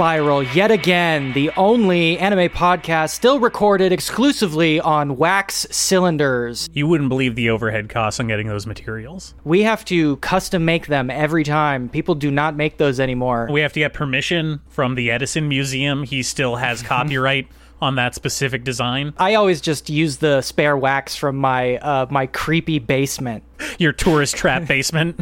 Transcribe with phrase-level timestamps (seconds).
[0.00, 6.70] Spiral, yet again, the only anime podcast still recorded exclusively on wax cylinders.
[6.72, 9.34] You wouldn't believe the overhead costs on getting those materials.
[9.44, 11.90] We have to custom make them every time.
[11.90, 13.46] People do not make those anymore.
[13.52, 16.04] We have to get permission from the Edison Museum.
[16.04, 17.48] He still has copyright
[17.82, 19.12] on that specific design.
[19.18, 23.44] I always just use the spare wax from my uh, my creepy basement.
[23.78, 25.20] Your tourist trap basement.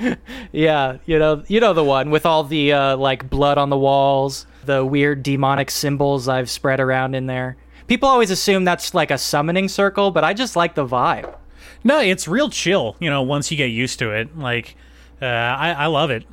[0.52, 3.78] Yeah, you know, you know the one with all the uh, like blood on the
[3.78, 7.56] walls, the weird demonic symbols I've spread around in there.
[7.88, 11.34] People always assume that's like a summoning circle, but I just like the vibe.
[11.82, 14.36] no, it's real chill, you know, once you get used to it.
[14.38, 14.76] Like,
[15.22, 16.24] uh, I, I love it.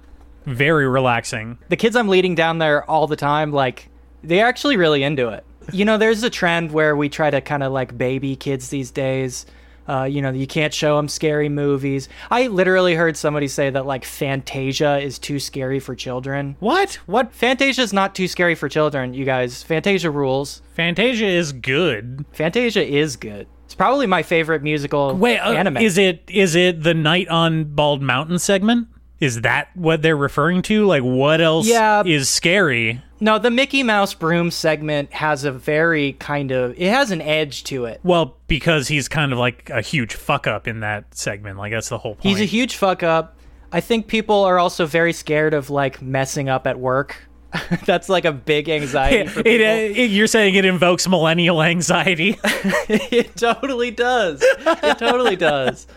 [0.45, 1.57] Very relaxing.
[1.69, 3.89] The kids I'm leading down there all the time, like,
[4.21, 5.45] they're actually really into it.
[5.71, 8.91] You know, there's a trend where we try to kind of like baby kids these
[8.91, 9.45] days.
[9.87, 12.09] Uh, you know, you can't show them scary movies.
[12.31, 16.55] I literally heard somebody say that like Fantasia is too scary for children.
[16.59, 16.95] What?
[17.05, 17.31] What?
[17.33, 19.61] Fantasia is not too scary for children, you guys.
[19.63, 20.61] Fantasia rules.
[20.73, 22.25] Fantasia is good.
[22.31, 23.47] Fantasia is good.
[23.65, 25.77] It's probably my favorite musical Wait, uh, anime.
[25.77, 28.87] is it is it the Night on Bald Mountain segment?
[29.19, 30.85] Is that what they're referring to?
[30.85, 32.03] Like, what else Yeah.
[32.05, 33.01] is scary?
[33.25, 37.63] No, the Mickey Mouse broom segment has a very kind of it has an edge
[37.65, 37.99] to it.
[38.03, 41.57] Well, because he's kind of like a huge fuck up in that segment.
[41.57, 42.23] Like that's the whole point.
[42.23, 43.35] He's a huge fuck up.
[43.71, 47.17] I think people are also very scared of like messing up at work.
[47.85, 49.65] That's like a big anxiety for It, people.
[49.65, 52.37] uh, it- you're saying it invokes millennial anxiety.
[52.43, 54.41] it totally does.
[54.43, 55.87] It totally does.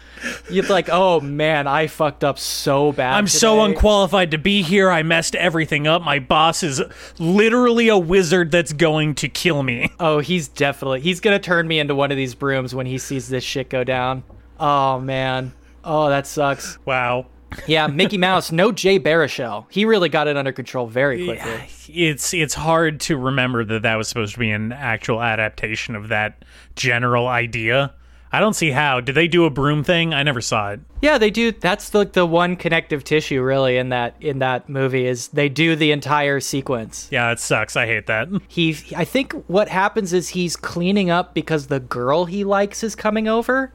[0.51, 3.15] You're like, oh man, I fucked up so bad.
[3.15, 4.91] I'm so unqualified to be here.
[4.91, 6.03] I messed everything up.
[6.03, 6.83] My boss is
[7.19, 9.93] literally a wizard that's going to kill me.
[10.01, 13.29] Oh, he's definitely he's gonna turn me into one of these brooms when he sees
[13.29, 14.23] this shit go down.
[14.61, 15.53] Oh man.
[15.83, 16.79] Oh, that sucks.
[16.85, 17.27] Wow.
[17.67, 19.67] Yeah, Mickey Mouse, no Jay Baruchel.
[19.71, 21.69] He really got it under control very quickly.
[21.89, 26.09] It's it's hard to remember that that was supposed to be an actual adaptation of
[26.09, 26.45] that
[26.77, 27.95] general idea.
[28.31, 29.01] I don't see how.
[29.01, 30.13] Did they do a broom thing?
[30.13, 30.81] I never saw it.
[31.01, 31.53] Yeah, they do.
[31.53, 35.77] That's like the one connective tissue really in that in that movie is they do
[35.77, 37.09] the entire sequence.
[37.11, 37.77] Yeah, it sucks.
[37.77, 38.29] I hate that.
[38.49, 42.97] He, I think what happens is he's cleaning up because the girl he likes is
[42.97, 43.73] coming over,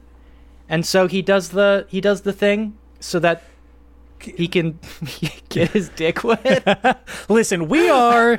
[0.68, 3.42] and so he does the he does the thing so that
[4.24, 4.78] he can
[5.48, 7.02] get his dick wet.
[7.28, 8.38] Listen, we are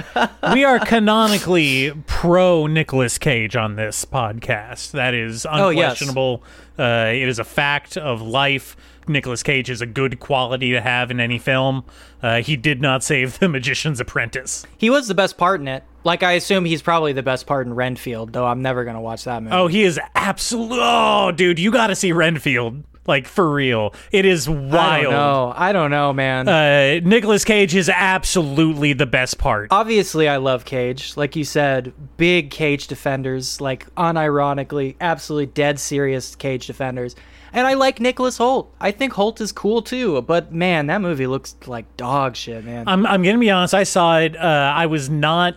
[0.53, 4.91] we are canonically pro Nicolas Cage on this podcast.
[4.91, 6.01] That is Oh, yes.
[6.01, 6.43] unquestionable.
[6.77, 8.75] uh, it is a fact of life.
[9.07, 11.85] Nicolas Cage is a good quality to have in any film.
[12.23, 14.65] Uh, he did not save The Magician's Apprentice.
[14.77, 15.83] he was the best part in it.
[16.03, 19.23] Like I assume he's probably the best part in Renfield, though I'm never gonna watch
[19.25, 19.55] that movie.
[19.55, 20.79] Oh, he is absolute.
[20.81, 22.83] Oh, dude, you got to see Renfield.
[23.07, 25.03] Like for real, it is I wild.
[25.03, 25.53] don't know.
[25.55, 26.47] I don't know, man.
[26.47, 29.67] Uh, Nicolas Cage is absolutely the best part.
[29.71, 31.15] Obviously, I love Cage.
[31.15, 37.15] Like you said, big Cage defenders, like unironically, absolutely dead serious Cage defenders.
[37.53, 38.67] And I like Nicholas Hoult.
[38.81, 42.87] I think Hoult is cool too, but man, that movie looks like dog shit, man.
[42.87, 43.73] I'm I'm gonna be honest.
[43.73, 44.35] I saw it.
[44.35, 45.55] Uh, I was not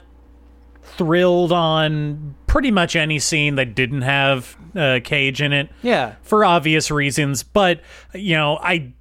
[0.97, 5.71] thrilled on pretty much any scene that didn't have uh, Cage in it.
[5.83, 6.15] yeah.
[6.23, 7.43] for obvious reasons.
[7.43, 7.81] But
[8.15, 8.93] you know, I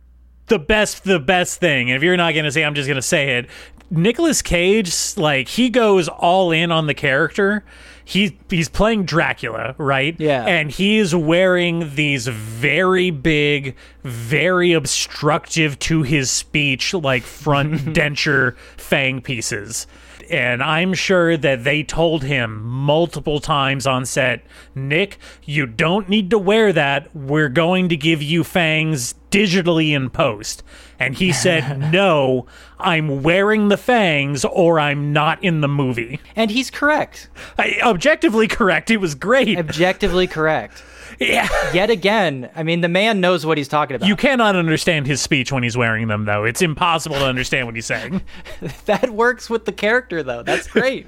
[0.48, 1.90] the best the best thing.
[1.90, 3.50] And if you're not gonna say, I'm just gonna say it.
[3.90, 7.64] Nicolas Cage, like he goes all in on the character.
[8.04, 10.16] He he's playing Dracula, right?
[10.18, 10.46] Yeah.
[10.46, 19.22] And he's wearing these very big, very obstructive to his speech, like front denture fang
[19.22, 19.88] pieces.
[20.30, 24.44] And I'm sure that they told him multiple times on set,
[24.76, 27.16] Nick, you don't need to wear that.
[27.16, 30.64] We're going to give you fangs digitally in post.
[31.00, 32.46] And he said, No,
[32.80, 36.20] I'm wearing the fangs or I'm not in the movie.
[36.36, 37.30] And he's correct.
[37.58, 38.92] I, objectively correct.
[38.92, 39.58] It was great.
[39.58, 40.84] Objectively correct.
[41.20, 41.48] Yeah.
[41.74, 44.08] Yet again, I mean, the man knows what he's talking about.
[44.08, 46.44] You cannot understand his speech when he's wearing them, though.
[46.44, 48.22] It's impossible to understand what he's saying.
[48.86, 50.44] that works with the character, though.
[50.44, 51.08] That's great.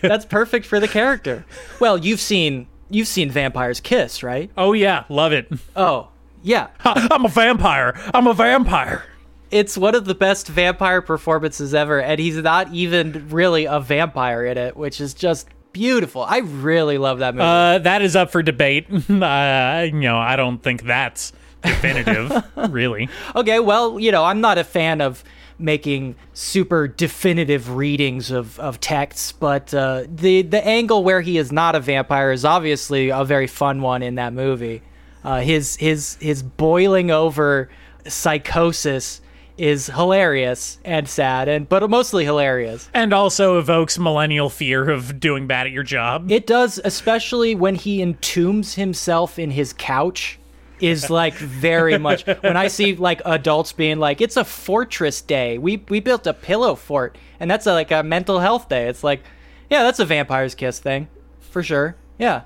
[0.00, 1.44] That's perfect for the character.
[1.80, 4.50] Well, you've seen you've seen Vampires Kiss, right?
[4.56, 5.04] Oh, yeah.
[5.08, 5.50] Love it.
[5.76, 6.08] Oh,
[6.42, 6.68] yeah.
[6.84, 7.94] I'm a vampire.
[8.14, 9.04] I'm a vampire.
[9.50, 14.44] It's one of the best vampire performances ever, and he's not even really a vampire
[14.44, 16.22] in it, which is just beautiful.
[16.22, 17.44] I really love that movie.
[17.46, 18.86] Uh, that is up for debate.
[19.08, 21.32] Uh, you know, I don't think that's
[21.62, 22.32] definitive,
[22.70, 23.08] really.
[23.34, 25.24] okay, well, you know, I'm not a fan of
[25.58, 31.50] making super definitive readings of, of texts, but uh, the the angle where he is
[31.50, 34.82] not a vampire is obviously a very fun one in that movie.
[35.24, 37.68] Uh, his his his boiling over
[38.06, 39.20] psychosis
[39.58, 42.88] is hilarious and sad, and but mostly hilarious.
[42.94, 46.30] And also evokes millennial fear of doing bad at your job.
[46.30, 50.38] It does, especially when he entombs himself in his couch.
[50.80, 55.58] Is like very much when I see like adults being like, "It's a fortress day.
[55.58, 59.02] We we built a pillow fort, and that's a, like a mental health day." It's
[59.02, 59.24] like,
[59.68, 61.08] yeah, that's a vampire's kiss thing,
[61.40, 61.96] for sure.
[62.16, 62.42] Yeah.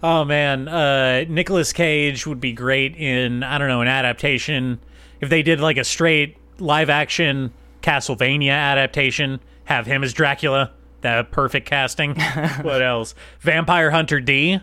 [0.00, 4.78] Oh man, uh, Nicolas Cage would be great in I don't know an adaptation
[5.20, 7.52] if they did like a straight live action
[7.82, 9.40] Castlevania adaptation.
[9.64, 10.72] Have him as Dracula.
[11.02, 12.14] That perfect casting.
[12.62, 13.14] what else?
[13.40, 14.60] Vampire Hunter D.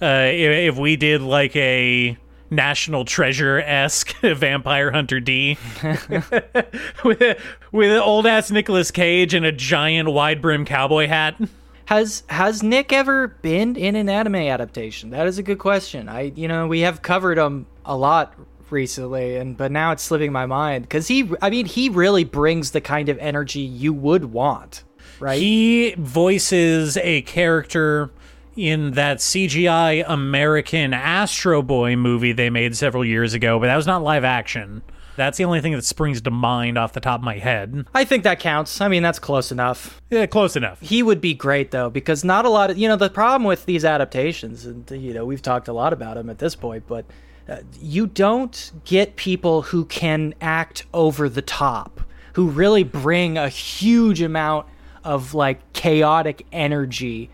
[0.00, 2.16] Uh, if, if we did like a
[2.48, 5.58] National Treasure esque Vampire Hunter D
[7.04, 7.38] with
[7.72, 11.36] with old ass Nicolas Cage and a giant wide brim cowboy hat.
[11.86, 15.10] Has has Nick ever been in an anime adaptation?
[15.10, 16.08] That is a good question.
[16.08, 18.34] I you know we have covered him a lot
[18.72, 22.70] recently, and but now it's slipping my mind because he I mean he really brings
[22.70, 24.84] the kind of energy you would want,
[25.18, 25.38] right?
[25.38, 28.10] He voices a character
[28.56, 33.86] in that CGI American Astro Boy movie they made several years ago, but that was
[33.86, 34.82] not live action.
[35.16, 37.86] That's the only thing that springs to mind off the top of my head.
[37.94, 38.80] I think that counts.
[38.80, 40.00] I mean that's close enough.
[40.10, 40.80] Yeah, close enough.
[40.80, 43.66] He would be great though because not a lot of you know the problem with
[43.66, 47.04] these adaptations, and you know we've talked a lot about them at this point, but
[47.80, 52.00] you don't get people who can act over the top,
[52.34, 54.66] who really bring a huge amount
[55.04, 57.30] of like chaotic energy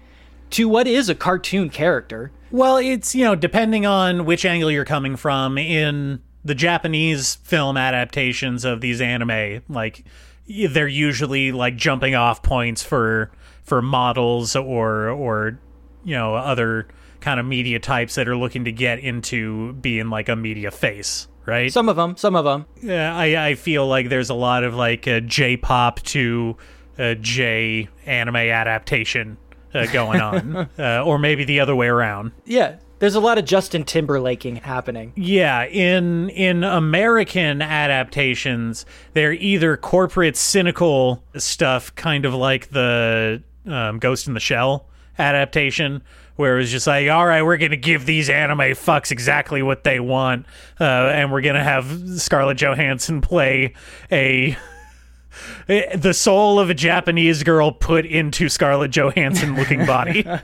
[0.50, 2.30] to what is a cartoon character.
[2.50, 7.76] Well, it's, you know, depending on which angle you're coming from in the Japanese film
[7.76, 10.04] adaptations of these anime, like
[10.48, 13.32] they're usually like jumping off points for
[13.64, 15.58] for models or or
[16.04, 16.86] you know, other
[17.26, 21.26] kind of media types that are looking to get into being like a media face,
[21.44, 21.72] right?
[21.72, 22.66] Some of them, some of them.
[22.80, 26.56] Yeah, I I feel like there's a lot of like a J-pop to
[26.96, 29.38] a J anime adaptation
[29.74, 32.30] uh, going on, uh, or maybe the other way around.
[32.44, 35.12] Yeah, there's a lot of Justin Timberlaking happening.
[35.16, 43.98] Yeah, in in American adaptations, they're either corporate cynical stuff, kind of like the um,
[43.98, 44.86] Ghost in the Shell
[45.18, 46.02] adaptation,
[46.36, 49.62] where it was just like, all right, we're going to give these anime fucks exactly
[49.62, 50.46] what they want,
[50.80, 53.74] uh, and we're going to have Scarlett Johansson play
[54.12, 54.56] a
[55.66, 60.26] the soul of a Japanese girl put into Scarlett Johansson looking body.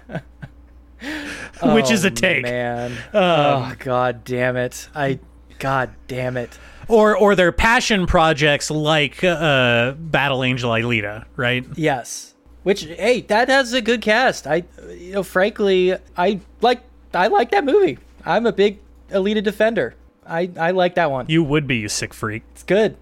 [1.62, 2.42] Which is a take.
[2.42, 2.96] Man.
[3.14, 4.88] oh god damn it.
[4.94, 5.18] I
[5.58, 6.58] god damn it.
[6.88, 11.64] Or or their passion projects like uh, Battle Angel Alita, right?
[11.76, 12.31] Yes.
[12.62, 14.46] Which hey, that has a good cast.
[14.46, 14.64] I
[14.96, 16.82] you know frankly, I like
[17.14, 17.98] I like that movie.
[18.24, 18.78] I'm a big
[19.10, 19.94] Alita defender.
[20.26, 21.26] I I like that one.
[21.28, 22.42] You would be, you sick freak.
[22.52, 22.96] It's good.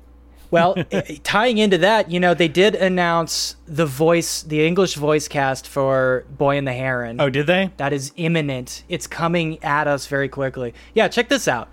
[0.50, 5.28] Well, i- tying into that, you know, they did announce the voice, the English voice
[5.28, 7.20] cast for Boy and the Heron.
[7.20, 7.70] Oh, did they?
[7.76, 8.82] That is imminent.
[8.88, 10.74] It's coming at us very quickly.
[10.94, 11.68] Yeah, check this out.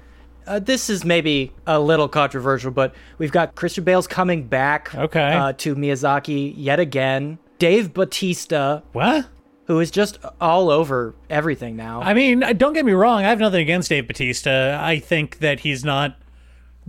[0.45, 5.33] Uh, this is maybe a little controversial, but we've got Christian Bale's coming back Okay.
[5.33, 7.39] uh, to Miyazaki yet again.
[7.59, 9.27] Dave Batista, What?
[9.65, 12.01] who is just all over everything now.
[12.01, 13.25] I mean, don't get me wrong.
[13.25, 14.79] I have nothing against Dave Batista.
[14.81, 16.15] I think that he's not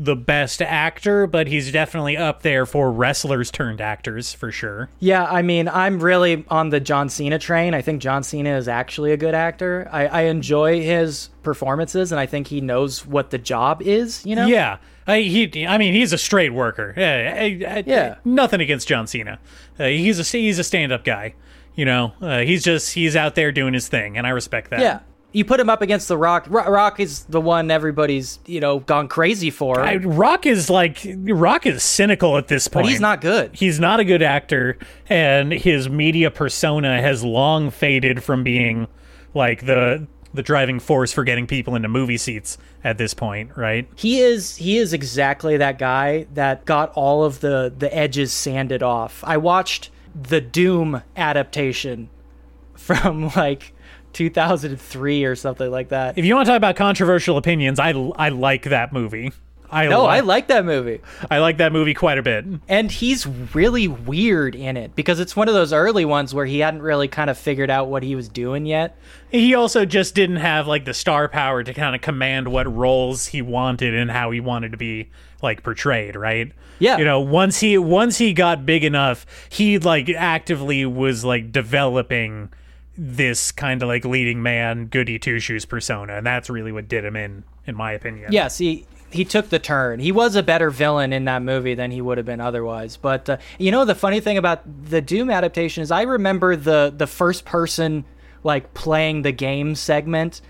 [0.01, 4.89] the best actor, but he's definitely up there for wrestlers turned actors for sure.
[5.01, 7.75] Yeah, I mean, I'm really on the John Cena train.
[7.75, 9.89] I think John Cena is actually a good actor.
[9.91, 14.25] I, I enjoy his performances, and I think he knows what the job is.
[14.25, 14.47] You know?
[14.47, 14.79] Yeah.
[15.09, 16.95] I, he, I mean, he's a straight worker.
[16.97, 17.43] Yeah, I-
[17.79, 18.17] I- Yeah.
[18.25, 19.39] nothing against John Cena.
[19.81, 21.35] Uh, he's a he's a stand up guy.
[21.75, 24.81] You know, uh, he's just he's out there doing his thing, and I respect that.
[24.81, 25.01] Yeah.
[25.31, 26.47] You put him up against The Rock.
[26.49, 31.07] Ro- Rock is the one everybody's you know gone crazy for, I, Rock is like
[31.19, 32.85] Rock is cynical at this point.
[32.87, 33.51] but he's not good.
[33.55, 38.89] He's not a good actor, and his media persona has long faded from being
[39.35, 43.89] like the the driving force for getting people into movie seats at this point, right?
[43.97, 48.83] He is he is exactly that guy that got all of the the edges sanded
[48.83, 49.23] off.
[49.27, 52.11] I watched the Doom adaptation
[52.75, 53.73] from like
[54.13, 56.19] 2003 or something like that.
[56.19, 59.33] If you want to talk about controversial opinions, I I like that movie.
[59.71, 61.01] I No, I like that movie.
[61.31, 62.45] I like that movie quite a bit.
[62.69, 66.61] And he's really weird in it because it's one of those early ones where he
[66.61, 68.97] hadn't really kind of figured out what he was doing yet.
[69.31, 73.27] He also just didn't have like the star power to kind of command what roles
[73.27, 75.11] he wanted and how he wanted to be
[75.43, 76.53] like portrayed, right?
[76.79, 76.99] Yeah.
[76.99, 82.51] You know, once he once he got big enough, he like actively was like developing
[82.97, 87.05] this kind of like leading man goody two shoes persona, and that's really what did
[87.05, 88.33] him in, in my opinion.
[88.33, 90.01] Yeah, see, he took the turn.
[90.01, 92.97] He was a better villain in that movie than he would have been otherwise.
[92.97, 96.93] But uh, you know, the funny thing about the Doom adaptation is I remember the
[96.97, 98.05] the first person
[98.45, 100.41] like playing the game segment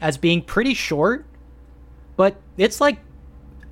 [0.00, 1.24] as being pretty short,
[2.16, 2.98] but it's like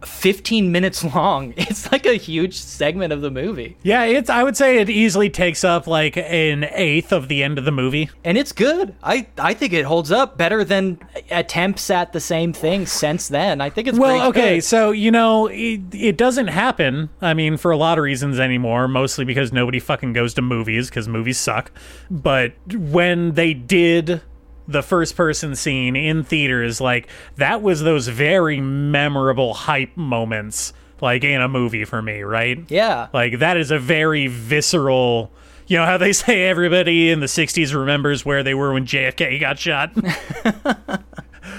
[0.04, 1.54] 15 minutes long.
[1.56, 3.76] It's like a huge segment of the movie.
[3.82, 4.30] Yeah, it's.
[4.30, 7.72] I would say it easily takes up like an eighth of the end of the
[7.72, 8.10] movie.
[8.24, 8.94] And it's good.
[9.02, 10.98] I, I think it holds up better than
[11.30, 13.60] attempts at the same thing since then.
[13.60, 14.64] I think it's Well, okay, good.
[14.64, 17.10] so you know it, it doesn't happen.
[17.20, 18.88] I mean, for a lot of reasons anymore.
[18.88, 21.72] Mostly because nobody fucking goes to movies because movies suck.
[22.10, 24.22] But when they did
[24.68, 31.24] the first person scene in theaters, like that was those very memorable hype moments, like
[31.24, 32.58] in a movie for me, right?
[32.68, 33.08] Yeah.
[33.12, 35.30] Like that is a very visceral.
[35.66, 39.40] You know how they say everybody in the '60s remembers where they were when JFK
[39.40, 39.92] got shot.
[40.44, 40.98] uh,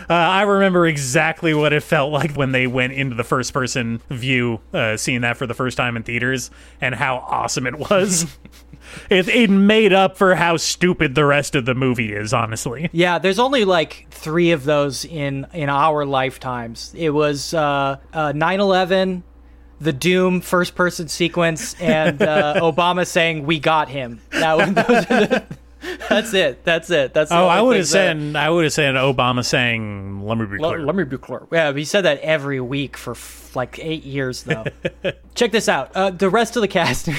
[0.09, 4.97] I remember exactly what it felt like when they went into the first-person view, uh,
[4.97, 8.25] seeing that for the first time in theaters, and how awesome it was.
[9.09, 12.89] it, it made up for how stupid the rest of the movie is, honestly.
[12.91, 16.93] Yeah, there's only like three of those in in our lifetimes.
[16.95, 19.23] It was uh, uh, 9/11,
[19.79, 25.05] the Doom first person sequence, and uh, Obama saying "We got him." That was, those
[25.11, 25.45] are the,
[26.09, 26.63] that's it.
[26.63, 27.13] That's it.
[27.13, 30.57] That's Oh, I would have said I would have said Obama saying, "Let me be
[30.57, 31.45] clear." let me be clear.
[31.51, 34.65] Yeah, he said that every week for f- like eight years, though.
[35.35, 35.91] Check this out.
[35.95, 37.09] Uh, the rest of the cast: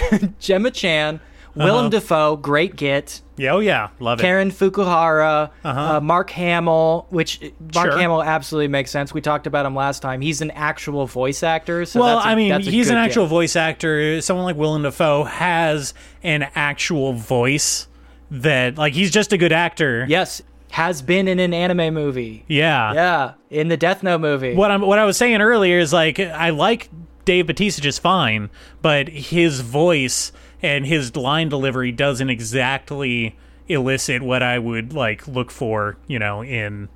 [0.40, 1.20] Gemma Chan,
[1.58, 1.64] Uh-huh.
[1.64, 3.20] Willem Dafoe, great git.
[3.36, 4.22] yeah, oh yeah, love it.
[4.22, 5.80] Karen Fukuhara, uh-huh.
[5.96, 7.98] uh Mark Hamill, which uh, Mark Sure.
[7.98, 9.12] Hamill absolutely makes sense.
[9.12, 10.20] We talked about him last time.
[10.20, 11.84] He's an actual voice actor.
[11.84, 13.30] So well, that's a- I mean, that's a he's good an actual get.
[13.30, 14.20] voice actor.
[14.20, 17.88] Someone like Willem Dafoe has an actual voice
[18.30, 20.04] that, like, he's just a good actor.
[20.08, 22.44] Yes, has been in an anime movie.
[22.46, 22.92] Yeah.
[22.92, 24.54] Yeah, in the Death Note movie.
[24.54, 26.90] What I'm, what I was saying earlier is like, I like
[27.24, 28.50] Dave Batista just fine,
[28.82, 30.30] but his voice
[30.62, 33.36] and his line delivery doesn't exactly
[33.68, 36.88] elicit what I would like look for, you know, in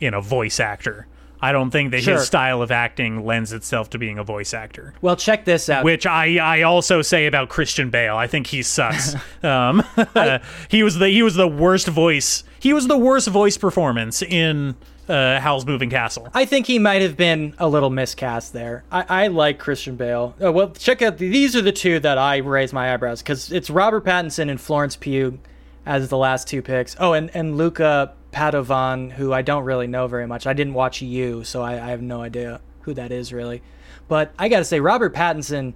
[0.00, 1.06] in a voice actor.
[1.40, 2.14] I don't think that Sure.
[2.14, 4.94] his style of acting lends itself to being a voice actor.
[5.02, 5.84] Well, check this out.
[5.84, 8.16] which I, I also say about Christian Bale.
[8.16, 9.14] I think he sucks.
[9.44, 9.84] um,
[10.70, 12.42] he was the he was the worst voice.
[12.58, 14.76] He was the worst voice performance in
[15.08, 16.28] uh, Howl's Moving Castle.
[16.34, 18.84] I think he might have been a little miscast there.
[18.90, 20.34] I, I like Christian Bale.
[20.40, 23.52] Oh, well, check out the, these are the two that I raise my eyebrows because
[23.52, 25.38] it's Robert Pattinson and Florence Pugh
[25.84, 26.96] as the last two picks.
[26.98, 30.46] Oh, and and Luca Padovan, who I don't really know very much.
[30.46, 33.62] I didn't watch You, so I, I have no idea who that is really.
[34.08, 35.74] But I got to say, Robert Pattinson,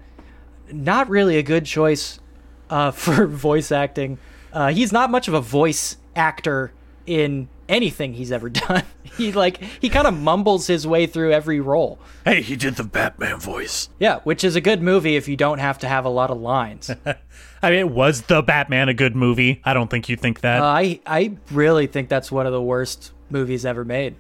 [0.71, 2.21] not really a good choice
[2.69, 4.19] uh, for voice acting.
[4.53, 6.73] Uh, he's not much of a voice actor
[7.07, 8.83] in anything he's ever done.
[9.17, 11.99] he like he kind of mumbles his way through every role.
[12.25, 13.89] Hey, he did the Batman voice.
[13.99, 16.39] Yeah, which is a good movie if you don't have to have a lot of
[16.39, 16.91] lines.
[16.91, 17.15] uh,
[17.63, 19.61] I mean, was the Batman a good movie?
[19.65, 20.63] I don't think you think that.
[20.63, 24.17] I I really think that's one of the worst movies ever made.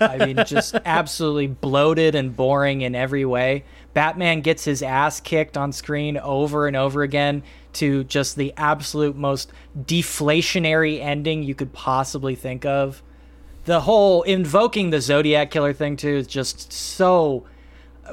[0.00, 3.64] I mean, just absolutely bloated and boring in every way.
[3.94, 7.42] Batman gets his ass kicked on screen over and over again
[7.74, 13.02] to just the absolute most deflationary ending you could possibly think of.
[13.64, 17.46] The whole invoking the Zodiac killer thing too is just so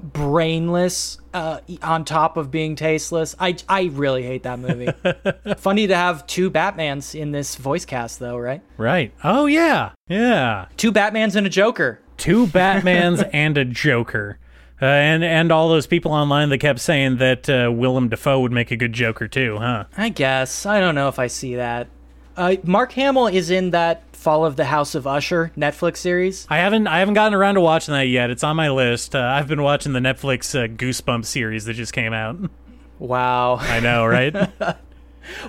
[0.01, 3.35] brainless uh, on top of being tasteless.
[3.39, 4.91] I I really hate that movie.
[5.57, 8.61] Funny to have two Batmans in this voice cast though, right?
[8.77, 9.13] right.
[9.23, 10.67] Oh yeah, yeah.
[10.77, 11.99] Two Batmans and a Joker.
[12.17, 14.39] Two Batmans and a Joker.
[14.81, 18.51] Uh, and and all those people online that kept saying that uh, Willem Dafoe would
[18.51, 19.85] make a good Joker too, huh?
[19.95, 20.65] I guess.
[20.65, 21.87] I don't know if I see that.
[22.35, 26.47] Uh, Mark Hamill is in that Fall of the House of Usher Netflix series.
[26.49, 28.31] I haven't I haven't gotten around to watching that yet.
[28.31, 29.15] It's on my list.
[29.15, 32.37] Uh, I've been watching the Netflix uh, Goosebumps series that just came out.
[32.97, 33.55] Wow.
[33.55, 34.35] I know, right?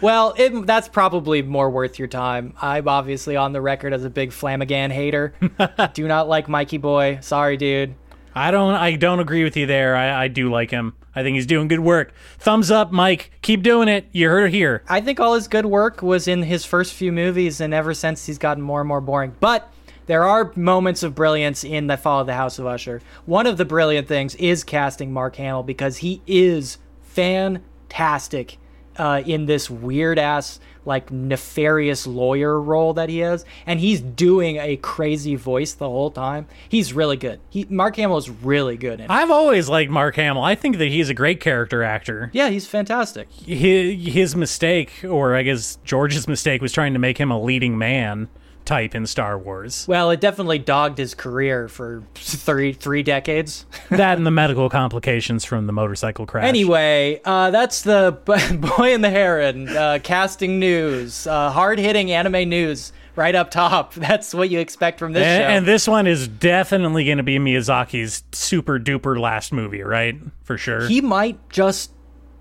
[0.01, 2.55] Well, it, that's probably more worth your time.
[2.61, 5.35] I'm obviously on the record as a big Flanagan hater.
[5.95, 7.19] Do not like Mikey Boy.
[7.23, 7.95] Sorry, dude.
[8.35, 9.97] I don't I don't agree with you there.
[9.97, 10.95] I, I do like him.
[11.15, 12.15] I think he's doing good work.
[12.39, 13.33] Thumbs up, Mike.
[13.43, 14.07] Keep doing it.
[14.13, 14.83] You heard it here.
[14.89, 18.25] I think all his good work was in his first few movies, and ever since
[18.25, 19.35] he's gotten more and more boring.
[19.39, 19.71] But
[20.07, 23.03] there are moments of brilliance in the Fall of the House of Usher.
[23.27, 28.57] One of the brilliant things is casting Mark Hamill because he is fantastic
[28.97, 34.57] uh, in this weird ass, like nefarious lawyer role that he has, and he's doing
[34.57, 36.47] a crazy voice the whole time.
[36.69, 37.41] He's really good.
[37.51, 39.11] He Mark Hamill is really good in it.
[39.11, 40.43] I've always liked Mark Hamill.
[40.43, 42.31] I think that he's a great character actor.
[42.33, 43.31] yeah, he's fantastic.
[43.33, 47.79] His, his mistake, or I guess George's mistake, was trying to make him a leading
[47.79, 48.29] man.
[48.65, 49.87] Type in Star Wars.
[49.89, 53.67] Well, it definitely dogged his career for three three decades.
[53.91, 56.45] that and the medical complications from the motorcycle crash.
[56.45, 62.49] Anyway, uh, that's the Boy and the Heron uh, casting news, uh, hard hitting anime
[62.49, 63.95] news right up top.
[64.03, 65.49] That's what you expect from this and, show.
[65.49, 70.17] and this one is definitely going to be Miyazaki's super duper last movie, right?
[70.45, 70.87] For sure.
[70.87, 71.93] he might just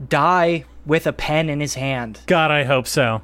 [0.08, 2.22] die with a pen in his hand.
[2.26, 3.22] God, I hope so.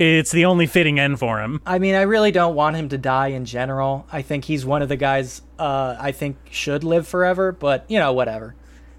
[0.00, 1.60] It's the only fitting end for him.
[1.66, 4.06] I mean, I really don't want him to die in general.
[4.10, 7.98] I think he's one of the guys uh, I think should live forever, but you
[7.98, 8.54] know, whatever.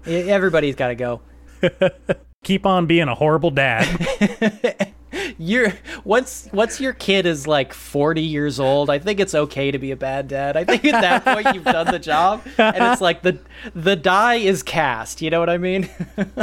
[0.06, 1.20] Everybody's got to go.
[2.44, 4.94] Keep on being a horrible dad.
[5.38, 5.72] You're
[6.04, 9.90] once once your kid is like 40 years old, I think it's okay to be
[9.90, 10.56] a bad dad.
[10.56, 13.38] I think at that point you've done the job and it's like the
[13.74, 15.90] the die is cast, you know what I mean?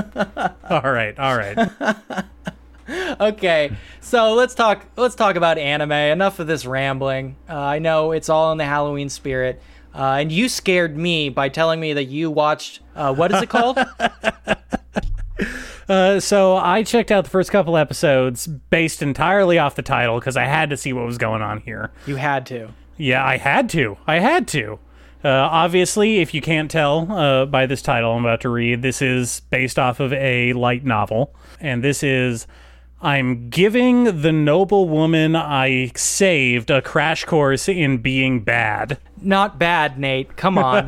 [0.69, 1.57] all right, all right.
[3.19, 3.71] okay.
[4.01, 5.91] So, let's talk let's talk about anime.
[5.91, 7.35] Enough of this rambling.
[7.47, 9.61] Uh, I know it's all in the Halloween spirit.
[9.93, 13.49] Uh, and you scared me by telling me that you watched uh, what is it
[13.49, 13.79] called?
[15.87, 20.37] Uh, so I checked out the first couple episodes based entirely off the title because
[20.37, 21.91] I had to see what was going on here.
[22.05, 22.69] you had to.
[22.97, 23.97] Yeah, I had to.
[24.05, 24.77] I had to.
[25.23, 29.01] Uh, obviously, if you can't tell uh, by this title I'm about to read, this
[29.01, 31.33] is based off of a light novel.
[31.59, 32.45] And this is
[33.01, 38.97] I'm giving the noble woman I saved a crash course in being bad.
[39.21, 40.35] Not bad, Nate.
[40.35, 40.85] Come on.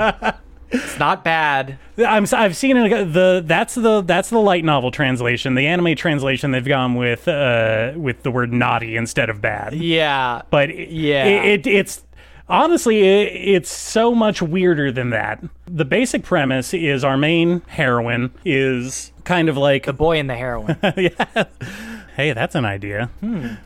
[0.72, 1.78] it's not bad.
[1.98, 5.56] I'm, I've seen it, the that's the that's the light novel translation.
[5.56, 9.74] The anime translation they've gone with uh, with the word naughty instead of bad.
[9.74, 10.42] Yeah.
[10.50, 11.26] but it, Yeah.
[11.26, 12.04] it, it, it's
[12.50, 18.32] honestly it, it's so much weirder than that the basic premise is our main heroine
[18.44, 20.76] is kind of like The boy and the heroine.
[22.16, 23.10] hey that's an idea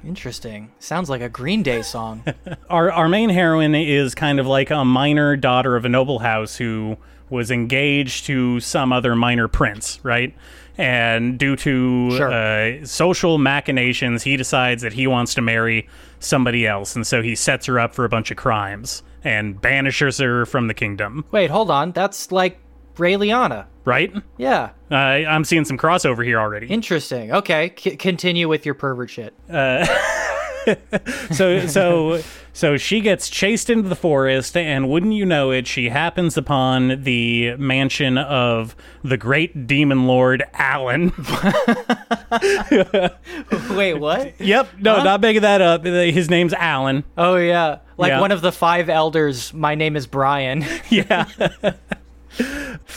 [0.05, 0.71] Interesting.
[0.79, 2.23] Sounds like a Green Day song.
[2.69, 6.55] our our main heroine is kind of like a minor daughter of a noble house
[6.58, 6.97] who
[7.29, 10.34] was engaged to some other minor prince right
[10.77, 12.31] and due to Sure.
[12.31, 15.88] uh, social machinations he decides that he wants to marry
[16.19, 20.19] somebody else and so he sets her up for a bunch of crimes and banishes
[20.19, 21.91] her from the kingdom Wait, hold on.
[21.93, 22.60] That's like
[22.97, 23.65] Raeliana.
[23.86, 24.71] right Yeah.
[24.91, 27.31] uh, i'm seeing some crossover here already Interesting.
[27.31, 27.73] Okay.
[27.77, 29.34] C- continue with your pervert shit.
[31.31, 32.21] so so
[32.53, 37.03] so she gets chased into the forest and wouldn't you know it she happens upon
[37.03, 41.12] the mansion of the great demon lord Allen
[43.75, 44.34] Wait, what?
[44.39, 48.21] yep no not making that up his name's Allen Oh yeah, like Yeah.
[48.21, 49.53] one of the five elders.
[49.53, 50.65] My name is Brian.
[50.89, 51.25] yeah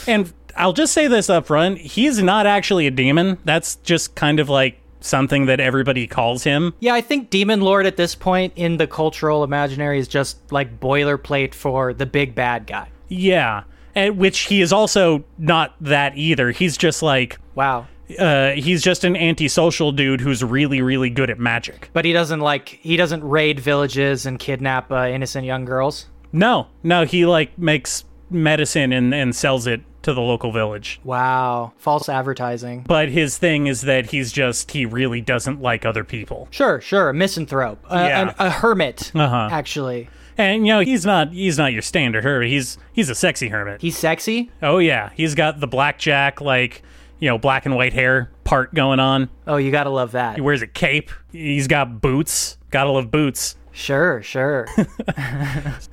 [0.07, 4.41] and i'll just say this up front he's not actually a demon that's just kind
[4.41, 8.53] of like something that everybody calls him yeah, I think Demon Lord at this point
[8.57, 12.89] in the cultural imaginary is just like boilerplate for the big bad guy.
[13.07, 13.63] yeah
[13.95, 17.87] and which he is also not that either he's just like Wow.
[18.19, 21.91] uh, he's just an antisocial dude who's really, really good at magic.
[21.93, 26.07] But he doesn't like he doesn't raid villages and kidnap uh, innocent young girls.
[26.33, 31.01] No, no, he like makes medicine and, and sells it to the local village.
[31.05, 32.85] Wow, false advertising.
[32.87, 36.49] But his thing is that he's just he really doesn't like other people.
[36.51, 38.21] Sure, sure, a misanthrope, a, Yeah.
[38.29, 39.49] an- a hermit, Uh-huh.
[39.51, 40.09] actually.
[40.37, 42.49] And you know, he's not he's not your standard hermit.
[42.49, 43.81] He's he's a sexy hermit.
[43.81, 44.51] He's sexy.
[44.63, 46.83] oh yeah, he's got the Black Jack like,
[47.19, 49.31] you know, black and white hair part going on.
[49.49, 50.37] Oh, you gotta love that.
[50.37, 51.11] He wears a cape.
[51.33, 52.57] He's got boots.
[52.71, 53.57] Gotta love boots.
[53.79, 54.67] Sure, sure.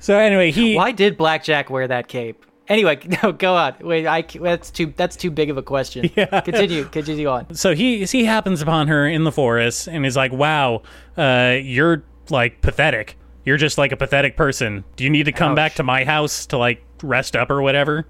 [0.00, 2.44] So anyway, he Why did Black Jack wear that cape?
[2.68, 3.76] Anyway, no, go on.
[3.80, 6.10] Wait, I that's too that's too big of a question.
[6.16, 6.40] Yeah.
[6.40, 7.54] Continue, continue on.
[7.54, 10.82] so he he happens upon her in the forest and is like, "Wow,
[11.16, 13.16] uh, you're like pathetic.
[13.44, 14.84] You're just like a pathetic person.
[14.96, 18.06] Do you need to come back to my house to like rest up or whatever?"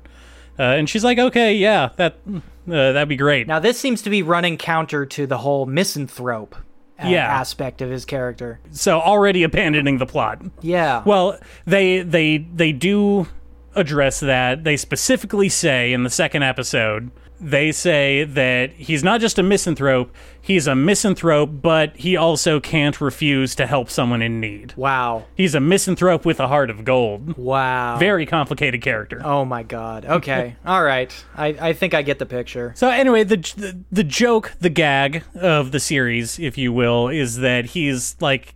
[0.59, 4.11] Uh, and she's like, "Okay, yeah, that uh, that'd be great." Now this seems to
[4.11, 6.57] be running counter to the whole misanthrope
[7.03, 7.27] uh, Yeah.
[7.27, 8.59] aspect of his character.
[8.71, 10.41] so already abandoning the plot.
[10.63, 11.03] Yeah.
[11.05, 13.27] Well, they they they do
[13.75, 14.65] address that.
[14.65, 20.15] They specifically say in the second episode, they say that he's not just a misanthrope,
[20.41, 24.73] he's a misanthrope, but he also can't refuse to help someone in need.
[24.77, 25.25] wow.
[25.35, 27.37] He's a misanthrope with a heart of gold.
[27.37, 27.99] Wow.
[27.99, 29.21] Very complicated character.
[29.25, 30.05] Oh my god.
[30.07, 30.57] Okay.
[30.67, 31.13] All right.
[31.35, 32.73] I, I think I get the picture.
[32.77, 37.37] So anyway, the, the the joke, the gag of the series, if you will, is
[37.39, 38.55] that he's like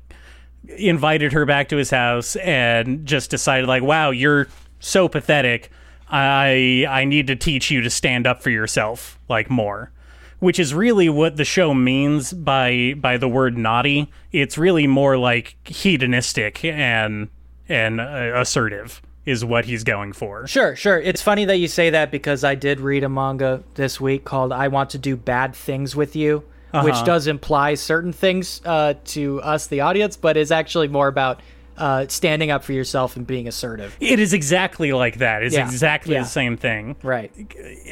[0.77, 5.71] invited her back to his house and just decided like, "Wow, you're so pathetic.
[6.11, 9.93] I I need to teach you to stand up for yourself like more."
[10.41, 14.11] which is really what the show means by by the word naughty.
[14.33, 17.29] It's really more like hedonistic and
[17.69, 20.47] and uh, assertive is what he's going for.
[20.47, 20.99] Sure, sure.
[20.99, 24.51] It's funny that you say that because I did read a manga this week called
[24.51, 26.39] I Want to Do Bad Things with You,
[26.73, 27.05] which Uh-huh.
[27.05, 31.41] does imply certain things uh, to us, the audience, but is actually more about
[31.81, 33.97] uh, standing up for yourself and being assertive.
[34.01, 35.43] It is exactly like that.
[35.43, 36.23] It's Yeah, exactly yeah.
[36.23, 36.97] the same thing.
[37.03, 37.33] Right.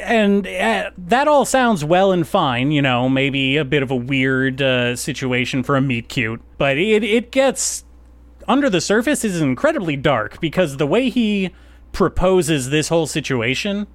[0.00, 3.96] and uh, that all sounds well and fine, you know, maybe a bit of a
[3.96, 7.84] weird uh, situation for a meet cute, but it it gets
[8.46, 11.50] under the surface is incredibly dark because the way he
[11.92, 13.86] proposes this whole situation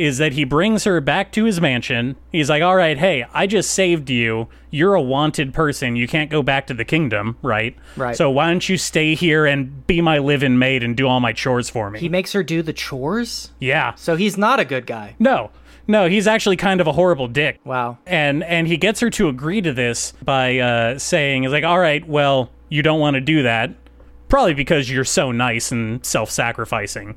[0.00, 2.16] is that he brings her back to his mansion.
[2.32, 4.48] He's like, "All right, hey, I just saved you.
[4.70, 5.96] You're a wanted person.
[5.96, 7.76] You can't go back to the kingdom, right?
[7.96, 8.16] Right.
[8.16, 11.32] So why don't you stay here and be my live-in maid and do all my
[11.32, 13.94] chores for me?" He makes her do the chores, yeah.
[13.94, 15.14] so he's not a good guy.
[15.18, 15.50] No.
[15.88, 17.98] No, he's actually kind of a horrible dick Wow.
[18.06, 21.80] and and he gets her to agree to this by uh, saying, "Is like, all
[21.80, 23.70] right, well, you don't want to do that,
[24.28, 27.16] probably because you're so nice and self-sacrificing.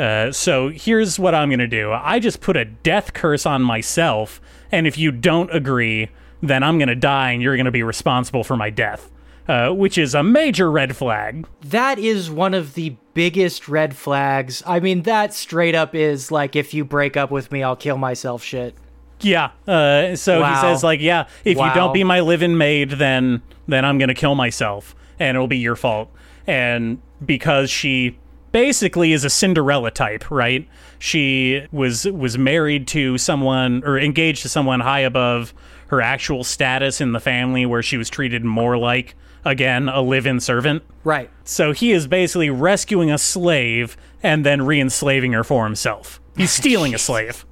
[0.00, 1.92] Uh, so here's what I'm gonna do.
[1.92, 4.40] I just put a death curse on myself,
[4.72, 6.08] and if you don't agree,
[6.42, 9.10] then I'm gonna die, and you're gonna be responsible for my death."
[9.48, 11.44] Uh, which is a major red flag.
[11.60, 14.62] That is one of the biggest red flags.
[14.64, 17.98] I mean, that straight up is like, if you break up with me, I'll kill
[17.98, 18.76] myself shit.
[19.22, 19.50] Yeah.
[19.66, 23.84] Uh, so he says like, yeah, if you don't be my living maid, then then
[23.84, 26.12] I'm gonna kill myself, and it'll be your fault.
[26.46, 28.19] And because she
[28.52, 30.68] basically is a Cinderella type, right?
[30.98, 35.54] She was was married to someone or engaged to someone high above
[35.88, 40.38] her actual status in the family, where she was treated more like again a live-in
[40.40, 40.82] servant.
[41.04, 41.30] Right.
[41.44, 46.20] So he is basically rescuing a slave and then re-enslaving her for himself.
[46.36, 47.46] He's stealing a slave.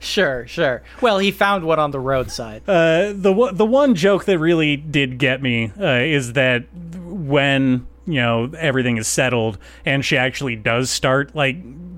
[0.00, 0.82] Sure, sure.
[1.02, 2.62] Well, he found one on the roadside.
[2.66, 7.86] Uh, the one- the one joke that really did get me uh, is that when
[8.06, 11.56] you know everything is settled and she actually does start like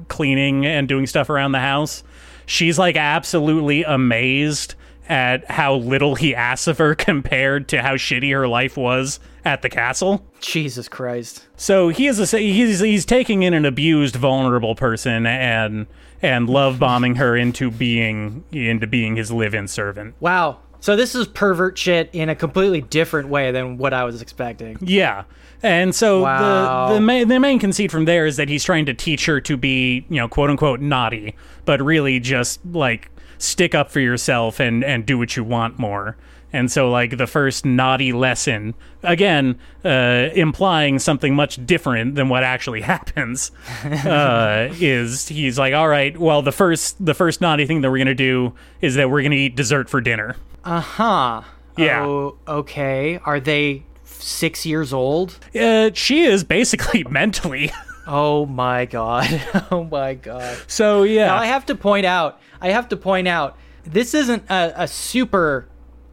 [0.08, 2.02] cleaning and doing stuff around the house,
[2.46, 4.74] she's like absolutely amazed
[5.08, 9.62] at how little he asks of her compared to how shitty her life was at
[9.62, 10.26] the castle.
[10.40, 11.46] Jesus Christ.
[11.56, 15.86] So he is a he's he's taking in an abused, vulnerable person and
[16.20, 20.14] and love bombing her into being into being his live-in servant.
[20.20, 20.58] Wow.
[20.80, 24.78] So this is pervert shit in a completely different way than what I was expecting.
[24.80, 25.24] Yeah.
[25.62, 26.88] And so Wow.
[26.88, 29.40] the the main, the main conceit from there is that he's trying to teach her
[29.40, 34.60] to be, you know, quote unquote naughty, but really just like stick up for yourself
[34.60, 36.16] and and do what you want more.
[36.52, 42.42] And so like the first naughty lesson, again, uh, implying something much different than what
[42.42, 43.50] actually happens,
[43.84, 47.98] uh, is he's like, all right, well the first the first naughty thing that we're
[47.98, 50.36] gonna do is that we're gonna eat dessert for dinner.
[50.64, 51.42] Uh huh.
[51.76, 52.04] Yeah.
[52.06, 53.20] Oh, okay.
[53.24, 55.38] Are they six years old?
[55.54, 57.70] Uh, she is basically mentally.
[58.06, 59.42] Oh my god.
[59.70, 60.56] Oh my god.
[60.66, 61.26] So yeah.
[61.26, 64.88] Now I have to point out, I have to point out, this isn't a, a
[64.88, 65.68] super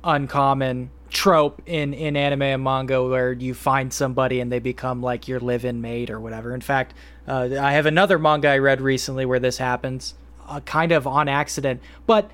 [0.06, 5.28] uncommon trope in, in anime and manga where you find somebody and they become like
[5.28, 6.54] your live-in mate or whatever.
[6.54, 6.94] In fact,
[7.28, 10.13] uh, I have another manga I read recently where this happens,
[10.48, 11.82] uh, kind of on accident.
[12.06, 12.32] But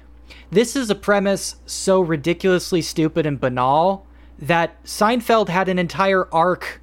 [0.50, 4.06] this is a premise so ridiculously stupid and banal
[4.40, 6.82] that Seinfeld had an entire arc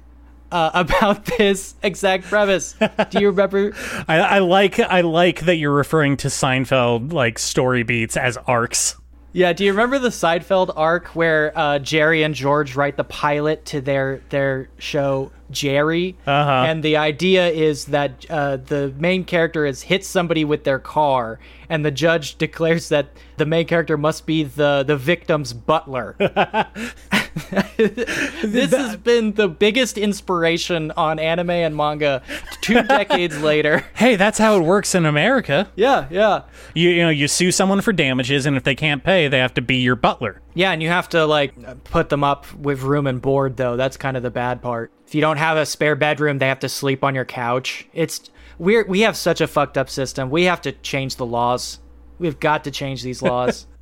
[0.51, 2.75] uh, about this exact premise.
[3.09, 3.73] Do you remember?
[4.07, 8.95] I, I like I like that you're referring to Seinfeld like story beats as arcs.
[9.31, 13.63] Yeah, do you remember the Seinfeld arc where uh, Jerry and George write the pilot
[13.65, 16.17] to their their show Jerry?
[16.25, 16.65] Uh-huh.
[16.67, 21.39] And the idea is that uh, the main character has hit somebody with their car,
[21.69, 26.15] and the judge declares that the main character must be the the victim's butler.
[27.77, 32.21] this has been the biggest inspiration on anime and manga
[32.61, 33.85] two decades later.
[33.93, 35.71] Hey, that's how it works in America.
[35.75, 36.43] Yeah, yeah.
[36.73, 39.53] You you know you sue someone for damages, and if they can't pay, they have
[39.55, 40.41] to be your butler.
[40.53, 43.75] Yeah, and you have to like put them up with room and board though.
[43.75, 44.91] That's kind of the bad part.
[45.07, 47.87] If you don't have a spare bedroom, they have to sleep on your couch.
[47.93, 50.29] It's we're we have such a fucked up system.
[50.29, 51.79] We have to change the laws.
[52.19, 53.65] We've got to change these laws.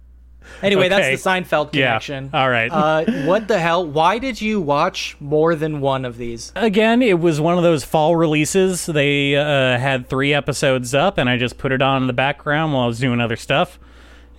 [0.63, 0.89] anyway, Okay.
[1.09, 1.87] that's the Seinfeld Yeah.
[1.99, 2.29] connection.
[2.33, 2.71] All right.
[2.71, 3.85] Uh, what the hell?
[3.85, 6.51] Why did you watch more than one of these?
[6.55, 8.85] Again, it was one of those fall releases.
[8.85, 12.73] They uh, had three episodes up, and I just put it on in the background
[12.73, 13.79] while I was doing other stuff.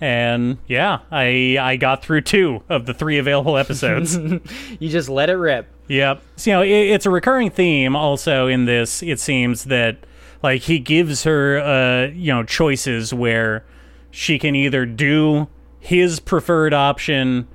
[0.01, 4.17] And yeah, I I got through two of the three available episodes.
[4.79, 5.67] You just let it rip.
[5.89, 6.21] Yep.
[6.37, 9.03] So, you know, it, it's a recurring theme also in this.
[9.03, 9.97] It seems that
[10.41, 13.65] like he gives her uh, you know, choices where
[14.09, 15.47] she can either do
[15.79, 17.47] his preferred option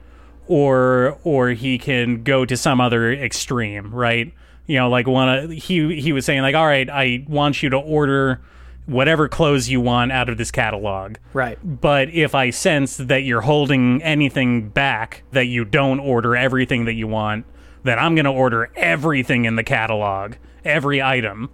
[0.47, 4.33] or or he can go to some other extreme, right?
[4.67, 7.77] You know, like one he he was saying like, "All right, I want you to
[7.77, 8.41] order
[8.87, 11.59] whatever clothes you want out of this catalog." Right.
[11.63, 16.95] But if I sense that you're holding anything back, that you don't order everything that
[16.95, 17.47] you want,
[17.83, 20.35] then I'm going to order everything in the catalog,
[20.65, 21.51] every item.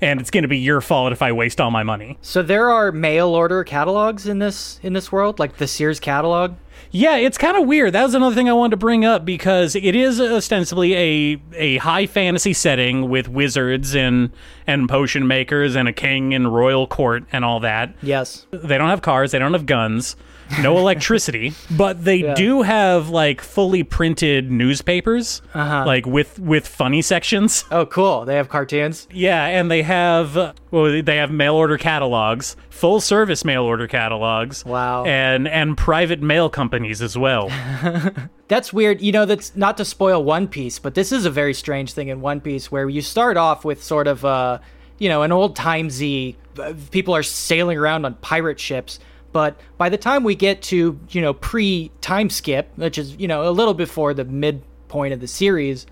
[0.00, 2.18] And it's going to be your fault if I waste all my money.
[2.20, 6.54] So there are mail order catalogs in this in this world, like the Sears catalog.
[6.90, 7.92] Yeah, it's kind of weird.
[7.92, 11.76] That was another thing I wanted to bring up because it is ostensibly a a
[11.78, 14.30] high fantasy setting with wizards and
[14.66, 17.94] and potion makers and a king and royal court and all that.
[18.02, 18.46] Yes.
[18.50, 20.16] They don't have cars, they don't have guns,
[20.62, 25.84] no electricity, but they do have like fully printed newspapers, Uh-huh.
[25.86, 27.64] like with with funny sections.
[27.70, 28.24] Oh, cool.
[28.24, 29.06] They have cartoons.
[29.12, 30.34] Yeah, and they have
[30.70, 34.64] well, they have mail order catalogs, full service mail order catalogs.
[34.64, 35.04] Wow.
[35.04, 37.48] and and private mail companies as well.
[38.48, 39.00] That's weird.
[39.00, 42.08] You know, that's not to spoil One Piece, but this is a very strange thing
[42.08, 44.58] in One Piece where you start off with sort of, uh,
[44.98, 46.36] you know, an old timesy.
[46.58, 49.00] uh, People are sailing around on pirate ships,
[49.34, 53.26] but by the time we get to, you know, pre time skip, which is, you
[53.26, 55.86] know, a little before the midpoint of the series,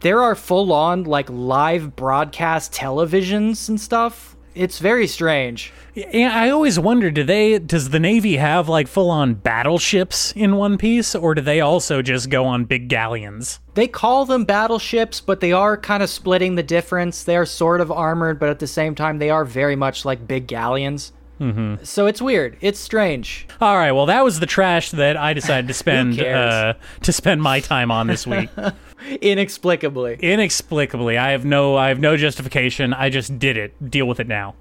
[0.00, 4.36] there are full on like live broadcast televisions and stuff.
[4.56, 5.72] It's very strange.
[5.94, 10.56] Yeah, I always wonder, do they does the Navy have like full on battleships in
[10.56, 13.60] One Piece, or do they also just go on big galleons?
[13.74, 17.22] They call them battleships, but they are kind of splitting the difference.
[17.22, 20.26] They are sort of armored, but at the same time, they are very much like
[20.26, 21.12] big galleons.
[21.40, 21.84] Mm-hmm.
[21.84, 22.56] So it's weird.
[22.60, 23.46] It's strange.
[23.60, 27.42] All right, well that was the trash that I decided to spend uh, to spend
[27.42, 28.48] my time on this week.
[29.20, 30.18] Inexplicably.
[30.20, 32.94] Inexplicably, I have no I have no justification.
[32.94, 33.90] I just did it.
[33.90, 34.54] Deal with it now.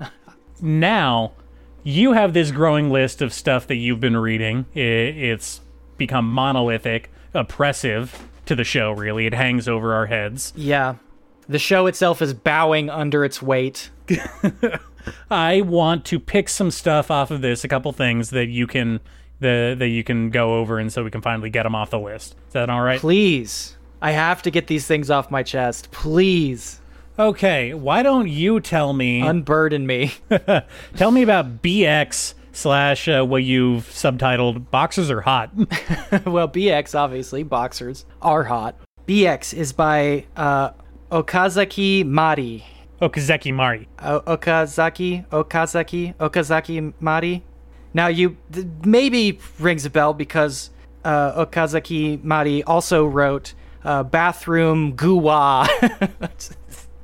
[0.60, 1.32] now,
[1.82, 4.66] you have this growing list of stuff that you've been reading.
[4.74, 5.60] It's
[5.96, 8.92] become monolithic, oppressive to the show.
[8.92, 10.52] Really, it hangs over our heads.
[10.56, 10.96] Yeah.
[11.48, 13.90] The show itself is bowing under its weight.
[15.30, 19.00] I want to pick some stuff off of this, a couple things that you can
[19.40, 21.98] the that you can go over, and so we can finally get them off the
[21.98, 22.36] list.
[22.48, 23.00] Is that all right?
[23.00, 23.76] Please.
[24.00, 25.90] I have to get these things off my chest.
[25.90, 26.80] Please.
[27.18, 30.12] Okay, why don't you tell me Unburden me.
[30.96, 35.54] tell me about BX slash uh, what you've subtitled "Boxers Are Hot."
[36.26, 38.78] well, BX, obviously, boxers are hot.
[39.06, 40.70] BX is by uh,
[41.10, 42.64] Okazaki Mari.
[43.00, 43.88] Okazeki Mari.
[43.98, 47.42] Okazaki, Okazaki, Okazaki Mari.
[47.92, 50.70] Now you th- maybe rings a bell because
[51.04, 53.54] uh, Okazaki Mari also wrote
[53.84, 55.68] uh, Bathroom Guwa.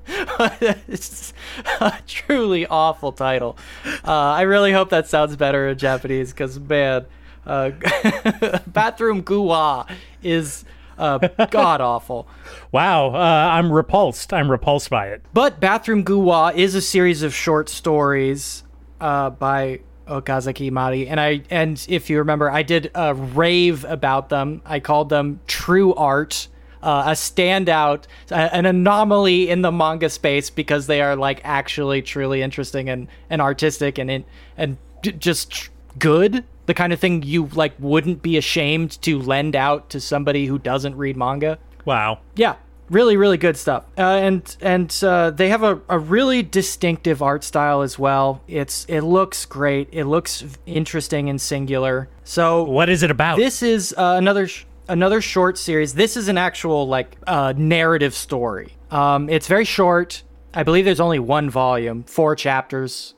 [0.88, 1.32] it's
[1.80, 3.56] a truly awful title.
[4.04, 7.06] Uh, I really hope that sounds better in Japanese because man,
[7.46, 7.70] uh,
[8.66, 9.88] Bathroom Guwa
[10.22, 10.64] is
[11.02, 12.28] uh, god awful.
[12.70, 14.32] Wow, uh, I'm repulsed.
[14.32, 15.22] I'm repulsed by it.
[15.34, 18.62] But Bathroom Guwa is a series of short stories
[19.00, 24.28] uh, by Okazaki Mari, and I and if you remember, I did a rave about
[24.28, 24.62] them.
[24.64, 26.48] I called them true art,
[26.82, 32.42] uh, a standout, an anomaly in the manga space because they are like actually truly
[32.42, 34.24] interesting and and artistic and
[34.56, 36.44] and just good.
[36.66, 40.58] The kind of thing you like wouldn't be ashamed to lend out to somebody who
[40.58, 41.58] doesn't read manga?
[41.84, 42.20] Wow.
[42.36, 42.56] yeah.
[42.90, 43.84] Really really good stuff.
[43.96, 48.42] Uh, and and uh, they have a, a really distinctive art style as well.
[48.46, 49.88] It's it looks great.
[49.92, 52.08] It looks interesting and singular.
[52.24, 53.38] So What is it about?
[53.38, 55.94] this is uh, another sh- another short series.
[55.94, 58.74] This is an actual like uh, narrative story.
[58.90, 60.22] Um, it's very short.
[60.52, 63.14] I believe there's only one volume four chapters.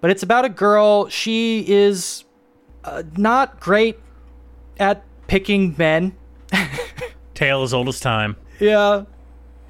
[0.00, 1.08] But it's about a girl.
[1.08, 2.22] She is
[2.92, 3.98] uh, not great
[4.78, 6.16] at picking men
[7.34, 8.36] Tale as old as time.
[8.58, 9.04] yeah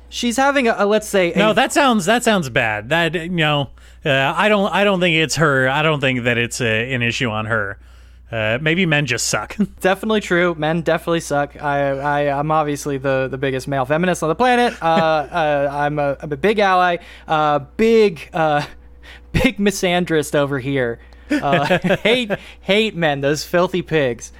[0.09, 2.88] she's having a, a let's say a No, that sounds that sounds bad.
[2.88, 3.70] That you know,
[4.04, 5.68] uh, I don't I don't think it's her.
[5.68, 7.78] I don't think that it's a, an issue on her.
[8.31, 9.57] Uh, maybe men just suck.
[9.81, 10.54] definitely true.
[10.54, 11.62] Men definitely suck.
[11.62, 14.74] I, I, I'm obviously the, the biggest male feminist on the planet.
[14.83, 16.98] Uh, uh, I'm, a, I'm a big ally.
[17.26, 18.66] Uh, big, uh,
[19.33, 20.98] big misandrist over here.
[21.31, 23.21] Uh, hate, hate men.
[23.21, 24.33] Those filthy pigs.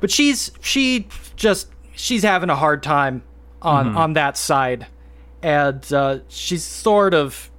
[0.00, 3.22] But she's, she just, she's having a hard time
[3.62, 4.86] on, on that side,
[5.42, 7.50] and uh, she's sort of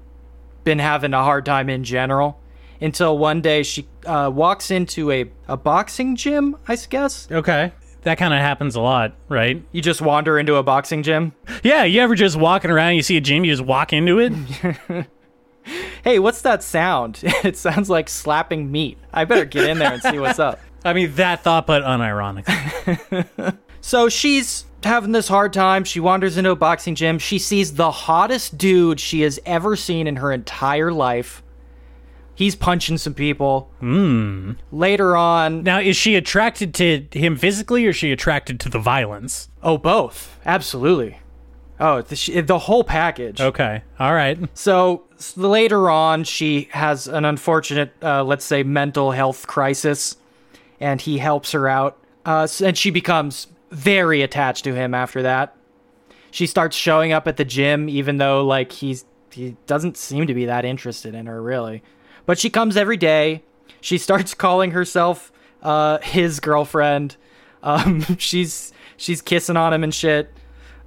[0.64, 2.40] been having a hard time in general.
[2.82, 7.28] Until one day she uh, walks into a, a boxing gym, I guess.
[7.32, 7.72] okay,
[8.02, 9.64] that kind of happens a lot, right?
[9.72, 11.34] You just wander into a boxing gym.
[11.64, 15.08] Yeah, you ever just walking around, you see a gym, you just walk into it?
[16.04, 17.20] Hey, what's that sound?
[17.44, 18.98] It sounds like slapping meat.
[19.14, 20.60] I better get in there and see what's up.
[20.86, 23.58] I mean that thought, but unironically.
[23.82, 25.84] So she's having this hard time.
[25.84, 27.20] She wanders into a boxing gym.
[27.20, 31.44] She sees the hottest dude she has ever seen in her entire life.
[32.34, 33.70] He's punching some people.
[33.84, 34.58] Mm.
[34.72, 38.80] Later on, now, is she attracted to him physically, or is she attracted to the
[38.80, 39.50] violence?
[39.62, 40.40] oh, both.
[40.48, 41.20] Absolutely.
[41.80, 43.40] Oh, the, the whole package.
[43.40, 44.40] Okay, all right.
[44.58, 50.18] So s- later on, she has an unfortunate, uh, let's say, mental health crisis,
[50.80, 51.98] and he helps her out.
[52.26, 55.56] Uh, and she becomes very attached to him after that.
[56.32, 60.34] She starts showing up at the gym, even though like he's he doesn't seem to
[60.34, 61.84] be that interested in her really.
[62.26, 63.44] But she comes every day.
[63.82, 67.16] She starts calling herself uh, his girlfriend.
[67.64, 70.32] Um, she's she's kissing on him and shit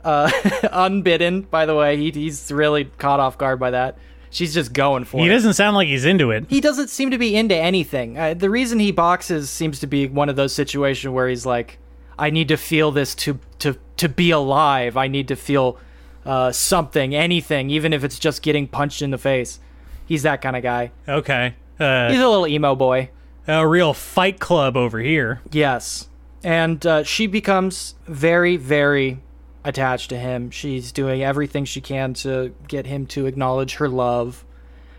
[0.05, 0.31] uh,
[0.73, 1.43] unbidden.
[1.43, 3.99] By the way, he, he's really caught off guard by that.
[4.31, 5.27] She's just going for He it.
[5.29, 6.45] He doesn't sound like he's into it.
[6.49, 8.19] He doesn't seem to be into anything.
[8.19, 11.79] Uh, the reason he boxes seems to be one of those situations where he's like,
[12.19, 14.97] "I need to feel this to to to be alive.
[14.97, 15.79] I need to feel
[16.27, 19.61] uh, something, anything, even if it's just getting punched in the face."
[20.07, 20.91] He's that kind of guy.
[21.07, 23.11] Okay, uh, He's a little emo boy.
[23.47, 25.41] a real fight club over here.
[25.53, 26.09] Yes.
[26.45, 29.19] And uh, she becomes very, very
[29.65, 30.51] attached to him.
[30.51, 34.45] She's doing everything she can to get him to acknowledge her love.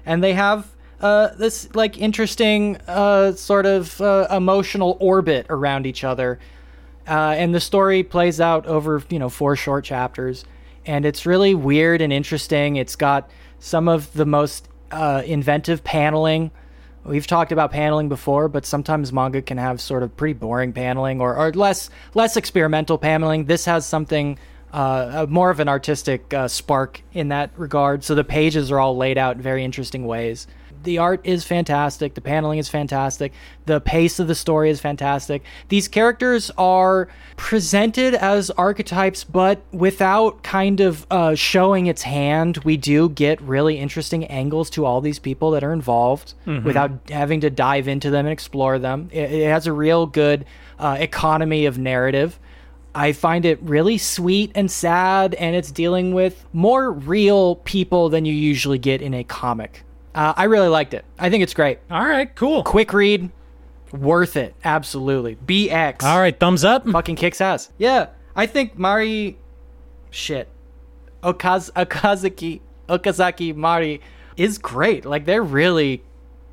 [0.05, 0.67] And they have
[1.01, 6.39] uh, this, like, interesting uh, sort of uh, emotional orbit around each other.
[7.07, 10.45] Uh, and the story plays out over, you know, four short chapters.
[10.85, 12.75] And it's really weird and interesting.
[12.75, 16.51] It's got some of the most uh, inventive paneling.
[17.05, 21.21] We've talked about paneling before, but sometimes manga can have sort of pretty boring paneling
[21.21, 23.45] or, or less less experimental paneling.
[23.45, 24.37] This has something
[24.71, 28.03] uh, more of an artistic uh, spark in that regard.
[28.03, 30.45] So the pages are all laid out in very interesting ways.
[30.83, 32.13] The art is fantastic.
[32.13, 33.33] The paneling is fantastic.
[33.65, 35.43] The pace of the story is fantastic.
[35.67, 42.59] These characters are presented as archetypes, but without kind of uh, showing its hand.
[42.59, 47.41] We do get really interesting angles to all these people that are involved without having
[47.41, 49.09] to dive into them and explore them.
[49.11, 50.45] It, it has a real good
[50.77, 52.39] uh, economy of narrative.
[52.95, 58.25] I find it really sweet and sad, and it's dealing with more real people than
[58.25, 59.83] you usually get in a comic.
[60.15, 61.05] Uh, I really liked it.
[61.17, 61.79] I think it's great.
[61.89, 62.63] All right, cool.
[62.63, 63.29] Quick read,
[63.91, 64.55] worth it.
[64.63, 65.35] Absolutely.
[65.35, 66.03] BX.
[66.03, 66.87] All right, thumbs up.
[66.87, 67.69] Fucking kicks ass.
[67.77, 68.07] Yeah.
[68.35, 69.37] I think Mari.
[70.11, 70.47] Shit.
[71.23, 72.61] Okaz- Okazaki.
[72.87, 74.01] Okazaki Mari
[74.37, 75.05] is great.
[75.05, 76.03] Like, they're really.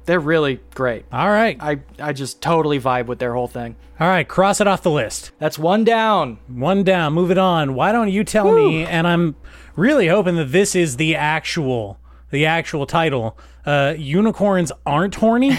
[0.05, 1.05] They're really great.
[1.11, 3.75] All right, I, I just totally vibe with their whole thing.
[3.99, 4.27] all right.
[4.29, 5.33] Cross it off the list.
[5.41, 6.39] That's one down.
[6.47, 7.13] One down.
[7.13, 7.75] Move it on.
[7.75, 8.85] Why don't you tell me?
[8.85, 9.35] And I'm
[9.75, 11.99] really hoping that this is the actual,
[12.37, 13.37] the actual title.
[13.65, 15.57] Uh, unicorns aren't horny.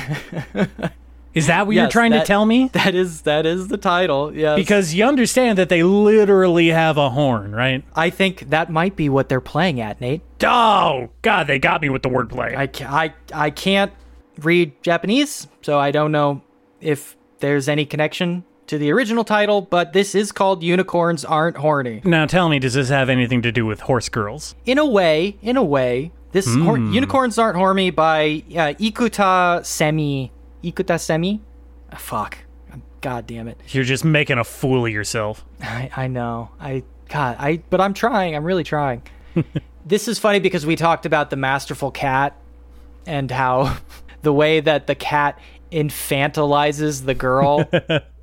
[1.33, 2.69] is that what you're Yes, trying to tell me?
[2.73, 4.33] That is that is the title.
[4.35, 4.55] Yes.
[4.55, 7.83] Because you understand that they literally have a horn, right?
[7.95, 10.21] I think that might be what they're playing at, Nate.
[10.43, 12.55] Oh God, they got me with the wordplay.
[12.55, 12.69] I,
[13.05, 13.91] I, I can't
[14.39, 16.41] read Japanese, so I don't know
[16.79, 22.01] if there's any connection to the original title, but this is called Unicorns Aren't Horny.
[22.03, 24.55] now tell me, does this have anything to do with horse girls?
[24.65, 30.32] In a way, in a way, this hor- Unicorns Aren't Horny by uh, Ikuta Semi.
[30.63, 31.41] Ikuta Semi?
[31.91, 32.38] Ah, fuck.
[33.02, 33.60] God damn it.
[33.69, 35.45] You're just making a fool of yourself.
[35.62, 36.50] I, I know.
[36.60, 38.36] I God, I but I'm trying.
[38.36, 39.02] I'm really trying.
[39.86, 42.36] this is funny because we talked about the masterful cat
[43.06, 43.78] and how
[44.21, 45.39] the way that the cat
[45.71, 47.67] infantilizes the girl.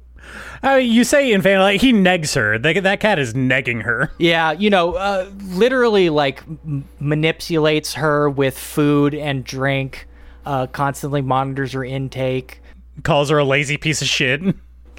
[0.62, 2.58] I mean, you say infant, like he negs her.
[2.58, 4.10] That, that cat is negging her.
[4.18, 10.06] yeah, you know, uh, literally like m- manipulates her with food and drink.
[10.46, 12.60] Uh, constantly monitors her intake.
[13.02, 14.40] Calls her a lazy piece of shit.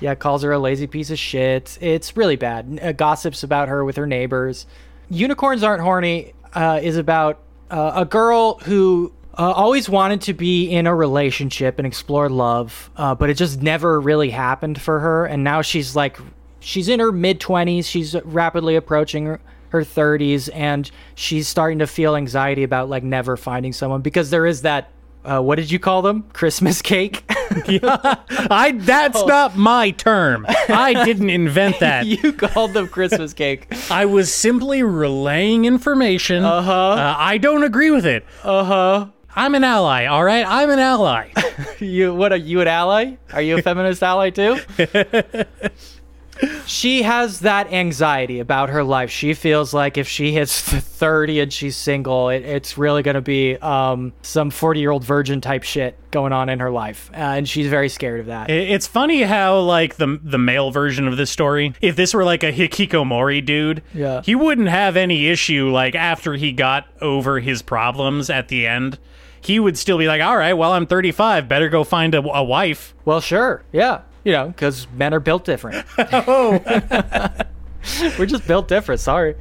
[0.01, 1.77] Yeah, calls her a lazy piece of shit.
[1.79, 2.79] It's really bad.
[2.81, 4.65] Uh, gossips about her with her neighbors.
[5.09, 7.39] Unicorns Aren't Horny uh, is about
[7.71, 12.89] uh, a girl who uh, always wanted to be in a relationship and explore love,
[12.95, 15.25] uh, but it just never really happened for her.
[15.25, 16.17] And now she's like,
[16.59, 17.85] she's in her mid 20s.
[17.85, 23.35] She's rapidly approaching her, her 30s, and she's starting to feel anxiety about like never
[23.37, 24.91] finding someone because there is that.
[25.23, 26.21] Uh, what did you call them?
[26.33, 27.23] Christmas cake.
[27.29, 29.25] I that's Oh.
[29.25, 30.45] not my term.
[30.47, 32.05] I didn't invent that.
[32.23, 33.67] you called them Christmas cake.
[33.89, 36.43] I was simply relaying information.
[36.43, 37.15] Uh-huh.
[37.17, 38.23] I don't agree with it.
[38.43, 39.07] Uh-huh.
[39.35, 40.45] I'm an ally, all right?
[40.47, 41.29] I'm an ally.
[41.79, 43.15] You what are you an ally?
[43.33, 44.57] Are you a feminist ally too?
[46.65, 49.09] she has that anxiety about her life.
[49.09, 53.21] She feels like if she hits 30 and she's single, it, it's really going to
[53.21, 57.09] be um, some 40 year old virgin type shit going on in her life.
[57.13, 58.49] Uh, and she's very scared of that.
[58.49, 62.43] It's funny how like the the male version of this story, if this were like
[62.43, 64.21] a hikikomori dude, Yeah.
[64.23, 68.97] he wouldn't have any issue like after he got over his problems at the end.
[69.45, 72.43] He would still be like, "All right, well, I'm 35, better go find a, a
[72.43, 73.63] wife." Well, sure.
[73.71, 74.01] Yeah.
[74.23, 75.85] You know, because men are built different.
[75.97, 76.59] Oh,
[78.17, 78.99] We're just built different.
[78.99, 79.35] Sorry.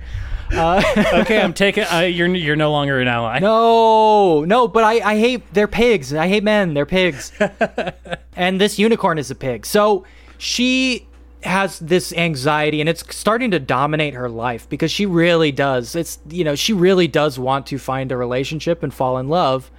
[0.52, 1.84] okay, I'm taking.
[1.84, 3.38] Uh, you're you're no longer an ally.
[3.38, 6.12] No, no, but I, I hate they're pigs.
[6.12, 6.74] I hate men.
[6.74, 7.32] They're pigs.
[8.36, 9.64] and this unicorn is a pig.
[9.64, 10.04] So
[10.36, 11.08] she
[11.42, 15.96] has this anxiety and it's starting to dominate her life because she really does.
[15.96, 19.70] It's you know, she really does want to find a relationship and fall in love.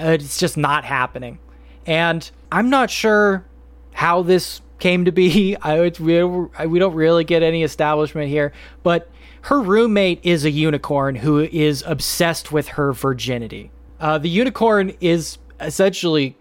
[0.00, 1.38] Uh, It's just not happening.
[1.86, 3.44] And I'm not sure
[3.92, 5.56] how this came to be.
[5.62, 9.10] I we, we don't really get any establishment here, but
[9.42, 13.70] her roommate is a unicorn who is obsessed with her virginity.
[13.98, 16.36] Uh, the unicorn is essentially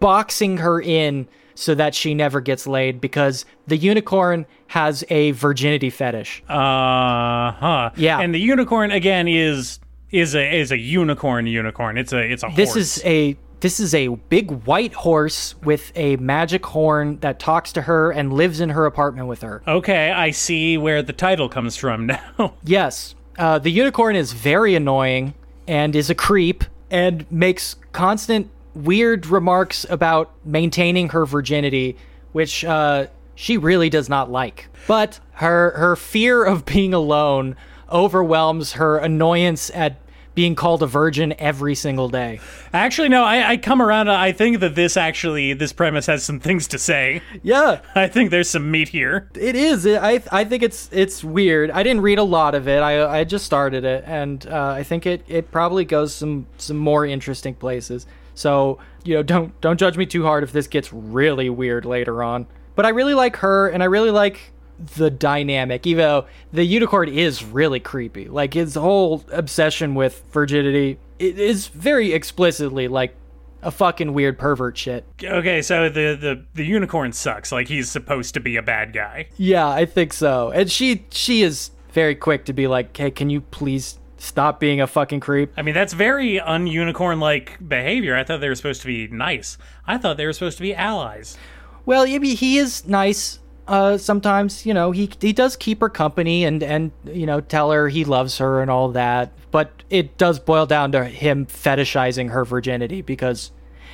[0.00, 5.90] boxing her in so that she never gets laid because the unicorn has a virginity
[5.90, 6.42] fetish.
[6.48, 7.90] Uh huh.
[7.96, 8.20] Yeah.
[8.20, 9.80] And the unicorn again is
[10.10, 11.98] is a is a unicorn unicorn.
[11.98, 12.98] It's a it's a This horse.
[12.98, 17.82] is a this is a big white horse with a magic horn that talks to
[17.82, 19.62] her and lives in her apartment with her.
[19.66, 22.06] Okay, I see where the title comes from
[22.38, 22.54] now.
[22.62, 25.34] Yes, uh, the unicorn is very annoying
[25.66, 31.96] and is a creep and makes constant weird remarks about maintaining her virginity,
[32.32, 34.68] which uh, she really does not like.
[34.86, 37.56] But her her fear of being alone
[37.90, 39.96] overwhelms her annoyance at
[40.38, 42.38] being called a virgin every single day.
[42.72, 44.08] actually, no, I, I come around.
[44.08, 47.22] I think that this actually this premise has some things to say.
[47.42, 49.28] Yeah, I think there's some meat here.
[49.34, 49.84] It is.
[49.84, 51.72] I I think it's it's weird.
[51.72, 52.78] I didn't read a lot of it.
[52.80, 56.76] I I just started it, and uh, I think it it probably goes some some
[56.76, 58.06] more interesting places.
[58.34, 62.22] So you know, don't don't judge me too hard if this gets really weird later
[62.22, 62.46] on.
[62.76, 64.52] But I really like her, and I really like
[64.96, 65.86] the dynamic.
[65.86, 71.68] Even though the unicorn is really creepy, like his whole obsession with virginity it is
[71.68, 73.14] very explicitly like
[73.62, 75.04] a fucking weird pervert shit.
[75.22, 77.50] Okay, so the the the unicorn sucks.
[77.50, 79.28] Like he's supposed to be a bad guy.
[79.36, 80.50] Yeah, I think so.
[80.50, 84.80] And she she is very quick to be like, "Hey, can you please stop being
[84.80, 88.16] a fucking creep?" I mean, that's very un-unicorn like behavior.
[88.16, 89.58] I thought they were supposed to be nice.
[89.86, 91.36] I thought they were supposed to be allies.
[91.84, 93.40] Well, I mean, he is nice.
[93.68, 97.70] Uh, sometimes you know he he does keep her company and and you know tell
[97.70, 99.30] her he loves her and all that.
[99.50, 103.50] But it does boil down to him fetishizing her virginity because,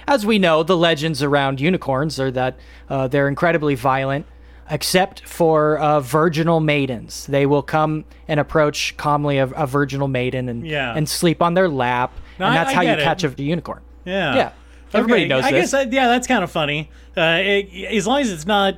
[0.09, 2.57] as we know, the legends around unicorns are that
[2.89, 4.27] uh, they're incredibly violent.
[4.71, 10.49] Except for uh, virginal maidens, they will come and approach calmly a, a virginal maiden
[10.49, 10.95] and Yeah.
[10.97, 13.01] and sleep on their lap, No, and that's I how you it.
[13.03, 13.83] catch a unicorn.
[14.07, 14.35] Yeah.
[14.35, 14.53] Yeah.
[14.95, 15.73] Everybody Okay, knows I this.
[15.73, 16.89] guess, uh, yeah, that's kind of funny.
[17.15, 18.77] Uh, it, as long as it's not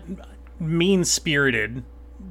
[0.58, 1.84] mean spirited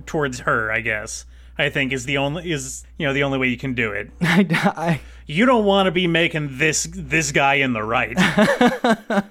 [0.05, 1.25] towards her, I guess.
[1.57, 4.11] I think is the only is you know the only way you can do it.
[4.21, 8.17] I, I, You don't want to be making this this guy in the right.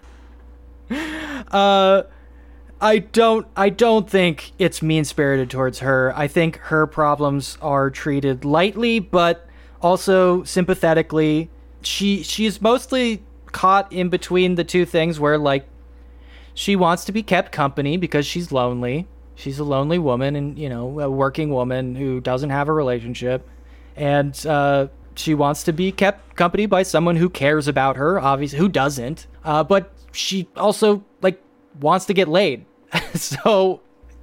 [1.51, 2.03] Uh,
[2.81, 6.13] I don't I don't think it's mean spirited towards her.
[6.17, 9.49] I think her problems are treated lightly but
[9.81, 11.51] also sympathetically.
[11.83, 13.23] She she's mostly
[13.53, 15.67] caught in between the two things where like
[16.55, 19.07] she wants to be kept company because she's lonely.
[19.35, 23.49] She's a lonely woman and you know, a working woman who doesn't have a relationship
[23.97, 28.59] and uh she wants to be kept company by someone who cares about her, obviously
[28.59, 29.27] who doesn't.
[29.45, 31.43] Uh but she also like
[31.81, 32.65] wants to get laid.
[33.15, 33.81] so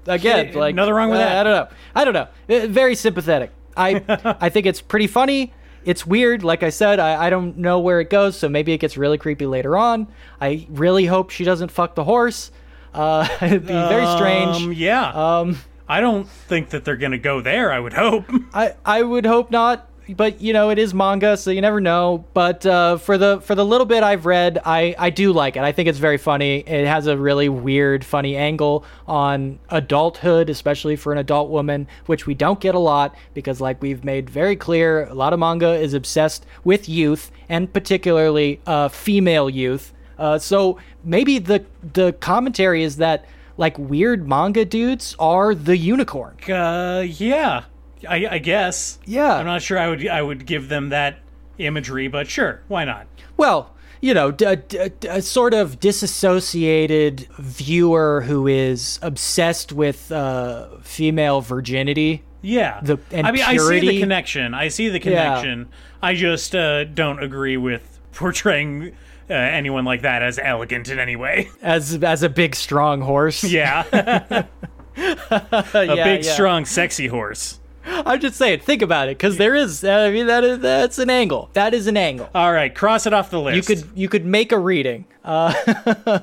[0.07, 1.39] again, like nothing wrong with uh, that.
[1.39, 1.75] I don't know.
[1.95, 2.63] I don't know.
[2.63, 3.51] Uh, Very sympathetic.
[3.75, 4.03] I
[4.39, 5.53] I think it's pretty funny.
[5.85, 6.43] It's weird.
[6.43, 9.17] Like I said, I, I don't know where it goes, so maybe it gets really
[9.17, 10.07] creepy later on.
[10.39, 12.51] I really hope she doesn't fuck the horse.
[12.93, 14.77] Uh, it'd be very Um, strange.
[14.77, 15.09] yeah.
[15.39, 15.57] Um,
[15.87, 17.71] I don't think that they're gonna go there.
[17.71, 18.25] I would hope.
[18.53, 22.25] I I would hope not, but you know it is manga, so you never know.
[22.33, 25.63] But uh, for the for the little bit I've read, I I do like it.
[25.63, 26.59] I think it's very funny.
[26.59, 32.25] It has a really weird, funny angle on adulthood, especially for an adult woman, which
[32.25, 35.73] we don't get a lot because, like we've made very clear, a lot of manga
[35.73, 39.93] is obsessed with youth and particularly uh, female youth.
[40.17, 43.25] Uh, so maybe the the commentary is that
[43.57, 46.35] like weird manga dudes are the unicorn.
[46.49, 47.63] Uh, yeah.
[48.07, 48.99] I, I guess.
[49.05, 49.35] Yeah.
[49.35, 51.19] I'm not sure I would I would give them that
[51.57, 53.07] imagery, but sure, why not?
[53.37, 60.11] Well, you know, d- d- d- a sort of disassociated viewer who is obsessed with
[60.11, 62.23] uh, female virginity.
[62.41, 62.79] Yeah.
[62.81, 64.53] The- and I mean, I see the connection.
[64.53, 65.69] I see the connection.
[66.01, 68.93] I just uh, don't agree with portraying
[69.29, 71.49] uh, anyone like that as elegant in any way.
[71.61, 73.83] As as a big strong horse, Yeah.
[74.97, 77.59] a big, strong, sexy horse.
[77.85, 79.83] I'm just saying, think about it, because there is.
[79.83, 81.49] I mean, that is that's an angle.
[81.53, 82.29] That is an angle.
[82.33, 83.55] All right, cross it off the list.
[83.55, 85.05] You could you could make a reading.
[85.23, 85.53] Uh,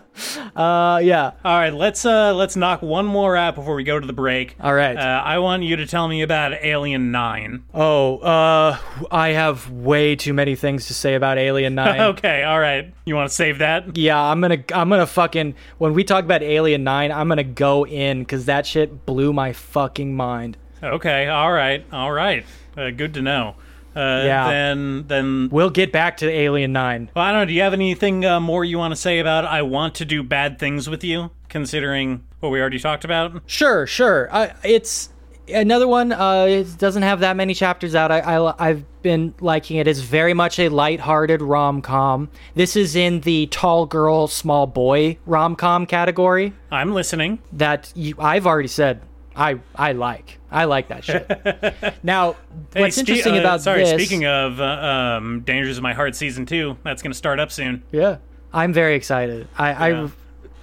[0.56, 1.32] uh, yeah.
[1.44, 4.56] All right, let's uh let's knock one more out before we go to the break.
[4.60, 4.96] All right.
[4.96, 7.64] Uh, I want you to tell me about Alien Nine.
[7.72, 8.78] Oh, uh,
[9.10, 12.00] I have way too many things to say about Alien Nine.
[12.00, 12.92] Okay, all right.
[13.04, 13.96] You want to save that?
[13.96, 17.86] Yeah, I'm gonna I'm gonna fucking when we talk about Alien Nine, I'm gonna go
[17.86, 20.56] in because that shit blew my fucking mind.
[20.82, 22.44] Okay, all right, all right.
[22.76, 23.56] Uh, good to know.
[23.96, 24.48] Uh, Yeah.
[24.50, 27.10] Then, then, We'll get back to Alien Nine.
[27.16, 27.46] well, I don't know.
[27.46, 30.22] Do you have anything uh, more you want to say about I want to do
[30.22, 33.42] bad things with you, considering what we already talked about?
[33.46, 34.28] Sure, sure.
[34.30, 35.08] Uh, it's
[35.52, 36.12] another one.
[36.12, 38.12] Uh, it doesn't have that many chapters out.
[38.12, 39.88] I, I I've been liking it.
[39.88, 42.28] It's very much a lighthearted rom com.
[42.54, 47.40] This is in the tall girl, small boy rom com category I'm listening.
[47.54, 49.00] that you, I've already said
[49.34, 50.37] I I like.
[50.50, 51.98] I like that shit.
[52.02, 52.36] now,
[52.72, 53.90] Hey, what's spe- interesting uh, about sorry, this?
[53.92, 57.52] speaking of uh, um, Dangers of My Heart season two, that's going to start up
[57.52, 57.82] soon.
[57.92, 58.18] Yeah,
[58.52, 59.46] I'm very excited.
[59.58, 60.04] I, Yeah.
[60.04, 60.10] I,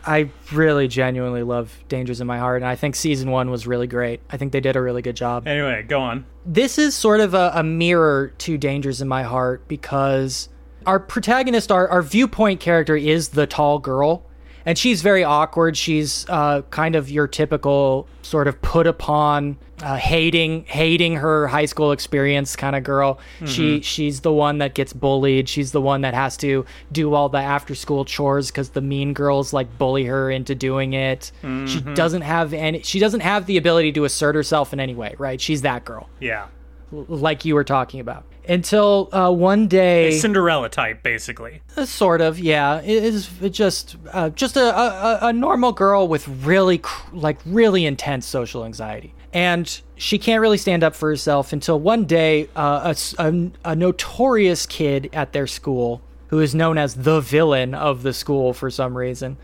[0.08, 3.88] I really genuinely love Dangers in My Heart, and I think season one was really
[3.88, 4.22] great.
[4.30, 5.48] I think they did a really good job.
[5.48, 6.26] Anyway, go on.
[6.46, 10.50] This is sort of a, a mirror to Dangers in My Heart because
[10.86, 14.24] our protagonist, our, our viewpoint character, is the tall girl.
[14.66, 15.78] And she's very awkward.
[15.78, 21.66] She's uh, kind of your typical sort of put upon, uh, hating hating her high
[21.66, 23.20] school experience kind of girl.
[23.46, 25.48] She she's the one that gets bullied.
[25.48, 29.14] She's the one that has to do all the after school chores because the mean
[29.14, 31.32] girls like bully her into doing it.
[31.68, 32.82] She doesn't have any.
[32.82, 35.14] She doesn't have the ability to assert herself in any way.
[35.20, 35.40] Right?
[35.40, 36.48] She's that girl Yeah.
[36.92, 38.24] like you were talking about.
[38.48, 41.62] Until uh, one day, a Cinderella type, basically.
[41.76, 46.28] uh, sort of, yeah, it is just uh, just a, a a normal girl with
[46.28, 51.54] really cr- like really intense social anxiety, and she can't really stand up for herself
[51.54, 56.78] until one day, uh, a a, a notorious kid at their school who is known
[56.78, 59.38] as the villain of the school for some reason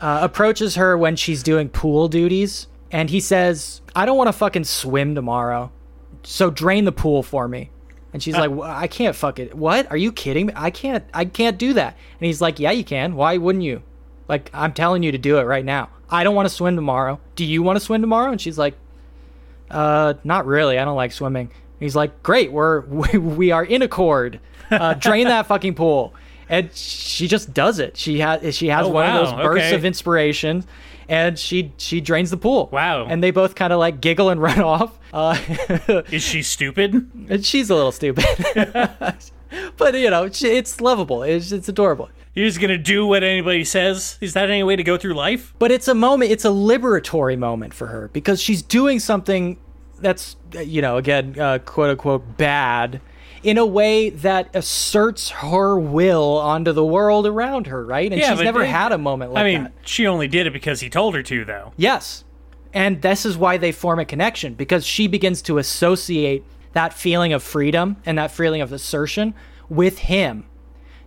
[0.00, 4.32] uh, approaches her when she's doing pool duties, and he says, "I don't want to
[4.32, 5.70] fucking swim tomorrow,
[6.22, 7.70] so drain the pool for me."
[8.12, 9.54] And she's like, "Wh- "I can't fuck it.
[9.54, 9.90] What?
[9.90, 10.52] Are you kidding me?
[10.56, 11.04] I can't.
[11.14, 13.14] I can't do that." And he's like, "Yeah, you can.
[13.14, 13.82] Why wouldn't you?
[14.28, 15.88] Like, I'm telling you to do it right now.
[16.10, 17.20] I don't want to swim tomorrow.
[17.36, 18.74] Do you want to swim tomorrow?" And she's like,
[19.70, 20.78] "Uh, not really.
[20.78, 22.52] I don't like swimming." And he's like, "Great.
[22.52, 24.40] We're we, we are in accord.
[24.70, 26.14] Uh, drain that fucking pool."
[26.48, 27.96] And she just does it.
[27.96, 29.74] She has she has Oh, one of those bursts Okay.
[29.76, 30.64] of inspiration
[31.12, 33.06] and she she drains the pool Wow.
[33.06, 35.36] and they both kind of like giggle and run off uh,
[36.10, 36.92] Is she stupid?
[37.28, 38.24] and she's a little stupid
[39.76, 44.16] but you know it's lovable it's, it's adorable You're just gonna do what anybody says?
[44.22, 45.54] Is that any way to go through life?
[45.58, 49.58] but it's a moment it's a liberatory moment for her because she's doing something
[50.00, 53.00] that's you know again uh, quote unquote bad
[53.42, 58.30] in a way that asserts her will onto the world around her right and Yeah,
[58.34, 60.80] she's never they- had a moment like I mean, that she only did it because
[60.80, 61.72] he told her to, though.
[61.76, 62.24] Yes.
[62.72, 67.32] And this is why they form a connection because she begins to associate that feeling
[67.32, 69.34] of freedom and that feeling of assertion
[69.68, 70.44] with him.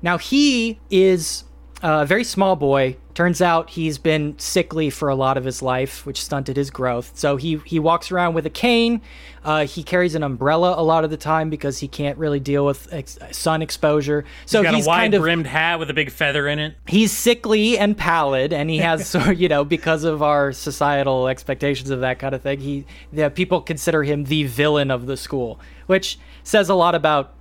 [0.01, 1.45] Now, he is
[1.81, 2.97] a very small boy.
[3.15, 7.13] Turns out he's been sickly for a lot of his life, which stunted his growth.
[7.15, 9.01] So he, he walks around with a cane.
[9.43, 12.65] Uh, he carries an umbrella a lot of the time because he can't really deal
[12.65, 14.25] with ex- sun exposure.
[14.45, 16.59] So he's Got he's a wide kind of brimmed hat with a big feather in
[16.59, 16.75] it.
[16.87, 21.89] he's sickly and pallid and he has of, you know because of our societal expectations
[21.91, 25.59] of that kind of thing he the people consider him the villain of the school
[25.85, 27.34] which says a lot about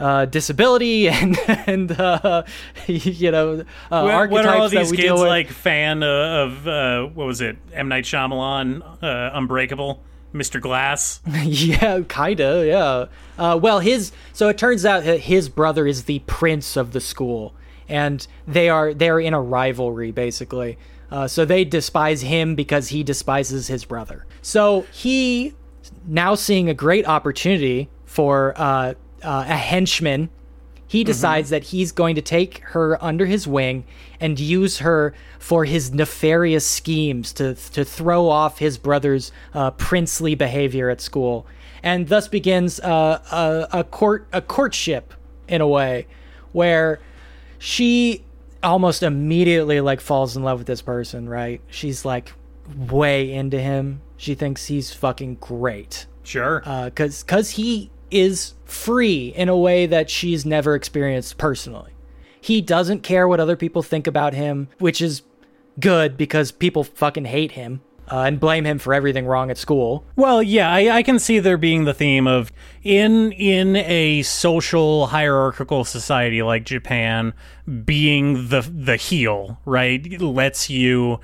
[0.00, 2.42] uh, disability and and uh,
[2.86, 6.66] you know uh, What, archetypes what are all that these we kids like fan of,
[6.66, 7.88] uh, what was it, M.
[7.88, 10.60] Night Shyamalan, uh, Unbreakable, Mr.
[10.60, 11.20] Glass?
[11.44, 12.64] yeah, kinda.
[12.66, 13.06] Yeah.
[13.38, 17.00] Uh, well, his so it turns out that his brother is the prince of the
[17.00, 17.54] school,
[17.88, 20.78] and they are they are in a rivalry basically.
[21.10, 24.26] Uh, so they despise him because he despises his brother.
[24.42, 25.54] So he
[26.06, 28.54] now seeing a great opportunity for
[29.22, 30.30] uh, a henchman
[30.90, 33.84] he decides that he's going to take her under his wing
[34.18, 40.34] and use her for his nefarious schemes to to throw off his brother's uh, princely
[40.34, 41.46] behavior at school,
[41.80, 45.14] and thus begins uh, a, a court a courtship
[45.46, 46.08] in a way,
[46.50, 46.98] where
[47.60, 48.24] she
[48.60, 51.60] almost immediately like falls in love with this person, right?
[51.68, 52.32] She's like
[52.76, 54.00] way into him.
[54.16, 56.06] She thinks he's fucking great.
[56.24, 56.62] Sure.
[56.64, 61.92] Uh, cause, cause he is free in a way that she's never experienced personally.
[62.40, 65.22] He doesn't care what other people think about him, which is
[65.78, 67.82] good because people fucking hate him.
[68.12, 70.04] Uh, and blame him for everything wrong at school.
[70.16, 72.50] Well, yeah, I, I can see there being the theme of
[72.82, 77.34] in in a social hierarchical society like Japan,
[77.84, 81.20] being the the heel, right, lets you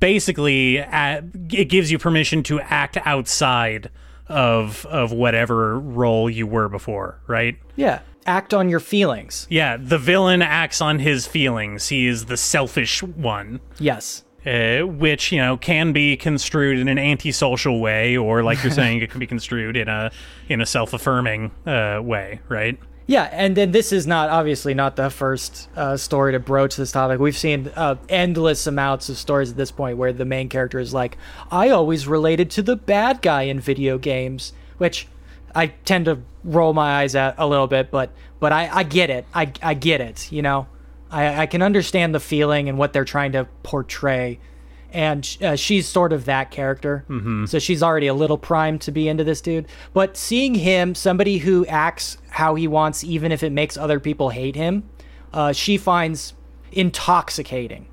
[0.00, 3.90] basically it gives you permission to act outside
[4.30, 7.56] of of whatever role you were before, right?
[7.76, 8.00] Yeah.
[8.26, 9.46] Act on your feelings.
[9.50, 11.88] Yeah, the villain acts on his feelings.
[11.88, 13.60] He is the selfish one.
[13.78, 14.24] Yes.
[14.46, 19.00] uh, which you know can be construed in an antisocial way, or like you're saying,
[19.02, 20.10] it can be construed in a
[20.48, 22.78] in a self affirming uh, way, right?
[23.06, 26.92] Yeah, and then this is not obviously not the first uh, story to broach this
[26.92, 27.18] topic.
[27.18, 30.94] We've seen uh, endless amounts of stories at this point where the main character is
[30.94, 31.18] like,
[31.50, 35.08] "I always related to the bad guy in video games," which
[35.54, 39.10] I tend to roll my eyes at a little bit, but but I, I get
[39.10, 39.26] it.
[39.34, 40.30] I I get it.
[40.30, 40.68] You know,
[41.10, 44.38] I I can understand the feeling and what they're trying to portray.
[44.92, 47.44] And uh, she's sort of that character, mm-hmm.
[47.46, 49.66] so she's already a little primed to be into this dude.
[49.92, 54.30] But seeing him, somebody who acts how he wants, even if it makes other people
[54.30, 54.88] hate him,
[55.32, 56.34] uh, she finds
[56.72, 57.86] intoxicating.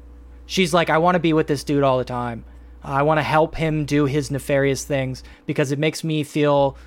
[0.48, 2.45] She's like, I want to be with this dude all the time.
[2.84, 6.78] I want to help him do his nefarious things because it makes me feel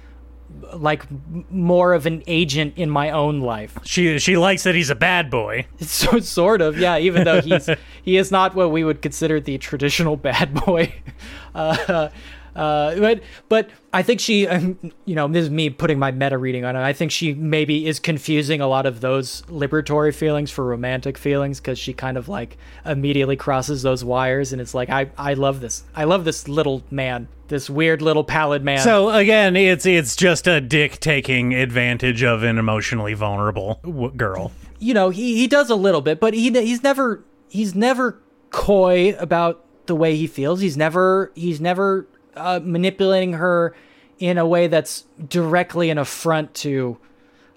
[0.74, 1.04] like
[1.50, 3.78] more of an agent in my own life.
[3.84, 5.66] She she likes that he's a bad boy.
[5.80, 6.98] So sort of, yeah.
[6.98, 7.68] Even though he's
[8.02, 10.94] he is not what we would consider the traditional bad boy,
[11.54, 12.08] uh,
[12.56, 14.42] uh, but but I think she,
[15.04, 16.80] you know, this is me putting my meta reading on it.
[16.82, 21.60] I think she maybe is confusing a lot of those liberatory feelings for romantic feelings
[21.60, 25.60] because she kind of like immediately crosses those wires, and it's like I I love
[25.60, 25.84] this.
[25.94, 28.78] I love this little man, this weird little pallid man.
[28.80, 34.52] So again, it's it's just a dick taking advantage of an emotionally vulnerable w- girl.
[34.78, 38.18] you know he, he does a little bit but he he's never he's never
[38.50, 43.74] coy about the way he feels he's never he's never uh, manipulating her
[44.18, 46.98] in a way that's directly an affront to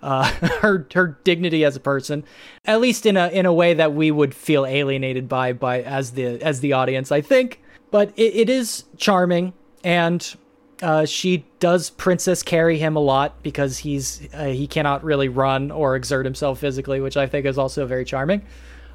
[0.02, 0.24] uh,
[0.62, 2.24] her her dignity as a person
[2.66, 6.12] at least in a in a way that we would feel alienated by by as
[6.12, 7.62] the as the audience i think
[7.92, 9.54] but it, it is charming
[9.84, 10.36] and
[10.84, 15.72] uh, she does princess carry him a lot because he's uh, he cannot really run
[15.72, 18.42] or exert himself physically, which I think is also very charming.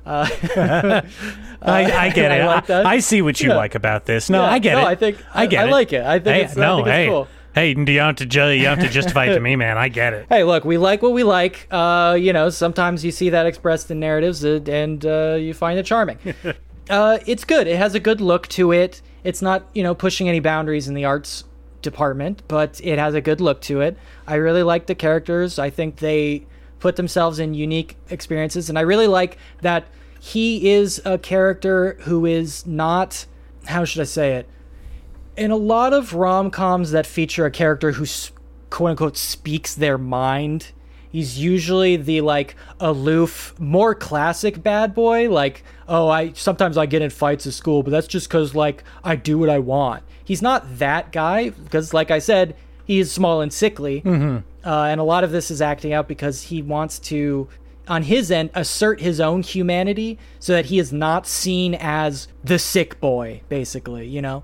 [0.09, 0.27] Uh,
[1.63, 2.41] I, I get it.
[2.41, 2.87] I I, like that.
[2.87, 3.57] I see what you Yeah.
[3.57, 4.31] like about this.
[4.31, 4.85] No, Yeah, I get no, it.
[4.85, 5.71] I think I get I it.
[5.71, 6.03] like it.
[6.05, 7.29] I think Hey, it's, I no, think it's hey, cool.
[7.55, 9.77] hey, you don't have to you don't have to justify it to me, man.
[9.79, 10.27] I get it.
[10.29, 11.67] Hey, look, we like what we like.
[11.71, 15.79] Uh, you know, sometimes you see that expressed in narratives, uh, and uh, you find
[15.79, 16.19] it charming.
[16.91, 17.67] uh, it's good.
[17.67, 19.03] It has a good look to it.
[19.25, 21.45] It's not, you know, pushing any boundaries in the arts
[21.83, 23.97] department, but it has a good look to it.
[24.27, 25.59] I really like the characters.
[25.59, 26.47] I think they
[26.81, 29.85] put themselves in unique experiences, and I really like that
[30.19, 33.27] he is a character who is not.
[33.67, 34.49] How should I say it?
[35.37, 38.05] in a lot of rom-coms that feature a character who
[38.71, 40.73] quote unquote speaks their mind
[41.11, 47.01] he's usually the like aloof more classic bad boy like oh i sometimes i get
[47.01, 50.43] in fights at school but that's just because like i do what i want he's
[50.43, 52.55] not that guy because like i said
[52.85, 54.03] he is small and sickly
[54.65, 57.49] uh, and a lot of this is acting out because he wants to
[57.89, 62.59] on his end assert his own humanity so that he is not seen as the
[62.59, 64.43] sick boy basically you know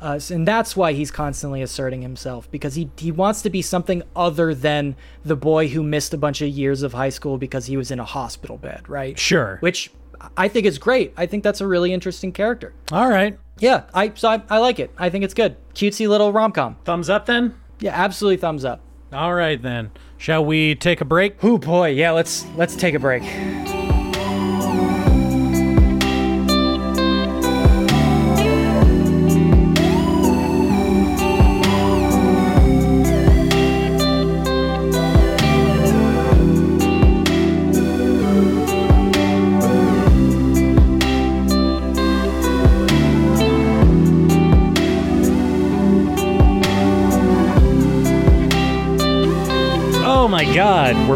[0.00, 4.02] uh, and that's why he's constantly asserting himself because he he wants to be something
[4.14, 7.76] other than the boy who missed a bunch of years of high school because he
[7.76, 9.18] was in a hospital bed, right?
[9.18, 9.58] Sure.
[9.60, 9.90] Which
[10.36, 11.12] I think is great.
[11.16, 12.74] I think that's a really interesting character.
[12.92, 13.38] All right.
[13.58, 14.92] Yeah, I so I, I like it.
[14.96, 15.56] I think it's good.
[15.74, 16.76] Cutesy little rom com.
[16.84, 17.54] Thumbs up then.
[17.80, 18.80] Yeah, absolutely thumbs up.
[19.12, 19.90] All right then.
[20.18, 21.42] Shall we take a break?
[21.42, 22.10] Oh boy, yeah.
[22.10, 23.22] Let's let's take a break.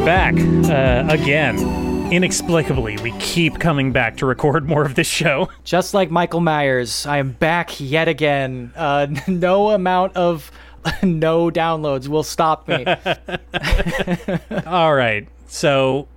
[0.02, 0.34] We're back
[0.68, 2.12] uh, again.
[2.12, 5.48] Inexplicably, we keep coming back to record more of this show.
[5.64, 8.72] Just like Michael Myers, I am back yet again.
[8.74, 10.50] Uh, no amount of
[11.04, 12.84] no downloads will stop me.
[14.66, 15.28] All right.
[15.46, 16.08] So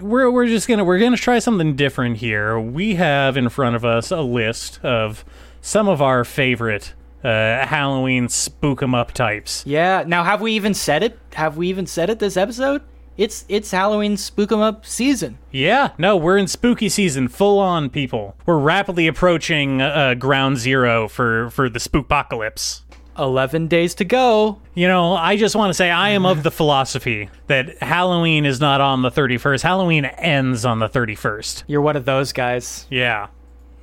[0.00, 2.58] we're we're just gonna we're gonna try something different here.
[2.58, 5.24] We have in front of us a list of
[5.60, 9.62] some of our favorite uh, Halloween spook 'em up types.
[9.64, 10.02] Yeah.
[10.04, 11.16] Now, have we even said it?
[11.34, 12.82] Have we even said it this episode?
[13.18, 15.38] It's it's Halloween spook 'em up season.
[15.50, 18.36] Yeah, no, we're in spooky season, full on people.
[18.46, 22.82] We're rapidly approaching uh, ground zero for for the spookpocalypse.
[23.18, 24.60] 11 days to go.
[24.74, 28.60] You know, I just want to say I am of the philosophy that Halloween is
[28.60, 29.62] not on the 31st.
[29.62, 31.64] Halloween ends on the 31st.
[31.66, 32.86] You're one of those guys.
[32.90, 33.26] Yeah.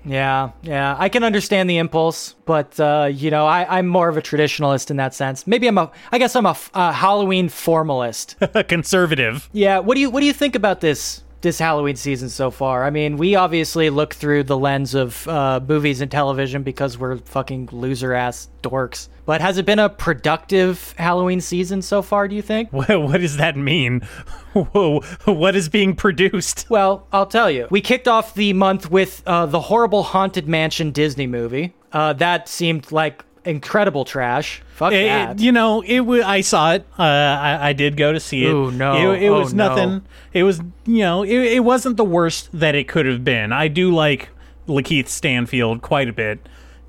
[0.06, 0.96] Yeah, yeah.
[0.98, 4.92] I can understand the impulse, but uh, you know, I, I'm more of a traditionalist
[4.92, 5.48] in that sense.
[5.48, 6.54] Maybe I'm a, I guess I'm a
[6.94, 8.36] Halloween formalist.
[8.68, 9.50] Conservative.
[9.52, 9.80] yeah.
[9.80, 12.84] What do you What do you think about this this Halloween season so far?
[12.84, 17.18] I mean, we obviously look through the lens of uh, movies and television because we're
[17.18, 19.10] fucking loser ass dorks.
[19.26, 22.28] But has it been a productive Halloween season so far?
[22.28, 22.70] Do you think?
[22.76, 24.02] What, what does that mean?
[24.54, 26.66] Whoa, what is being produced?
[26.70, 27.68] Well, I'll tell you.
[27.72, 31.74] We kicked off the month with uh, the horrible Haunted Mansion Disney movie.
[31.92, 34.62] Uh, that seemed like incredible trash.
[34.76, 35.32] Fuck It- that.
[35.40, 36.02] it- you know, it.
[36.02, 36.86] wa- I saw it.
[36.98, 38.52] Uh, I, I did go to see it.
[38.52, 39.12] Ooh, no.
[39.14, 39.70] It, it Oh, was no.
[39.70, 40.02] nothing.
[40.34, 43.52] It was, you know, it, it wasn't the worst that it could have been.
[43.54, 44.30] I do like
[44.68, 46.40] Lakeith Stanfield quite a bit.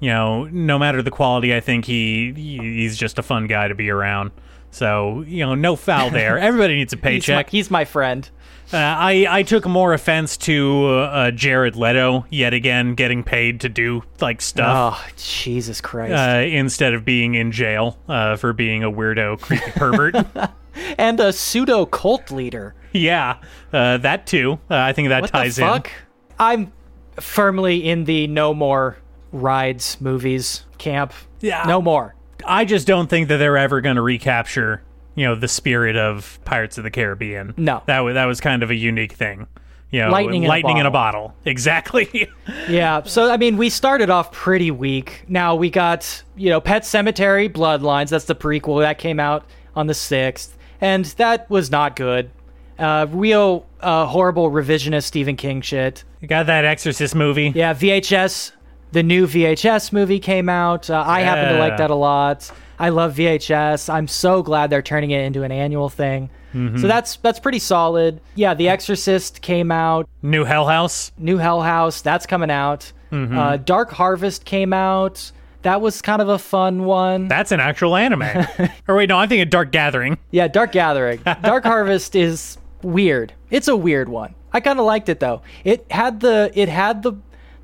[0.01, 3.69] You know, no matter the quality, I think he, he he's just a fun guy
[3.69, 4.31] to be around.
[4.71, 6.39] So you know, no foul there.
[6.39, 7.51] Everybody needs a he's, my, paycheck.
[7.51, 8.29] he's my friend.
[8.73, 13.69] Uh, I I took more offense to uh, Jared Leto yet again getting paid to
[13.69, 14.99] do like stuff.
[14.99, 16.13] Oh, Jesus Christ.
[16.15, 20.17] Uh, instead of being in jail uh, for being a weirdo, creepy pervert.
[20.99, 22.75] and a pseudo cult leader.
[22.93, 23.39] yeah,
[23.73, 24.59] uh, that too.
[24.71, 25.91] Uh, I think that What ties the fuck?
[26.39, 26.73] I'm
[27.21, 28.99] firmly in the no more
[29.33, 31.13] rides movies camp.
[31.41, 31.65] Yeah.
[31.67, 32.15] No more.
[32.45, 34.83] I just don't think that they're ever going to recapture,
[35.17, 37.53] you know, the spirit of Pirates of the Caribbean.
[37.57, 37.83] No.
[37.87, 39.49] that was that was kind of a unique thing.
[39.91, 41.35] You know, Lightning in a lightning in a bottle.
[41.45, 42.29] Exactly.
[42.69, 43.03] Yeah.
[43.05, 45.25] So I mean, we started off pretty weak.
[45.29, 48.11] Now we got you know Pet Sematary Bloodlines.
[48.11, 49.45] That's the prequel that came out
[49.75, 52.31] on the sixth, and that was not good.
[52.79, 56.05] Uh, real uh, horrible revisionist Stephen King shit.
[56.21, 57.53] you got that Exorcist movie.
[57.55, 58.53] Yeah, VHS.
[58.93, 60.91] The new VHS movie came out.
[60.91, 62.51] Uh, I happen to like that a lot.
[62.79, 63.93] I love VHS.
[63.93, 66.31] I'm so glad they're turning it into an annual thing.
[66.53, 68.19] So that's that's pretty solid.
[68.35, 70.09] Yeah, The Exorcist came out.
[70.23, 71.13] New Hell House.
[71.19, 72.93] New Hell House that's coming out.
[73.13, 75.33] Uh, Dark Harvest came out.
[75.63, 77.29] That was kind of a fun one.
[77.29, 78.23] That's an actual anime.
[78.89, 80.17] or wait, no, I'm thinking Dark Gathering.
[80.31, 81.21] Yeah, Dark Gathering.
[81.43, 83.35] Dark Harvest is weird.
[83.51, 84.35] It's a weird one.
[84.53, 85.43] I kind of liked it though.
[85.65, 87.13] It had the it had the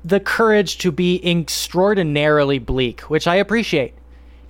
[0.05, 3.93] the courage to be extraordinarily bleak, which I appreciate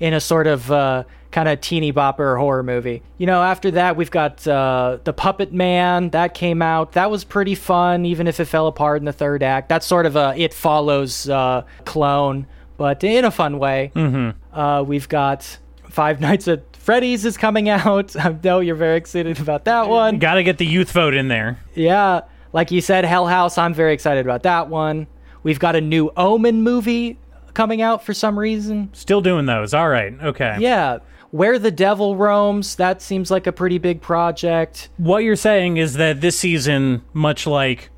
[0.04, 3.02] in a sort of uh, kind of teeny bopper horror movie.
[3.18, 6.92] You know, after that we've got uh, the Puppet Man that came out.
[6.92, 9.70] That was pretty fun, even if it fell apart in the third act.
[9.70, 13.94] That's sort of a it follows uh, clone, but in a fun way.
[13.96, 14.60] Mm-hmm.
[14.60, 18.14] Uh, we've got Five Nights at Freddy's is coming out.
[18.18, 20.20] I know you're very excited about that one.
[20.20, 21.60] Got to get the youth vote in there.
[21.76, 23.58] Yeah, like you said, Hell House.
[23.58, 25.08] I'm very excited about that one.
[25.44, 27.20] We've got a new Omen movie
[27.54, 28.90] coming out for some reason.
[28.94, 29.74] Still doing those.
[29.74, 30.14] All right.
[30.22, 30.58] Okay.
[30.60, 31.00] Yeah,
[31.32, 32.76] Where the Devil Roams.
[32.76, 34.90] That seems like a pretty big project.
[34.98, 37.90] What you're saying is that this season, much like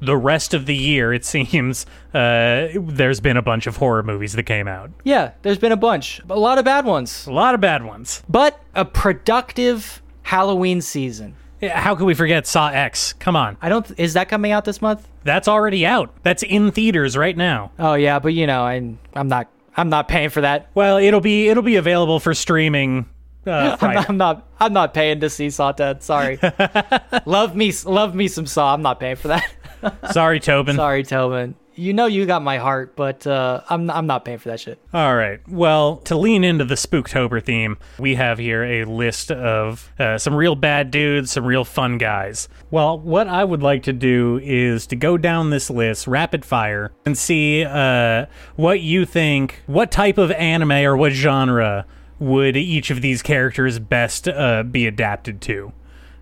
[0.00, 1.84] the rest of the year, it seems,
[2.14, 4.90] uh, there's been a bunch of horror movies that came out.
[5.04, 8.22] Yeah, there's been a bunch, a lot of bad ones, A lot of bad ones.
[8.28, 11.36] but a productive Halloween season.
[11.62, 13.12] How could we forget Saw X?
[13.14, 13.56] Come on.
[13.60, 13.90] I don't.
[13.98, 15.06] Is that coming out this month?
[15.24, 16.14] That's already out.
[16.22, 17.72] That's in theaters right now.
[17.78, 19.48] Oh yeah, but you know, I, I'm not.
[19.76, 20.70] I'm not paying for that.
[20.74, 23.08] Well, it'll be it'll be available for streaming
[23.46, 24.04] uh, Friday.
[24.08, 24.46] I'm not.
[24.58, 26.00] I'm not paying to see Saw 10.
[26.00, 26.38] Sorry.
[27.26, 27.72] love me.
[27.84, 28.74] Love me some Saw.
[28.74, 29.50] I'm not paying for that.
[30.12, 30.76] Sorry, Tobin.
[30.76, 31.54] Sorry, Tobin.
[31.74, 33.90] You know you got my heart, but uh, I'm.
[33.90, 34.78] I'm not paying for that shit.
[34.92, 35.40] All right.
[35.48, 40.34] Well, to lean into the Spooktober theme, we have here a list of uh, some
[40.34, 42.48] real bad dudes, some real fun guys.
[42.70, 46.92] Well, what I would like to do is to go down this list rapid fire
[47.06, 51.86] and see uh, what you think, what type of anime or what genre
[52.18, 55.72] would each of these characters best uh, be adapted to.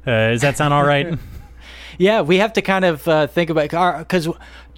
[0.07, 1.19] Uh, does that sound all right?
[1.99, 4.29] Yeah, we have to kind of uh, think about our because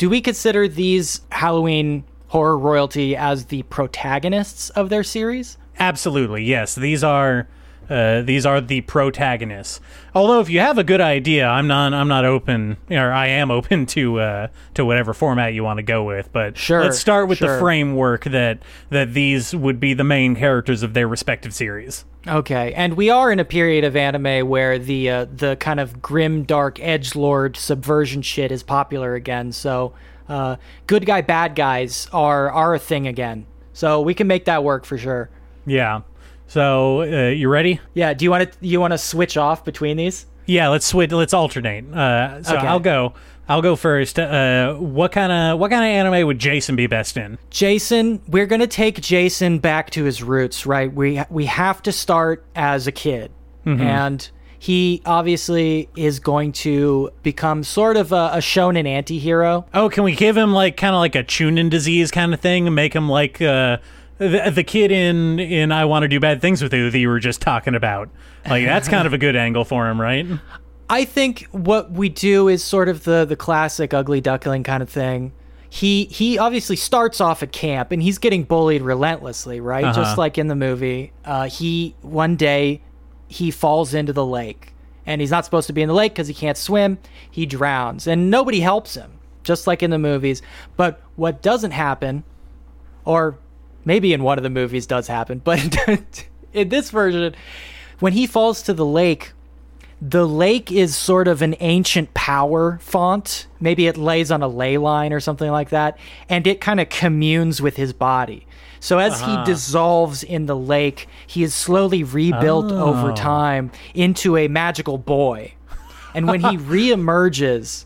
[0.00, 5.58] do we consider these Halloween horror royalty as the protagonists of their series?
[5.78, 6.74] Absolutely, yes.
[6.74, 7.46] These are
[7.90, 9.80] Uh, these are the protagonists.
[10.14, 11.92] Although, if you have a good idea, I'm not.
[11.92, 15.82] I'm not open, or I am open to uh, to whatever format you want to
[15.82, 16.32] go with.
[16.32, 18.60] But Sure, let's start with the framework that
[18.90, 22.04] that these would be the main characters of their respective series.
[22.26, 26.00] Okay, and we are in a period of anime where the uh, the kind of
[26.00, 29.50] grim, dark edge lord subversion shit is popular again.
[29.50, 29.94] So,
[30.28, 33.46] uh, good guy, bad guys are are a thing again.
[33.72, 35.30] So we can make that work for sure.
[35.66, 36.02] Yeah.
[36.50, 37.78] So uh, you ready?
[37.94, 38.12] Yeah.
[38.12, 40.26] Do you want to you want to switch off between these?
[40.46, 40.68] Yeah.
[40.68, 41.12] Let's switch.
[41.12, 41.84] Let's alternate.
[41.94, 42.66] Uh, so Okay.
[42.66, 43.14] I'll go.
[43.48, 44.18] I'll go first.
[44.18, 47.38] Uh, what kind of what kind of anime would Jason be best in?
[47.50, 50.92] Jason, we're gonna take Jason back to his roots, right?
[50.92, 53.30] We we have to start as a kid,
[53.64, 54.28] and
[54.58, 59.66] he obviously is going to become sort of a, a shonen anti-hero.
[59.72, 62.72] Oh, can we give him like kind of like a Chuuni disease kind of thing
[62.74, 63.78] make him like uh,
[64.20, 67.08] the, the kid in in I Want to Do Bad Things with You that you
[67.08, 68.10] were just talking about?
[68.48, 70.26] Like that's kind of a good angle for him, right?
[70.90, 74.90] I think what we do is sort of the the classic ugly duckling kind of
[74.90, 75.32] thing.
[75.70, 79.84] He he obviously starts off at camp and he's getting bullied relentlessly, right?
[79.84, 79.94] Uh-huh.
[79.94, 81.12] Just like in the movie.
[81.24, 82.82] Uh, he one day
[83.28, 84.74] he falls into the lake
[85.06, 86.98] and he's not supposed to be in the lake because he can't swim.
[87.30, 89.12] He drowns and nobody helps him,
[89.44, 90.42] just like in the movies.
[90.76, 92.24] But what doesn't happen,
[93.04, 93.38] or
[93.84, 95.76] maybe in one of the movies does happen, but
[96.52, 97.34] in this version,
[98.00, 99.32] when he falls to the lake,
[100.02, 103.46] the lake is sort of an ancient power font.
[103.60, 106.88] Maybe it lays on a ley line or something like that, and it kind of
[106.88, 108.46] communes with his body.
[108.82, 113.14] So as he dissolves in the lake, he is slowly rebuilt over Oh.
[113.14, 115.52] time into a magical boy.
[116.14, 117.84] And when he reemerges,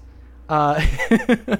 [0.49, 0.81] uh,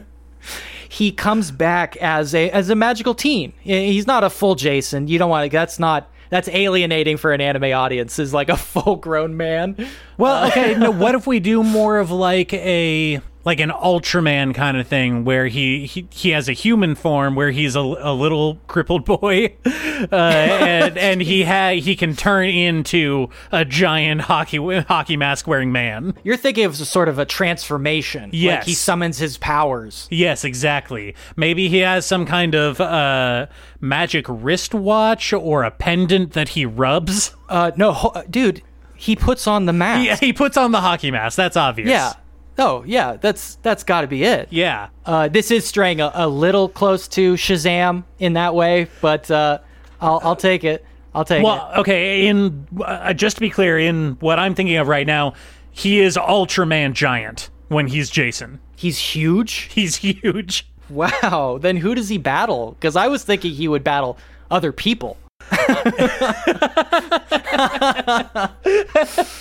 [0.95, 3.53] he comes back as a as a magical teen.
[3.61, 5.09] He's not a full Jason.
[5.09, 5.55] You don't want to.
[5.55, 6.09] That's not.
[6.30, 8.20] That's alienating for an anime audience.
[8.20, 9.88] Is like a full grown man.
[10.18, 10.76] Well, uh, okay.
[10.76, 15.24] no, what if we do more of like a like an Ultraman kind of thing,
[15.24, 19.55] where he he, he has a human form, where he's a, a little crippled boy,
[19.64, 25.72] uh, and and he ha- he can turn into a giant hockey hockey mask wearing
[25.72, 26.14] man.
[26.24, 28.24] You're thinking of sort of a transformation.
[28.24, 28.66] Like Yes.
[28.66, 30.09] he summons his powers.
[30.11, 31.14] Yes, exactly.
[31.36, 33.47] Maybe he has some kind of uh,
[33.80, 37.34] magic wristwatch or a pendant that he rubs.
[37.49, 38.62] Uh, no, ho- dude,
[38.97, 40.07] he puts on the mask.
[40.07, 41.36] Yeah, he puts on the hockey mask.
[41.36, 41.88] That's obvious.
[41.90, 42.12] Yeah.
[42.59, 43.16] Oh, yeah.
[43.16, 44.48] That's that's got to be it.
[44.50, 44.88] Yeah.
[45.05, 49.59] Uh, this is straying a, a little close to Shazam in that way, but uh,
[50.00, 50.84] I'll I'll take it.
[51.14, 51.44] I'll take it.
[51.44, 52.26] Well, okay.
[52.26, 55.34] In uh, just to be clear, in what I'm thinking of right now,
[55.70, 58.61] he is Ultraman giant when he's Jason.
[58.76, 59.68] He's huge.
[59.72, 60.68] He's huge.
[60.88, 61.59] Wow.
[61.61, 62.72] Then who does he battle?
[62.72, 64.18] Because I was thinking he would battle
[64.50, 65.16] other people.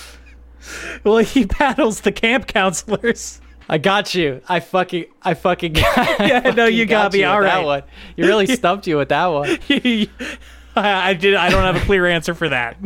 [1.04, 3.40] Well, he battles the camp counselors.
[3.68, 4.42] I got you.
[4.48, 6.20] I fucking, I fucking got.
[6.20, 7.20] Yeah, no, you got me.
[7.20, 7.82] you All with that one.
[8.16, 9.58] You really stumped you with that one.
[10.76, 11.34] I, I did.
[11.34, 12.76] I don't have a clear answer for that.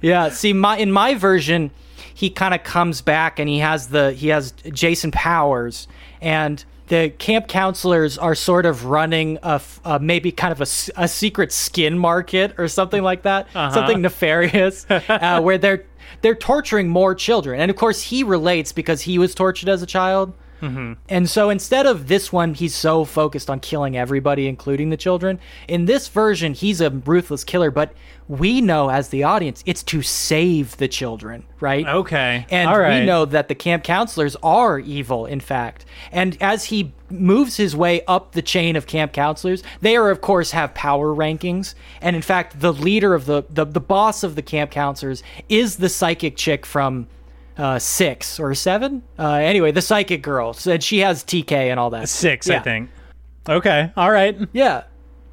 [0.00, 0.28] Yeah.
[0.30, 1.70] See, my in my version,
[2.14, 5.88] he kind of comes back and he has the he has Jason Powers
[6.20, 6.64] and.
[6.88, 10.88] The camp counselors are sort of running a, f- uh, maybe kind of a, s-
[10.96, 15.84] a secret skin market or something like that, something nefarious, uh, where they're
[16.22, 17.60] they're torturing more children.
[17.60, 20.32] And of course, he relates because he was tortured as a child.
[20.60, 20.94] Mm-hmm.
[21.08, 25.38] And so instead of this one, he's so focused on killing everybody, including the children.
[25.68, 27.92] In this version, he's a ruthless killer, but
[28.28, 31.86] we know as the audience, it's to save the children, right?
[31.86, 32.46] Okay.
[32.50, 33.00] And right.
[33.00, 35.86] we know that the camp counselors are evil, in fact.
[36.12, 40.20] And as he moves his way up the chain of camp counselors, they are, of
[40.20, 41.74] course, have power rankings.
[42.02, 45.76] And in fact, the leader of the, the, the boss of the camp counselors is
[45.76, 47.06] the psychic chick from
[47.58, 49.02] uh, six or seven.
[49.18, 50.52] Uh, anyway, the psychic girl.
[50.52, 52.08] said she has TK and all that.
[52.08, 52.90] Six, I think.
[53.48, 53.92] Okay.
[53.96, 54.38] All right.
[54.52, 54.84] Yeah.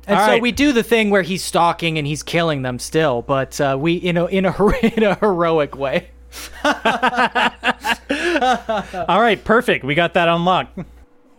[0.07, 0.41] And All so right.
[0.41, 3.95] we do the thing where he's stalking and he's killing them still, but uh, we
[3.95, 6.09] in a in a in a heroic way.
[6.65, 6.71] All
[9.21, 9.41] right.
[9.43, 9.83] Perfect.
[9.83, 10.79] We got that unlocked.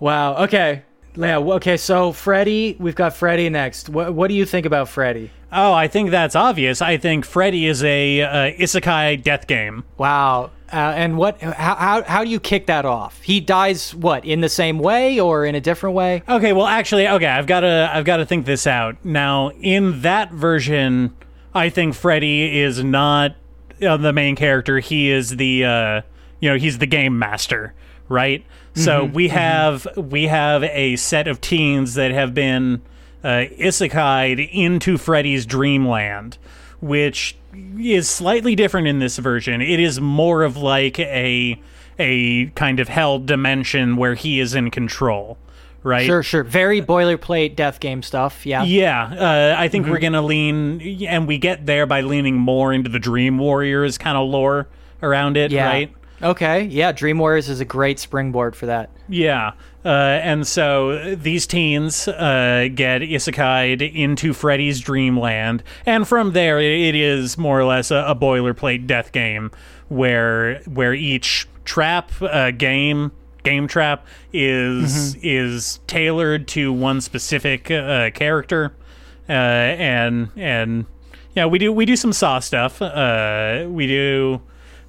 [0.00, 0.44] Wow.
[0.44, 0.82] Okay.
[1.16, 1.38] Yeah.
[1.38, 1.76] Okay.
[1.76, 3.88] So Freddy, we've got Freddy next.
[3.88, 5.30] What What do you think about Freddy?
[5.52, 6.82] Oh, I think that's obvious.
[6.82, 8.28] I think Freddy is a uh,
[8.58, 9.84] isekai death game.
[9.96, 10.50] Wow.
[10.72, 11.40] Uh, and what?
[11.40, 13.20] How, how How do you kick that off?
[13.22, 16.22] He dies what in the same way or in a different way?
[16.28, 18.96] Okay, well, actually, okay, I've got to, I've got to think this out.
[19.04, 21.14] Now, in that version,
[21.54, 23.36] I think Freddy is not
[23.80, 24.80] uh, the main character.
[24.80, 26.02] He is the, uh,
[26.40, 27.74] you know, he's the game master,
[28.08, 28.44] right?
[28.74, 32.82] So we have we have a set of teens that have been
[33.24, 36.36] uh, isekai'd into Freddy's dreamland,
[36.86, 37.36] which
[37.78, 39.60] is slightly different in this version.
[39.62, 41.60] It is more of like a
[41.98, 45.38] a kind of hell dimension where he is in control,
[45.82, 46.04] right?
[46.04, 46.44] Sure, sure.
[46.44, 48.44] Very boilerplate death game stuff.
[48.44, 48.64] Yeah.
[48.64, 49.04] Yeah,
[49.54, 52.98] uh, I think we're gonna lean, and we get there by leaning more into the
[52.98, 54.68] Dream Warriors kind of lore
[55.02, 55.66] around it, Yeah.
[55.66, 55.92] right?
[56.22, 56.64] Okay.
[56.64, 56.92] Yeah.
[56.92, 58.90] Dream Warriors is a great springboard for that.
[59.08, 59.52] Yeah.
[59.84, 59.88] Uh,
[60.22, 65.62] and so these teens uh, get isekai'd into Freddy's dreamland.
[65.84, 69.50] And from there, it is more or less a, a boilerplate death game
[69.88, 73.12] where where each trap uh, game
[73.44, 78.74] game trap is is tailored to one specific uh, character
[79.28, 80.84] uh, and and
[81.34, 84.42] yeah we do we do some saw stuff uh, we do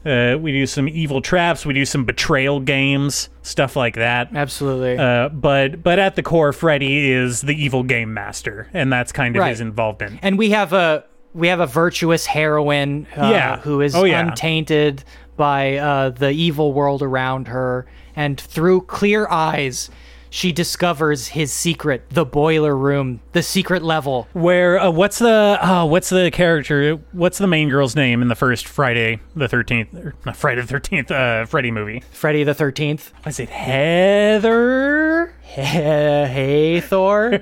[0.06, 4.98] uh, we do some evil traps we do some betrayal games stuff like that Absolutely.
[4.98, 9.36] uh, but but at the core Freddy is the evil game master and that's kind
[9.36, 9.50] of Right.
[9.50, 13.60] his involvement and we have a we have a virtuous heroine uh, Yeah.
[13.60, 14.22] who is Oh, yeah.
[14.28, 15.04] untainted
[15.36, 17.86] by uh, the evil world around her
[18.16, 19.90] and through clear eyes
[20.30, 25.86] she discovers his secret the boiler room the secret level Where uh, what's the uh,
[25.86, 26.96] what's the character?
[27.12, 29.90] What's the main girl's name in the first Friday the Thirteenth?
[30.36, 31.12] Friday the Thirteenth.
[31.12, 32.04] Uh, Freddy movie.
[32.12, 35.34] freddy the 13th Was it Heather?
[35.42, 37.34] hey thor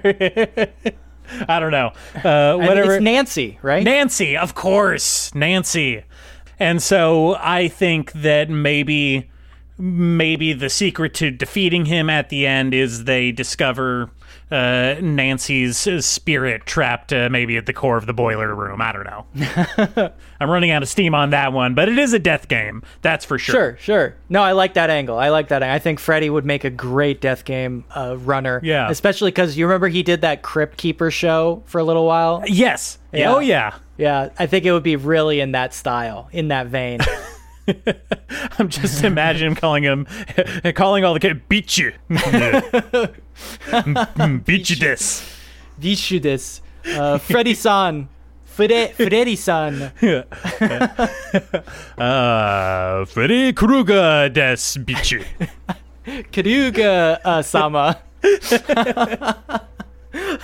[1.47, 1.91] I don't know.
[2.23, 2.95] Uh, whatever.
[2.95, 6.03] it's nancy right Nancy, of course, Nancy.
[6.59, 9.29] And so I think that maybe
[9.77, 14.09] maybe the secret to defeating him at the end is they discover
[14.51, 18.79] uh, Nancy's spirit trapped uh, maybe at the core of the boiler room.
[18.81, 20.13] I don't know.
[20.39, 22.83] I'm running out of steam on that one, but it is a death game.
[23.01, 23.53] That's for sure.
[23.53, 24.15] Sure, sure.
[24.29, 25.17] No, I like that angle.
[25.17, 25.63] I like that.
[25.63, 28.61] I think Freddy would make a great death game uh, runner.
[28.63, 28.89] Yeah.
[28.89, 32.43] Especially because you remember he did that Crypt Keeper show for a little while.
[32.45, 32.99] Yes.
[33.11, 33.33] Yeah.
[33.33, 33.75] Oh yeah.
[33.97, 36.99] Yeah, I think it would be really in that style, in that vein.
[38.59, 40.07] I'm just imagine him calling him,
[40.75, 41.93] calling all the kids, beat you,
[44.45, 45.31] beat you this.
[45.81, 46.61] Vishu this.
[46.85, 48.07] Uh, Freddy-san.
[48.45, 49.91] Fre- Freddy-san.
[51.97, 55.23] Uh, Freddy Krueger des beat you.
[56.31, 57.99] Karuga-sama.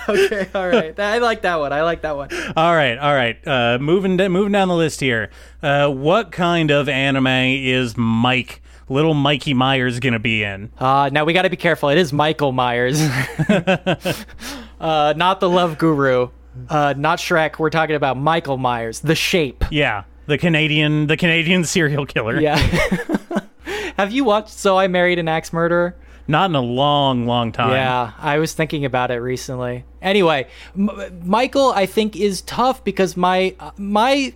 [0.08, 0.98] okay, all right.
[0.98, 1.72] I like that one.
[1.72, 2.28] I like that one.
[2.56, 3.36] All right, all right.
[3.46, 5.30] Uh, moving da- moving down the list here.
[5.62, 10.70] Uh, what kind of anime is Mike, little Mikey Myers, gonna be in?
[10.78, 11.88] Uh, now we got to be careful.
[11.88, 13.00] It is Michael Myers,
[14.80, 16.28] uh, not the Love Guru,
[16.68, 17.58] uh, not Shrek.
[17.58, 19.64] We're talking about Michael Myers, the Shape.
[19.70, 22.40] Yeah, the Canadian, the Canadian serial killer.
[22.40, 22.56] Yeah.
[23.98, 25.94] Have you watched So I Married an Axe Murderer?
[26.28, 27.72] Not in a long, long time.
[27.72, 29.84] Yeah, I was thinking about it recently.
[30.00, 30.46] Anyway,
[30.76, 34.34] M- Michael, I think is tough because my uh, my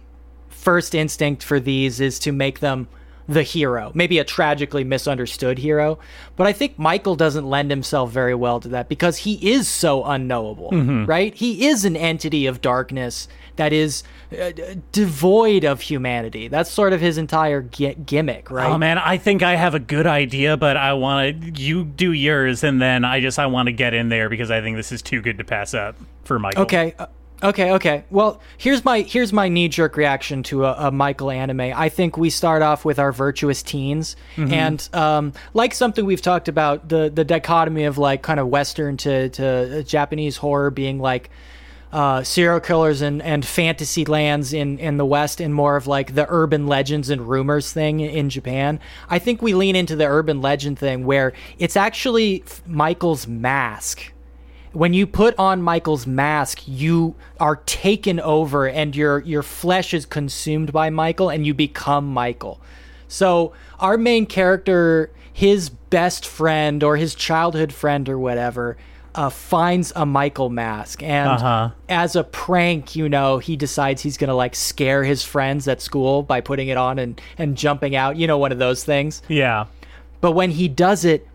[0.49, 2.89] first instinct for these is to make them
[3.28, 5.99] the hero, maybe a tragically misunderstood hero.
[6.37, 10.05] But I think Michael doesn't lend himself very well to that because he is so
[10.05, 10.70] unknowable,
[11.07, 11.34] right?
[11.34, 13.26] He is an entity of darkness
[13.57, 14.02] that is
[14.38, 14.50] uh,
[14.92, 16.48] devoid of humanity.
[16.48, 18.70] That's sort of his entire gi- gimmick, right?
[18.70, 22.12] Oh man, I think I have a good idea, but I want to you do
[22.12, 24.92] yours, and then I just I want to get in there because I think this
[24.92, 26.62] is too good to pass up for Michael.
[26.62, 26.94] Okay.
[26.98, 27.07] uh,
[27.42, 28.02] Okay, okay.
[28.09, 31.61] Well, here's my here's my knee jerk reaction to a, a Michael anime.
[31.61, 36.48] I think we start off with our virtuous teens, and um, like something we've talked
[36.48, 41.28] about the the dichotomy of like kind of Western to to Japanese horror being like
[41.97, 46.14] uh, serial killers and, and fantasy lands in, in the West and more of like
[46.14, 48.78] the urban legends and rumors thing in Japan.
[49.09, 54.12] I think we lean into the urban legend thing where it's actually Michael's mask
[54.72, 60.05] when you put on Michael's mask, you are taken over and your your flesh is
[60.05, 62.61] consumed by Michael and you become Michael.
[63.09, 68.76] So our main character, his best friend or his childhood friend or whatever,
[69.16, 71.70] uh, finds a Michael mask and Uh-huh.
[71.88, 76.22] as a prank, you know, he decides he's gonna like scare his friends at school
[76.22, 78.16] by putting it on and and jumping out.
[78.16, 79.22] You know, one of those things.
[79.28, 79.64] Yeah.
[80.20, 81.26] But when he does it,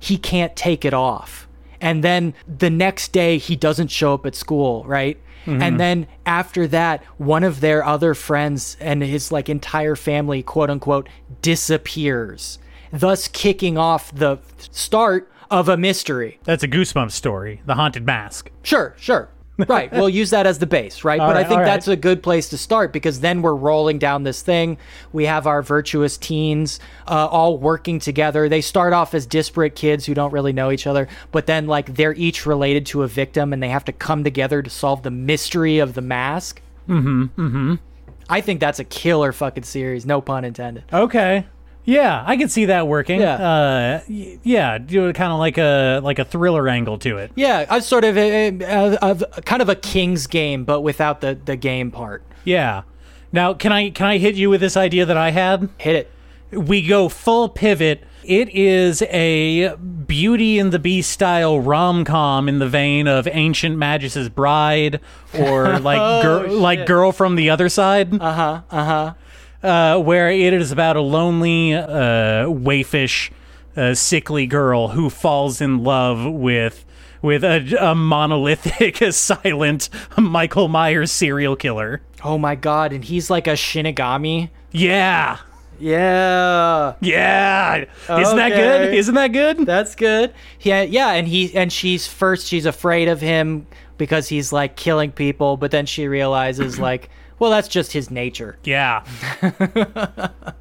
[0.00, 1.46] he can't take it off.
[1.80, 5.16] And then the next day, he doesn't show up at school, right?
[5.46, 10.68] And then after that, one of their other friends and his like entire family, quote
[10.68, 11.08] unquote,
[11.40, 12.58] disappears,
[12.92, 14.38] thus kicking off the
[14.70, 16.38] start of a mystery.
[16.44, 18.50] That's a Goosebumps story, The Haunted Mask.
[18.62, 19.30] Sure, sure.
[19.66, 19.90] Right.
[19.90, 21.18] We'll use that as the base, right?
[21.18, 21.64] but I think all right.
[21.64, 24.78] that's a good place to start because then we're rolling down this thing.
[25.12, 26.78] We have our virtuous teens
[27.08, 28.48] uh, all working together.
[28.48, 31.96] They start off as disparate kids who don't really know each other, but then like
[31.96, 35.10] they're each related to a victim and they have to come together to solve the
[35.10, 36.62] mystery of the mask.
[36.88, 37.22] Mm-hmm.
[37.24, 37.74] Mm-hmm.
[38.28, 40.06] I think that's a killer fucking series.
[40.06, 40.84] No pun intended.
[40.92, 41.46] Okay.
[41.90, 43.20] Yeah, I can see that working.
[43.22, 43.34] Yeah.
[43.34, 47.32] Uh, y- yeah, do kind of like a like a thriller angle to it.
[47.34, 51.22] Yeah, a sort of a, a, a, a kind of a King's game, but without
[51.22, 52.22] the the game part.
[52.44, 52.82] Yeah.
[53.32, 55.70] Now, can I can I hit you with this idea that I had?
[55.78, 56.10] Hit it.
[56.58, 58.04] we go full pivot.
[58.22, 63.78] It is a Beauty and the Beast style rom com in the vein of Ancient
[63.78, 65.00] Magus's Bride
[65.38, 68.12] or like gir- like Girl from the Other Side.
[68.20, 68.60] Uh huh.
[68.70, 69.14] Uh huh.
[69.62, 73.30] Uh, where it is about a lonely, uh, waifish,
[73.76, 76.84] uh, sickly girl who falls in love with
[77.22, 82.00] with a, a monolithic, silent Michael Myers serial killer.
[82.22, 84.50] Oh my god, and he's like a Shinigami.
[84.70, 85.38] Yeah.
[85.80, 86.94] Yeah.
[87.00, 87.84] Yeah.
[88.08, 88.94] Isn't that good?
[88.94, 89.58] Isn't that good?
[89.58, 90.34] That's good.
[90.60, 95.12] Yeah, yeah, and he and she's first she's afraid of him because he's like killing
[95.12, 98.58] people, but then she realizes like, well, that's just his nature.
[98.64, 99.04] Yeah.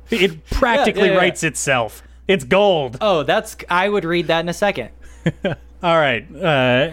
[0.09, 2.03] it practically Yeah, yeah, writes itself.
[2.27, 2.97] It's gold.
[3.01, 4.89] Oh, that's I would read that in a second.
[5.83, 6.25] All right.
[6.35, 6.89] Uh,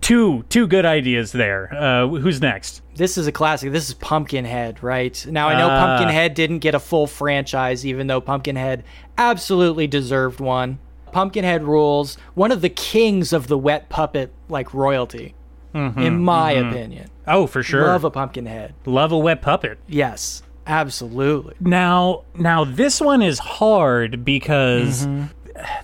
[0.00, 1.72] two two good ideas there.
[1.74, 2.82] Uh, who's next?
[2.94, 3.72] This is a classic.
[3.72, 5.24] This is Pumpkinhead, right?
[5.28, 5.96] Now I know Ah.
[5.96, 8.84] Pumpkinhead didn't get a full franchise, even though Pumpkinhead
[9.16, 10.78] absolutely deserved one.
[11.10, 15.34] Pumpkinhead rules, one of the kings of the wet puppet like royalty,
[15.72, 17.08] in my opinion.
[17.28, 17.82] Oh, for sure.
[17.86, 18.74] Love a pumpkin head.
[18.86, 19.78] Love a wet puppet.
[19.86, 21.54] Yes, absolutely.
[21.60, 25.24] Now, now this one is hard because Mm-hmm.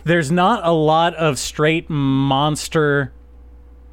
[0.04, 3.12] there's not a lot of straight monster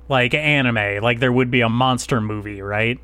[0.09, 2.99] like anime like there would be a monster movie, right?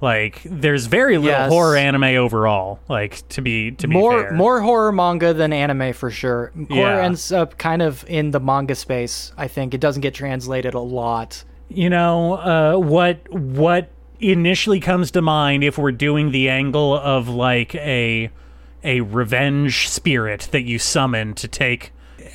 [0.00, 1.50] Like there's very little Yes.
[1.50, 4.32] horror anime overall, like to be to be More fair.
[4.32, 6.50] more horror manga than anime for sure.
[6.70, 7.04] Horror Yeah.
[7.04, 9.32] ends up kind of in the manga space.
[9.36, 11.44] I think it doesn't get translated a lot.
[11.76, 13.88] You know uh, what what
[14.20, 18.30] initially comes to mind if we're doing the angle of like a
[18.84, 21.92] a revenge spirit that you summon to take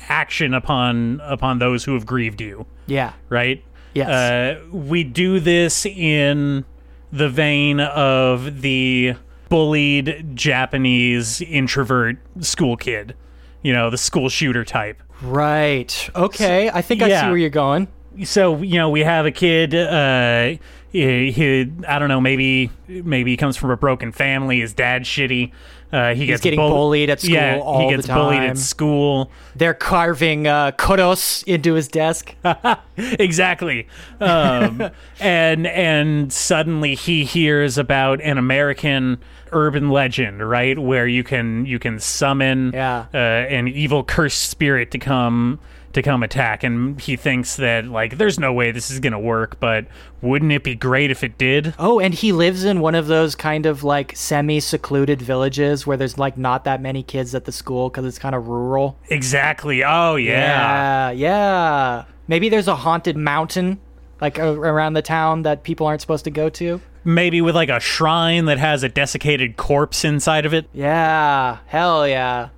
[0.08, 3.12] action upon upon those who have grieved you Yeah.
[3.28, 3.62] right
[3.94, 4.08] Yes.
[4.08, 6.64] uh, we do this in
[7.10, 9.14] the vein of the
[9.48, 13.14] bullied japanese introvert school kid
[13.62, 16.10] you know the school shooter type right.
[16.14, 16.70] Okay.
[16.70, 17.22] I think I Yeah.
[17.22, 17.88] see where you're going.
[18.24, 20.56] So you know we have a kid uh
[20.90, 25.08] he, he i don't know maybe maybe he comes from a broken family his dad's
[25.08, 25.52] shitty
[25.92, 28.58] uh he gets getting bull- bullied at school yeah all he the gets bullied at
[28.58, 32.34] school They're carving uh, kodos into his desk.
[32.96, 33.86] exactly
[34.20, 34.90] um
[35.20, 39.18] and and suddenly he hears about an american
[39.52, 43.06] urban legend right where you can you can summon Yeah.
[43.14, 45.58] uh, an evil cursed spirit to come
[45.98, 49.58] to come attack and he thinks that like there's no way this is gonna work
[49.60, 49.86] but
[50.22, 53.34] wouldn't it be great if it did Oh, and he lives in one of those
[53.34, 57.52] kind of like semi secluded villages where there's like not that many kids at the
[57.52, 58.98] school because it's kind of rural.
[59.10, 62.04] exactly oh yeah Yeah, yeah.
[62.26, 63.80] Maybe there's a haunted mountain
[64.20, 66.80] like a- around the town that people aren't supposed to go to.
[67.04, 72.06] maybe with like a shrine that has a desiccated corpse inside of it Yeah, hell
[72.08, 72.48] yeah.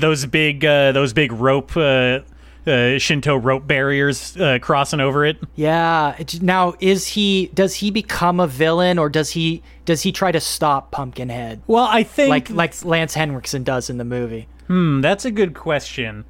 [0.00, 2.20] those big uh, those big rope uh,
[2.66, 5.38] uh, Shinto rope barriers uh, crossing over it.
[5.54, 6.16] Yeah.
[6.40, 7.50] Now, is he?
[7.54, 9.62] Does he become a villain, or does he?
[9.84, 13.98] Does he try to stop Pumpkinhead, Well, I think like like Lance Henriksen does in
[13.98, 14.46] the movie?
[14.66, 16.24] hmm, that's a good question.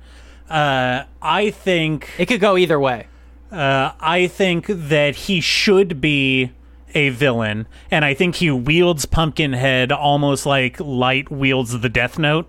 [0.48, 3.06] Uh, I think It could go either way.
[3.52, 6.52] uh, I think that he should be
[6.94, 12.48] a villain, and I think he wields Pumpkinhead almost like Light wields the Death Note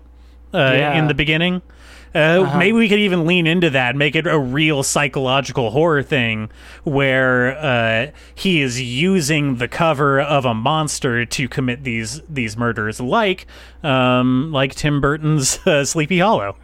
[0.54, 0.98] uh, Yeah.
[0.98, 1.62] in the beginning.
[2.14, 6.50] Uh, Maybe we could even lean into that, make it a real psychological horror thing
[6.84, 13.00] where uh, he is using the cover of a monster to commit these these murders,
[13.00, 13.46] like
[13.82, 16.56] um, like Tim Burton's uh, Sleepy Hollow.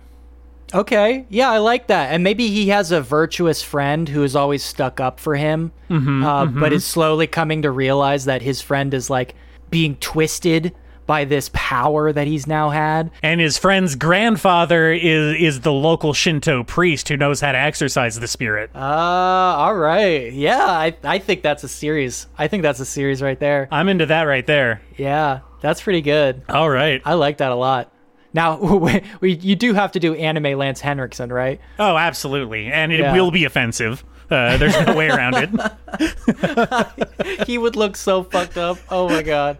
[0.74, 2.12] Okay, yeah, I like that.
[2.12, 6.44] And maybe he has a virtuous friend who is always stuck up for him, uh,
[6.44, 9.34] but is slowly coming to realize that his friend is like
[9.70, 10.74] being twisted
[11.08, 13.10] by this power that he's now had.
[13.22, 18.20] And his friend's grandfather is is the local Shinto priest who knows how to exercise
[18.20, 18.70] the spirit.
[18.74, 20.30] Uh, all right.
[20.32, 22.26] Yeah, I, I think that's a series.
[22.36, 23.68] I think that's a series right there.
[23.72, 24.82] I'm into that right there.
[24.96, 26.42] Yeah, that's pretty good.
[26.48, 27.00] All right.
[27.04, 27.92] I like that a lot.
[28.34, 31.58] Now, we, we, you do have to do anime Lance Henriksen, right?
[31.78, 32.66] Oh, absolutely.
[32.70, 33.14] And it Yeah.
[33.14, 34.04] will be offensive.
[34.30, 35.48] Uh, there's no way around it.
[37.46, 38.78] he would look so fucked up.
[38.90, 39.56] Oh my god.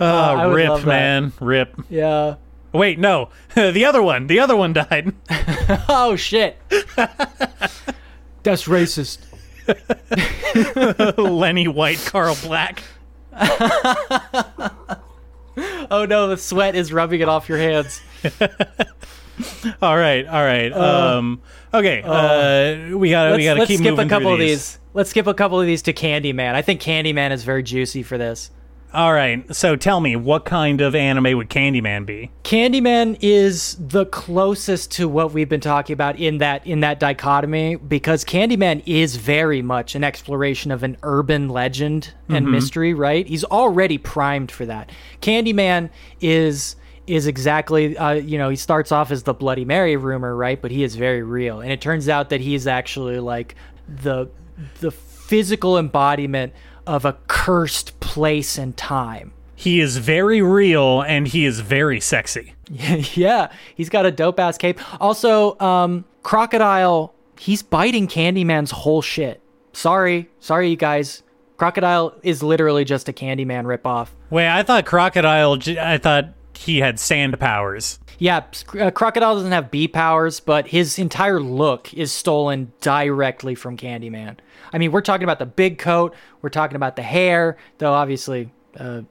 [0.00, 1.32] Uh, I would love rip, man.
[1.40, 1.80] Rip.
[1.88, 2.34] Yeah.
[2.72, 3.30] Wait, no.
[3.54, 4.26] the other one.
[4.26, 5.12] The other one died.
[5.88, 6.58] Oh shit.
[8.42, 9.18] That's racist.
[11.16, 12.82] Lenny White, Carl Black.
[15.90, 18.00] Oh no, the sweat is rubbing it off your hands.
[19.82, 20.72] All right, all right.
[20.72, 21.40] um,
[21.72, 24.28] okay, uh, we got to we Let's, got to let's keep skip moving a couple
[24.28, 24.78] through of these.
[24.92, 26.54] Let's skip a couple of these to Candyman.
[26.54, 28.50] I think Candyman is very juicy for this.
[28.92, 29.54] All right.
[29.54, 32.32] So tell me, what kind of anime would Candyman be?
[32.42, 37.76] Candyman is the closest to what we've been talking about in that in that dichotomy
[37.76, 43.26] because Candyman is very much an exploration of an urban legend and mystery, right?
[43.26, 44.90] He's already primed for that.
[45.20, 45.90] Candyman
[46.20, 46.74] is
[47.10, 50.60] is exactly uh, you know he starts off as the Bloody Mary rumor, right?
[50.60, 53.54] But he is very real, and it turns out that he's actually like
[53.88, 54.28] the
[54.80, 56.52] the physical embodiment
[56.86, 59.32] of a cursed place and time.
[59.54, 62.54] He is very real and he is very sexy.
[62.70, 64.80] yeah, he's got a dope ass cape.
[65.00, 69.42] Also, um, Crocodile, he's biting Candyman's whole shit.
[69.72, 71.22] Sorry, sorry, you guys.
[71.58, 74.08] Crocodile is literally just a Candyman ripoff.
[74.30, 75.58] Wait, I thought Crocodile.
[75.78, 77.98] i thought he had sand powers.
[78.18, 78.44] Yeah,
[78.78, 84.36] uh, Crocodile doesn't have bee powers, but his entire look is stolen directly from Candyman.
[84.72, 88.50] I mean, we're talking about the big coat, we're talking about the hair, though obviously
[88.78, 89.02] uh,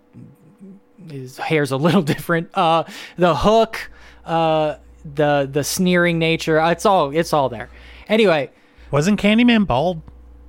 [1.10, 2.50] his hair's a little different.
[2.54, 2.84] Uh,
[3.18, 3.90] the hook,
[4.26, 4.76] uh,
[5.16, 7.70] the the sneering nature, uh, it's all it's all there.
[8.08, 8.52] Anyway,
[8.92, 10.02] Wasn't Candyman bald?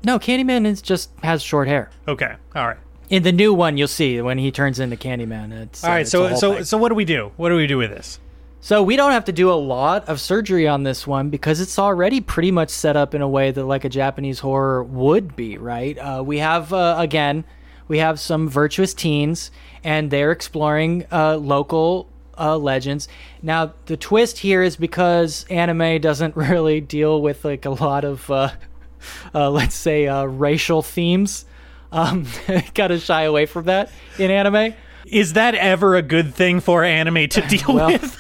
[0.05, 1.91] no, Candyman is just has short hair.
[2.07, 2.35] Okay.
[2.55, 2.79] All right.
[3.11, 5.53] In the new one, you'll see when he turns into Candyman.
[5.53, 6.65] It's All uh, it's So so thing.
[6.65, 7.33] so what do we do?
[7.37, 8.21] What do we do with this?
[8.61, 11.79] So we don't have to do a lot of surgery on this one because it's
[11.79, 15.59] already pretty much set up in a way that like a Japanese horror would be,
[15.59, 15.99] right?
[15.99, 17.45] Uh, we have uh, again,
[17.89, 19.51] we have some virtuous teens,
[19.83, 22.07] and they're exploring uh, local
[22.39, 23.09] uh, legends.
[23.43, 28.31] Now the twist here is because anime doesn't really deal with like a lot of,
[28.31, 28.51] uh,
[29.35, 31.45] uh, let's say, uh, racial themes.
[31.93, 32.27] Um,
[32.75, 34.75] gotta shy away from that in anime.
[35.07, 38.17] Is that ever a good thing for anime to deal Well, with?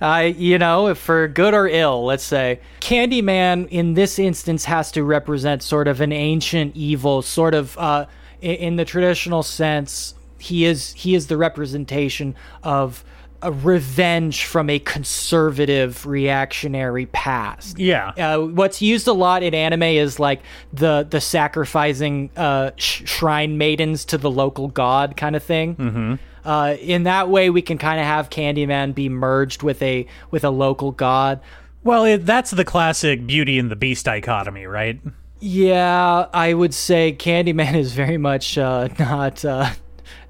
[0.00, 4.90] I, you know, if for good or ill, let's say, Candyman in this instance has
[4.92, 8.06] to represent sort of an ancient evil, sort of uh,
[8.40, 10.14] in the traditional sense.
[10.38, 12.34] He is he is the representation
[12.64, 13.04] of
[13.42, 17.78] a revenge from a conservative reactionary past.
[17.78, 18.10] Yeah.
[18.10, 20.42] Uh, what's used a lot in anime is like
[20.72, 25.76] the the sacrificing uh, sh- shrine maidens to the local god kind of thing.
[25.76, 26.14] Mm-hmm.
[26.44, 30.44] Uh, in that way, we can kind of have Candyman be merged with a with
[30.44, 31.40] a local god.
[31.84, 35.00] Well, it, that's the classic Beauty and the Beast dichotomy, right?
[35.40, 39.70] Yeah, I would say Candyman is very much uh, not uh,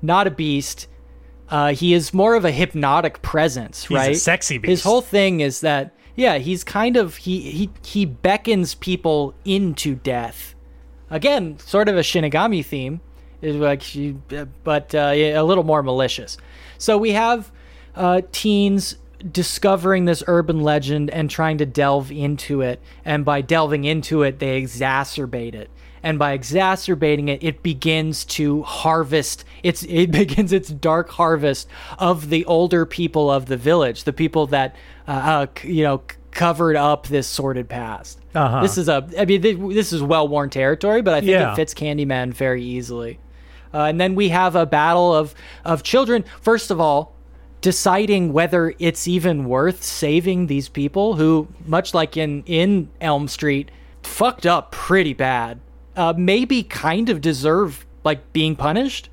[0.00, 0.88] not a beast.
[1.52, 4.16] Uh, he is more of a hypnotic presence, a right?
[4.16, 9.34] sexy His whole thing is that yeah, he's kind of he he he beckons people
[9.44, 10.54] into death.
[11.10, 13.02] Again, sort of a Shinigami theme,
[13.42, 14.16] is like she,
[14.64, 16.38] but uh, a little more malicious.
[16.78, 17.52] So we have
[17.94, 18.96] uh, teens
[19.30, 24.38] discovering this urban legend and trying to delve into it, and by delving into it,
[24.38, 25.70] they exacerbate it.
[26.02, 29.44] And by exacerbating it, it begins to harvest.
[29.62, 31.68] It's it begins its dark harvest
[31.98, 34.74] of the older people of the village, the people that
[35.08, 38.18] uh, uh, you know c- covered up this sordid past.
[38.34, 38.62] Uh-huh.
[38.62, 41.52] This is a, I mean, th- this is well worn territory, but I think Yeah.
[41.52, 43.18] it fits Candyman very easily.
[43.74, 45.34] Uh, and then we have a battle of
[45.64, 46.24] of children.
[46.40, 47.14] First of all,
[47.60, 53.70] deciding whether it's even worth saving these people who, much like in in Elm Street,
[54.02, 55.60] fucked up pretty bad.
[55.96, 59.08] Uh, maybe kind of deserve like being punished,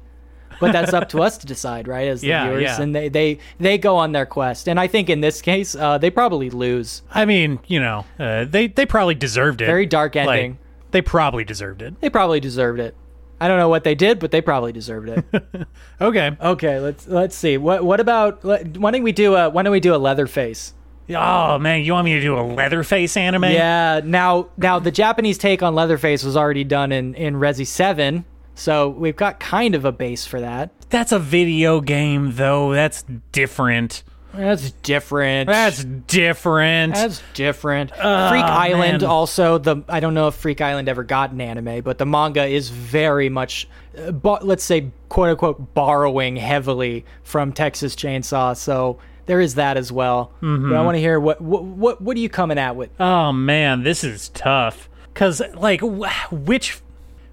[0.59, 2.07] but that's up to us to decide, right?
[2.07, 2.81] As the Yeah, viewers, yeah.
[2.81, 4.67] and they they they go on their quest.
[4.67, 7.01] And I think in this case, uh, they probably lose.
[7.11, 9.65] I mean, you know, uh, they they probably deserved it.
[9.65, 10.57] Very dark Like, ending.
[10.91, 11.99] they probably deserved it.
[12.01, 12.95] They probably deserved it.
[13.41, 15.23] I don't know what they did, but they probably deserved it.
[16.01, 16.31] Okay.
[16.41, 17.57] Okay, let's let's see.
[17.57, 20.73] What what about let- why don't we do a why don't we do a Leatherface?
[21.15, 23.45] Oh man, you want me to do a Leatherface anime?
[23.45, 24.01] Yeah.
[24.03, 28.25] Now now the Japanese take on Leatherface was already done in in Resi Seven,
[28.59, 30.71] so we've got kind of a base for that.
[30.89, 32.73] That's a video game, though.
[32.73, 34.03] That's different.
[34.33, 35.47] That's different.
[35.47, 36.93] That's different.
[36.93, 37.89] That's different.
[37.91, 39.09] Freak Ah, Island man.
[39.09, 42.45] also the I don't know if Freak Island ever got an anime, but the manga
[42.45, 43.67] is very much
[43.97, 48.55] uh, bo- let's say quote unquote borrowing heavily from Texas Chainsaw.
[48.55, 50.31] So there is that as well.
[50.43, 50.69] Mm-hmm.
[50.69, 52.91] But I want to hear what what what what are you coming at with?
[52.99, 54.89] oh man, this is tough.
[55.15, 56.79] Cause like, wh- which,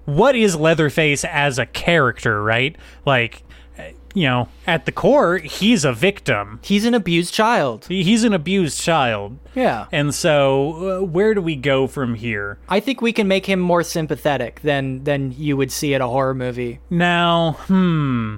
[0.07, 2.75] what is Leatherface as a character, right?
[3.05, 3.43] Like,
[4.13, 6.59] you know, at the core, he's a victim.
[6.63, 7.85] He's an abused child.
[7.87, 9.37] He's an abused child.
[9.53, 9.85] Yeah.
[9.91, 12.57] And so, uh, where do we go from here?
[12.69, 16.07] I think we can make him more sympathetic than than you would see at a
[16.07, 16.79] horror movie.
[16.89, 18.37] Now, hmm.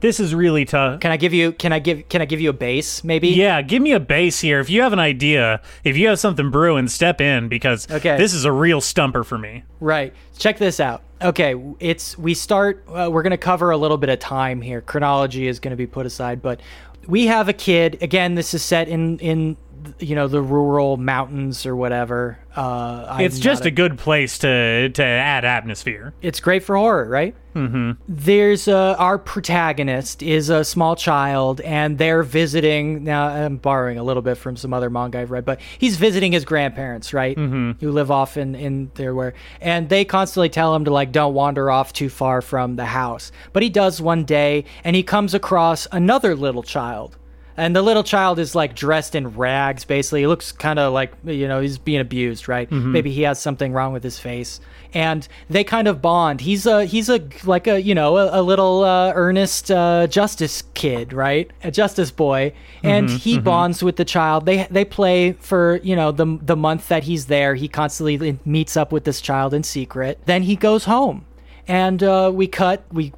[0.00, 1.00] This is really tough.
[1.00, 3.28] Can I give you can I give can I give you a base maybe?
[3.28, 4.60] Yeah, give me a base here.
[4.60, 8.16] If you have an idea, if you have something brewing, step in because Okay.
[8.16, 9.64] this is a real stumper for me.
[9.80, 10.14] Right.
[10.38, 11.02] Check this out.
[11.20, 12.84] Okay, it's we start.
[12.88, 14.80] Uh, we're going to cover a little bit of time here.
[14.80, 16.60] Chronology is going to be put aside, but
[17.08, 17.98] we have a kid.
[18.00, 19.56] Again, this is set in in
[19.98, 22.38] you know the rural mountains or whatever.
[22.56, 26.12] Uh, It's just not a good place to to add atmosphere.
[26.22, 27.34] it's great for horror, right?
[27.54, 27.92] Mm-hmm.
[28.08, 33.04] There's uh, our protagonist is a small child, and they're visiting.
[33.04, 36.32] Now I'm borrowing a little bit from some other manga I've read, but he's visiting
[36.32, 37.36] his grandparents, right?
[37.36, 37.84] Mm-hmm.
[37.84, 41.34] Who live off in in there where, and they constantly tell him to like don't
[41.34, 43.32] wander off too far from the house.
[43.52, 47.16] But he does one day, and he comes across another little child.
[47.58, 50.20] And the little child is like dressed in rags, basically.
[50.20, 52.70] He looks kind of like, you know, he's being abused, right?
[52.92, 54.60] Maybe he has something wrong with his face.
[54.94, 56.40] And they kind of bond.
[56.40, 60.62] He's a, he's a, like a, you know, a, a little uh, earnest uh, justice
[60.74, 61.50] kid, right?
[61.64, 62.54] A justice boy.
[62.84, 64.46] And he bonds with the child.
[64.46, 67.56] They, they play for, you know, the, the month that he's there.
[67.56, 70.20] He constantly meets up with this child in secret.
[70.26, 71.26] Then he goes home.
[71.66, 73.12] And uh, we cut, we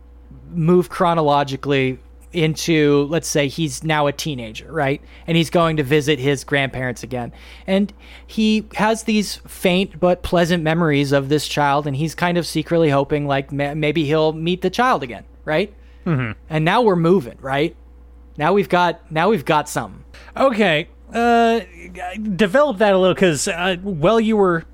[0.51, 1.99] move chronologically
[2.33, 5.03] into let's say he's now a teenager right?
[5.27, 7.33] And he's going to visit his grandparents again.
[7.67, 7.93] And
[8.27, 12.91] he has these faint but pleasant memories of this child and he's kind of secretly
[12.91, 15.75] hoping like ma- maybe he'll meet the child again right?
[16.07, 16.33] Mm-hmm.
[16.49, 17.77] and now we're moving right?
[18.37, 20.05] Now we've got now we've got something
[20.37, 21.61] Okay, uh,
[22.37, 24.65] develop that a little because uh, while you were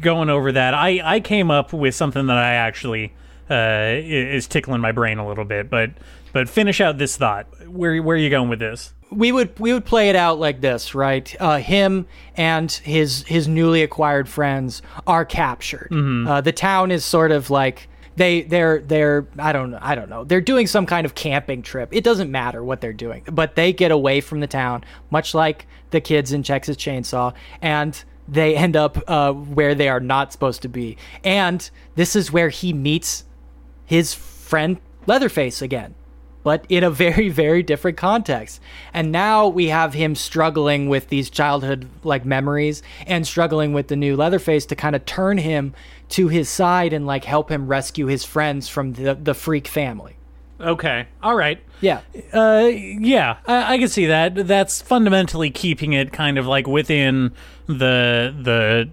[0.00, 3.14] going over that, I I came up with something that I actually
[3.50, 5.90] uh is tickling my brain a little bit, but
[6.32, 7.46] but finish out this thought.
[7.68, 8.92] Where where are you going with this?
[9.10, 11.34] we would we would play it out like this, right?
[11.40, 12.06] Uh, him
[12.36, 15.88] and his his newly acquired friends are captured.
[16.26, 20.24] Uh, the town is sort of like they they're they're I don't I don't know
[20.24, 21.88] they're doing some kind of camping trip.
[21.92, 25.66] It doesn't matter what they're doing, but they get away from the town, much like
[25.90, 27.32] the kids in Texas Chainsaw,
[27.62, 30.96] and they end up uh, where they are not supposed to be.
[31.22, 33.24] And this is where he meets
[33.86, 35.94] his friend Leatherface again,
[36.42, 38.60] but in a very, very different context.
[38.92, 43.96] And now we have him struggling with these childhood like memories and struggling with the
[43.96, 45.74] new Leatherface to kind of turn him
[46.10, 50.16] to his side and like help him rescue his friends from the, the freak family.
[50.58, 51.60] Okay, all right.
[51.80, 52.00] Yeah.
[52.32, 54.46] Uh, yeah, I, I can see that.
[54.46, 57.32] That's fundamentally keeping it kind of like within
[57.66, 58.88] the the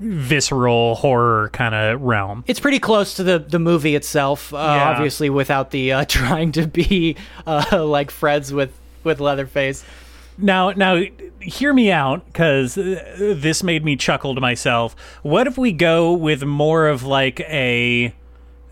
[0.00, 2.42] visceral horror kind of realm.
[2.46, 4.90] It's pretty close to the, the movie itself, uh, Yeah.
[4.90, 7.16] obviously without the uh, trying to be
[7.46, 8.72] uh, like Fred's with,
[9.04, 9.84] with Leatherface.
[10.38, 11.02] Now, now,
[11.40, 14.96] hear me out, because this made me chuckle to myself.
[15.22, 18.14] What if we go with more of like a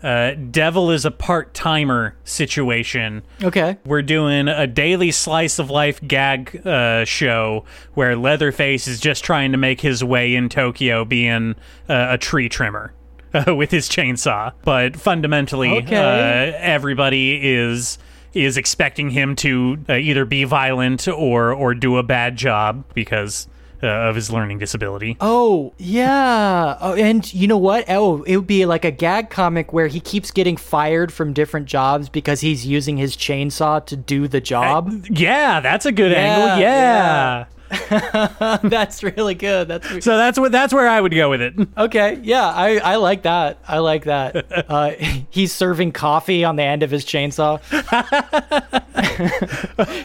[0.03, 3.23] uh, devil is a part timer situation?
[3.43, 3.77] Okay.
[3.85, 9.51] We're doing a daily slice of life gag uh, show where Leatherface is just trying
[9.51, 11.55] to make his way in Tokyo, being
[11.89, 12.93] uh, a tree trimmer.
[13.31, 15.95] Uh, with his chainsaw, but fundamentally, Okay.
[15.95, 17.99] uh, everybody is
[18.33, 23.47] is expecting him to uh, either be violent or or do a bad job because
[23.81, 25.17] uh, of his learning disability.
[25.21, 26.77] Oh, yeah.
[26.81, 27.85] Oh, and you know what?
[27.89, 31.67] Oh, it would be like a gag comic where he keeps getting fired from different
[31.67, 35.05] jobs because he's using his chainsaw to do the job.
[35.09, 36.59] Yeah, that's a good Yeah, angle.
[36.59, 37.45] Yeah.
[38.63, 39.67] That's really good.
[39.67, 41.53] That's re- So that's what that's where I would go with it.
[41.77, 42.19] okay.
[42.23, 43.59] Yeah, I, I like that.
[43.67, 44.45] I like that.
[44.69, 44.91] Uh,
[45.31, 47.59] he's serving coffee on the end of his chainsaw.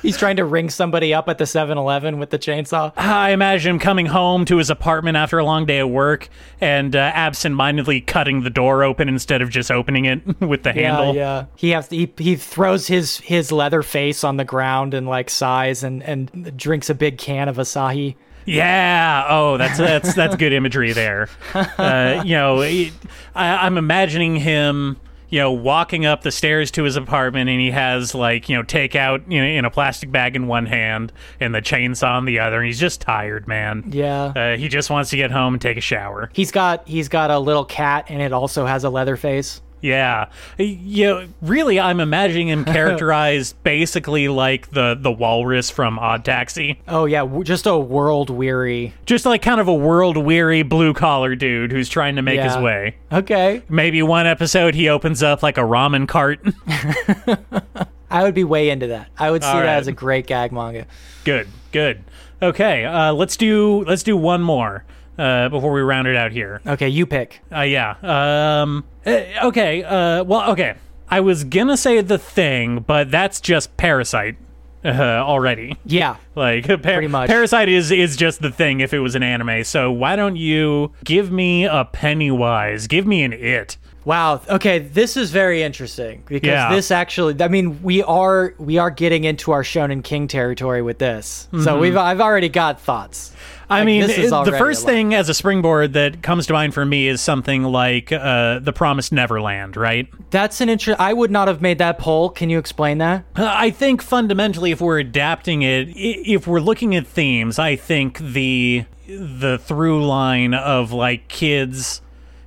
[0.00, 2.92] he's trying to ring somebody up at the 7-Eleven with the chainsaw.
[2.96, 6.28] I imagine him coming home to his apartment after a long day at work
[6.60, 11.14] and uh, absent-mindedly cutting the door open instead of just opening it with the handle.
[11.14, 11.44] Yeah, yeah.
[11.56, 15.30] He has to, he, he throws his his leather face on the ground and like
[15.30, 18.16] sighs and and drinks a big can of Asahi.
[18.46, 19.26] Yeah.
[19.28, 21.28] Oh, that's that's that's good imagery there.
[21.54, 22.92] Uh, you know, it-
[23.34, 24.96] I, I'm imagining him,
[25.28, 28.62] you know, walking up the stairs to his apartment, and he has like you know
[28.62, 32.38] takeout you know, in a plastic bag in one hand and the chainsaw in the
[32.38, 33.84] other, and he's just tired, man.
[33.90, 34.24] Yeah.
[34.36, 36.30] Uh, he just wants to get home and take a shower.
[36.34, 39.60] He's got he's got a little cat and it also has a leather face.
[39.84, 46.24] Yeah, you know, really, I'm imagining him characterized basically like the the walrus from Odd
[46.24, 48.94] Taxi, Oh yeah, just a world weary.
[49.04, 52.56] just like kind of a world weary blue collar dude who's trying to make his
[52.56, 52.96] way.
[53.12, 53.62] Okay.
[53.68, 56.40] Maybe one episode he opens up like a ramen cart.
[58.10, 59.10] I would be way into that.
[59.18, 59.76] I would see All that right.
[59.76, 60.86] as a great gag manga.
[61.24, 62.04] Good, good.
[62.40, 64.84] Okay, uh, let's do let's do one more
[65.18, 66.60] uh, before we round it out here.
[66.66, 67.40] Okay, you pick.
[67.54, 67.96] Uh, yeah.
[68.02, 68.84] Um.
[69.04, 69.82] eh, Okay.
[69.84, 70.24] Uh.
[70.24, 70.50] Well.
[70.52, 70.74] Okay.
[71.08, 74.36] I was gonna say the thing, but that's just Parasite.
[74.84, 75.78] Uh, already.
[75.86, 76.16] Yeah.
[76.34, 77.28] Like par- Pretty much.
[77.30, 79.62] Parasite is is just the thing if it was an anime.
[79.64, 82.86] So why don't you give me a Pennywise?
[82.88, 83.78] Give me an It.
[84.04, 84.40] Wow.
[84.48, 86.74] Okay, this is very interesting because Yeah.
[86.74, 90.98] this actually I mean, we are we are getting into our Shonen King territory with
[90.98, 91.48] this.
[91.62, 93.30] So we've I've already got thoughts.
[93.30, 93.72] Mm-hmm.
[93.72, 96.52] I Like, mean, this is it- the first thing as a springboard that comes to
[96.52, 100.06] mind for me is something like uh, The Promised Neverland, right?
[100.30, 102.28] That's an interest I would not have made that poll.
[102.28, 103.24] Can you explain that?
[103.34, 108.18] Uh, I think fundamentally, if we're adapting it, if we're looking at themes, I think
[108.18, 112.02] the the through line of like kids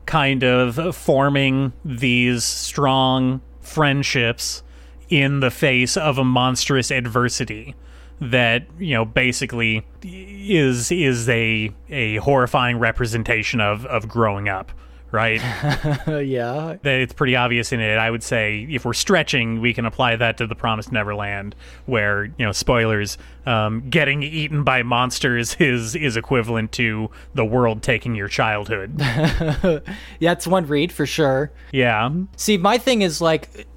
[0.08, 4.64] kind of forming these strong friendships
[5.10, 7.76] in the face of a monstrous adversity
[8.20, 14.72] that you know basically is is a a horrifying representation of of growing up
[15.12, 15.42] right
[16.08, 16.78] yeah.
[16.82, 17.98] that it's pretty obvious in it.
[17.98, 21.56] I would say if we're stretching, we can apply that to the Promised Neverland,
[21.86, 27.82] where you know, spoilers, um, getting eaten by monsters is is equivalent to the world
[27.84, 29.02] taking your childhood.
[30.20, 31.52] Yeah, that's one read for sure.
[31.72, 33.68] yeah, See, my thing is like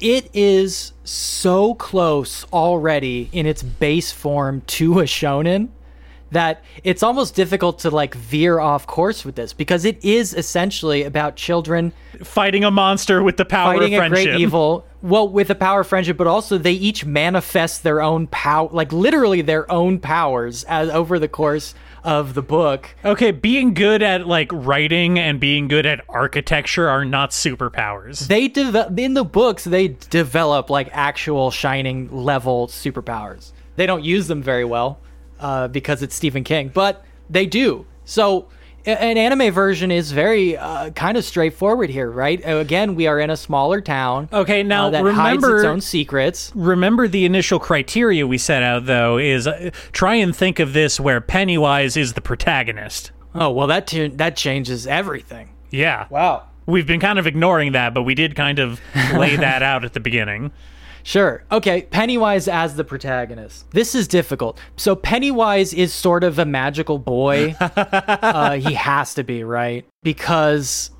[0.00, 5.68] it is so close already in its base form to a shonen
[6.30, 11.02] that it's almost difficult to like veer off course with this because it is essentially
[11.04, 11.92] about children
[12.22, 14.32] fighting a monster with the power fighting of a friendship.
[14.32, 18.26] great evil well with the power of friendship but also they each manifest their own
[18.28, 23.74] power like literally their own powers as over the course of the book Okay, being
[23.74, 28.26] good at like writing and being good at architecture are not superpowers.
[28.28, 34.26] they develop in the books they develop like actual shining level superpowers they don't use
[34.28, 34.98] them very well
[35.40, 38.48] uh, because it's stephen king but they do so
[38.84, 43.18] an anime version is very uh, kind of straightforward here right Uh, again we are
[43.18, 47.24] in a smaller town Okay, now uh, that hides remember- its own secrets Remember the
[47.24, 51.96] initial criteria we set out though is uh, try and think of this where Pennywise
[51.96, 53.10] is the protagonist.
[53.34, 56.06] oh well that tu- that changes everything Yeah.
[56.10, 58.80] wow We've been kind of ignoring that, but we did kind of
[59.14, 60.50] lay that out at the beginning.
[61.06, 61.44] Sure.
[61.52, 63.70] Okay, Pennywise as the protagonist.
[63.70, 64.58] This is difficult.
[64.76, 67.54] So Pennywise is sort of a magical boy.
[67.60, 69.86] uh, he has to be, right?
[70.02, 70.90] Because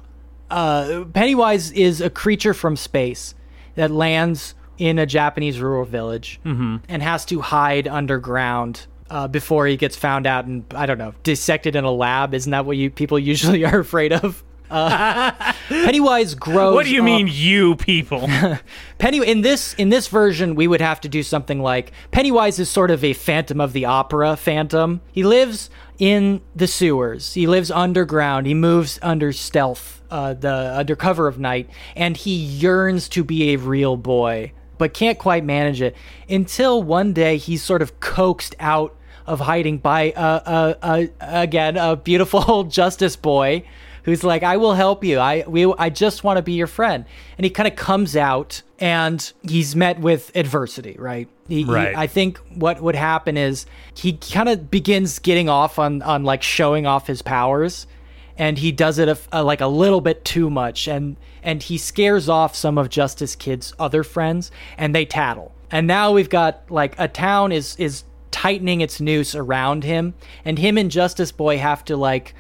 [0.49, 3.35] uh, Pennywise is a creature from space
[3.75, 6.39] that lands in a Japanese rural village
[6.89, 8.87] and has to hide underground.
[9.09, 12.51] Uh, before he gets found out and I don't know dissected in a lab, isn't
[12.51, 14.45] that what you people usually are afraid of?
[14.71, 15.33] Uh,
[15.69, 16.75] Pennywise grows.
[16.75, 18.29] What do you up- mean, you people?
[18.99, 22.69] Penny in this in this version, we would have to do something like Pennywise is
[22.69, 25.01] sort of a Phantom of the Opera phantom.
[25.13, 27.35] He lives in the sewers.
[27.35, 28.47] He lives underground.
[28.47, 33.53] He moves under stealth, uh, the under cover of night, and he yearns to be
[33.53, 35.97] a real boy, but can't quite manage it
[36.29, 38.95] until one day he's sort of coaxed out
[39.27, 43.65] of hiding by uh, uh, uh, again a beautiful justice boy
[44.07, 45.19] who's like, "I will help you.
[45.19, 47.05] I we I just want to be your friend."
[47.37, 51.29] And he kind of comes out and he's met with adversity, right?
[51.49, 51.95] He, he- Right.
[51.95, 56.43] I think what would happen is he kind of begins getting off on on like
[56.43, 57.87] showing off his powers,
[58.39, 61.79] and he does it a, a- like a little bit too much, and and he
[61.79, 65.53] scares off some of Justice Kid's other friends, and they tattle.
[65.71, 70.15] And now we've got like a town is is tightening its noose around him,
[70.45, 72.35] and him and Justice Boy have to like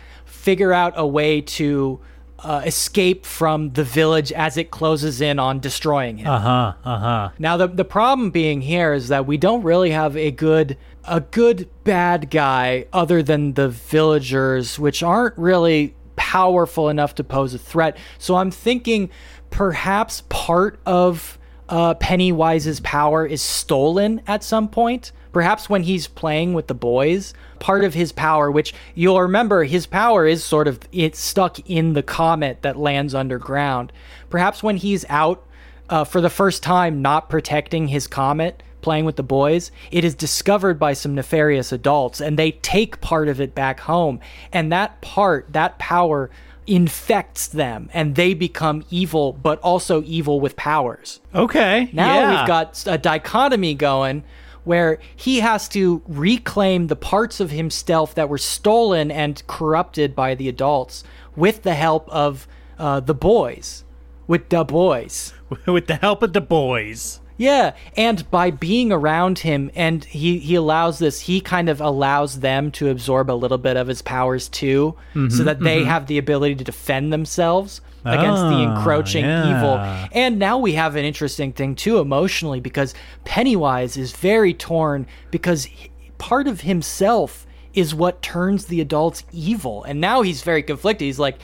[0.46, 1.98] figure out a way to
[2.38, 6.28] uh, escape from the village as it closes in on destroying him.
[6.28, 6.72] uh huh.
[6.84, 7.30] Uh huh.
[7.40, 11.20] Now the the problem being here is that we don't really have a good a
[11.20, 17.58] good bad guy other than the villagers, which aren't really powerful enough to pose a
[17.58, 17.96] threat.
[18.18, 19.10] So I'm thinking
[19.50, 25.10] perhaps part of uh, Pennywise's power is stolen at some point.
[25.36, 29.86] Perhaps when he's playing with the boys, part of his power, which you'll remember, his
[29.86, 33.92] power is sort of it's stuck in the comet that lands underground.
[34.30, 35.44] Perhaps when he's out
[35.90, 40.14] uh, for the first time not protecting his comet, playing with the boys, it is
[40.14, 44.20] discovered by some nefarious adults and they take part of it back home.
[44.54, 46.30] And that part, that power,
[46.66, 51.20] infects them and they become evil, but also evil with powers.
[51.34, 51.90] Okay.
[51.92, 52.38] Now yeah.
[52.38, 54.24] we've got a dichotomy going
[54.66, 60.34] where he has to reclaim the parts of himself that were stolen and corrupted by
[60.34, 61.04] the adults
[61.36, 62.48] with the help of
[62.78, 63.84] uh, the boys,
[64.26, 65.32] with the boys.
[65.66, 67.20] with the help of the boys.
[67.38, 72.40] Yeah, and by being around him, and he he allows this, he kind of allows
[72.40, 74.96] them to absorb a little bit of his powers too,
[75.28, 79.56] so that they have the ability to defend themselves against the Ah, encroaching yeah.
[79.58, 79.76] evil.
[80.12, 85.64] And now we have an interesting thing too emotionally because Pennywise is very torn because
[85.64, 91.06] he- part of himself is what turns the adults evil, and now he's very conflicted.
[91.06, 91.38] He's like.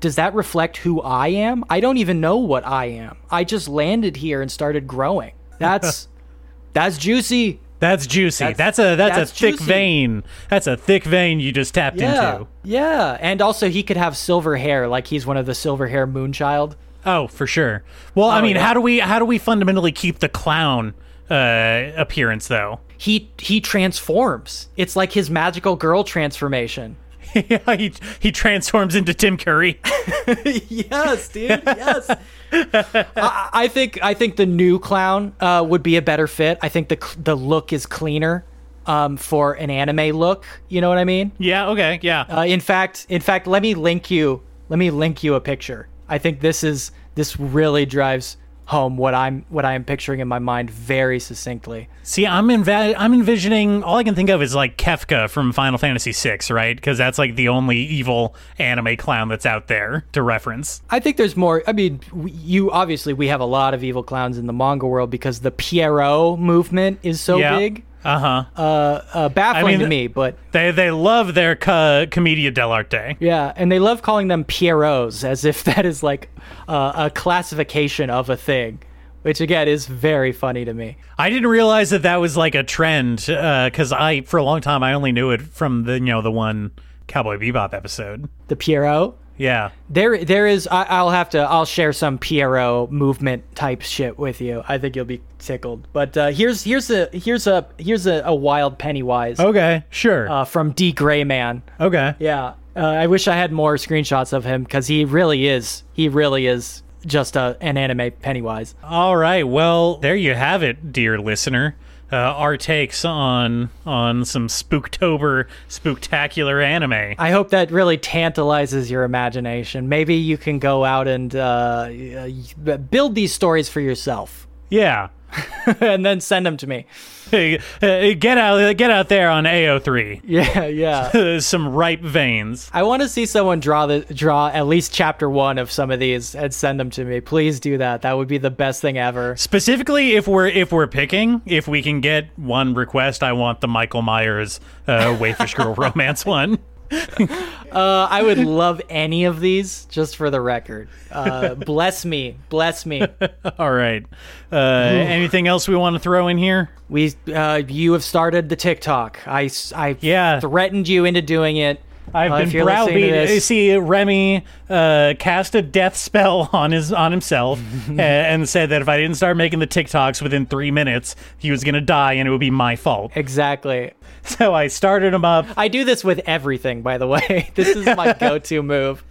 [0.00, 1.64] Does that reflect who I am?
[1.68, 3.16] I don't even know what I am.
[3.32, 5.32] I just landed here and started growing.
[5.58, 6.06] That's
[6.72, 7.58] that's juicy.
[7.80, 8.44] That's juicy.
[8.44, 9.64] That's- That's, a that's, that's a thick juicy.
[9.64, 10.24] vein.
[10.50, 12.32] That's a thick vein you just tapped Yeah.
[12.34, 12.46] into.
[12.64, 13.16] Yeah.
[13.20, 16.74] And also he could have silver hair, like he's one of the silver hair moonchild.
[17.06, 17.84] Oh, for sure.
[18.14, 18.66] Well, I Oh, mean, yeah.
[18.66, 20.94] how do we how do we fundamentally keep the clown
[21.30, 22.80] uh, appearance though?
[22.96, 24.68] He he transforms.
[24.76, 26.96] It's like his magical girl transformation.
[27.34, 29.80] Yeah, he he transforms into Tim Curry.
[30.68, 31.62] yes, dude.
[31.66, 32.10] Yes.
[32.52, 36.58] I, I think I think the new clown uh, would be a better fit.
[36.62, 38.44] I think the the look is cleaner
[38.86, 40.46] um, for an anime look.
[40.68, 41.32] You know what I mean?
[41.38, 41.68] yeah.
[41.68, 42.00] Okay.
[42.02, 42.22] Yeah.
[42.22, 44.42] Uh, in fact, in fact, let me link you.
[44.70, 45.88] Let me link you a picture.
[46.08, 48.37] I think this is this really drives
[48.68, 51.88] home what I'm what I am picturing in my mind very succinctly.
[52.02, 53.82] See, I'm enva- I'm envisioning.
[53.82, 56.76] All I can think of is like Kefka from Final Fantasy VI, right?
[56.76, 60.82] Because that's like the only evil anime clown that's out there to reference.
[60.90, 61.62] I think there's more.
[61.66, 65.08] I mean, you obviously we have a lot of evil clowns in the manga world
[65.08, 67.58] because the Pierrot movement is so yeah.
[67.58, 67.84] big.
[68.04, 68.44] Uh huh.
[68.56, 73.16] Uh, uh, baffling mean, to me, but They they love their co- commedia dell'arte.
[73.20, 76.28] yeah, and they love calling them Pierrots as if that is like
[76.68, 78.80] uh, a classification of a thing,
[79.22, 80.96] which again is very funny to me.
[81.18, 84.82] I didn't realize that that was like a trend because I for a long time
[84.82, 86.70] I only knew it from the you know the one
[87.08, 88.28] Cowboy Bebop episode.
[88.48, 89.14] The Pierrot.
[89.38, 89.70] Yeah.
[89.88, 90.66] There, there is.
[90.70, 91.38] I, I'll have to.
[91.38, 94.62] I'll share some Pierrot movement type shit with you.
[94.68, 95.86] I think you'll be tickled.
[95.92, 99.84] But uh, here's here's a here's a here's a, a wild Pennywise Okay.
[99.90, 100.28] Sure.
[100.30, 101.62] uh, from D Gray Man.
[101.80, 102.14] okay.
[102.18, 105.84] Yeah, uh, I wish I had more screenshots of him because he really is.
[105.92, 108.74] He really is just a, an anime Pennywise.
[108.82, 109.46] All right.
[109.46, 111.76] Well, there you have it, dear listener.
[112.10, 117.14] Uh, our takes on on some spooktober spooktacular anime.
[117.18, 119.88] I hope that really tantalizes your imagination.
[119.90, 125.08] Maybe you can go out and uh, uh, build these stories for yourself, Yeah.
[125.80, 126.86] and then send them to me.
[127.30, 130.22] Get out get out there on AO3.
[130.24, 131.38] Yeah, yeah.
[131.40, 132.70] Some ripe veins.
[132.72, 136.00] I want to see someone draw the draw at least chapter one of some of
[136.00, 137.20] these and send them to me.
[137.20, 138.02] Please do that.
[138.02, 139.36] That would be the best thing ever.
[139.36, 143.68] Specifically, if we're if we're picking, if we can get one request, I want the
[143.68, 146.58] Michael Myers uh, Wayfish Girl romance one.
[146.90, 150.88] Uh, I would love any of these, just for the record.
[151.10, 153.02] Uh, bless me, bless me.
[153.58, 154.04] All right.
[154.50, 156.70] Uh, anything else we want to throw in here?
[156.88, 159.20] We, uh, you have started the TikTok.
[159.26, 160.40] I, I Yeah.
[160.40, 161.80] threatened you into doing it.
[162.14, 163.42] I've been browbeat.
[163.42, 168.82] See, Remy uh, cast a death spell on his on himself and, and said that
[168.82, 172.28] if I didn't start making the TikToks within three minutes, he was gonna die, and
[172.28, 173.12] it would be my fault.
[173.14, 173.92] Exactly.
[174.24, 175.46] So I started him up.
[175.56, 177.50] I do this with everything, by the way.
[177.54, 179.02] This is my go-to move.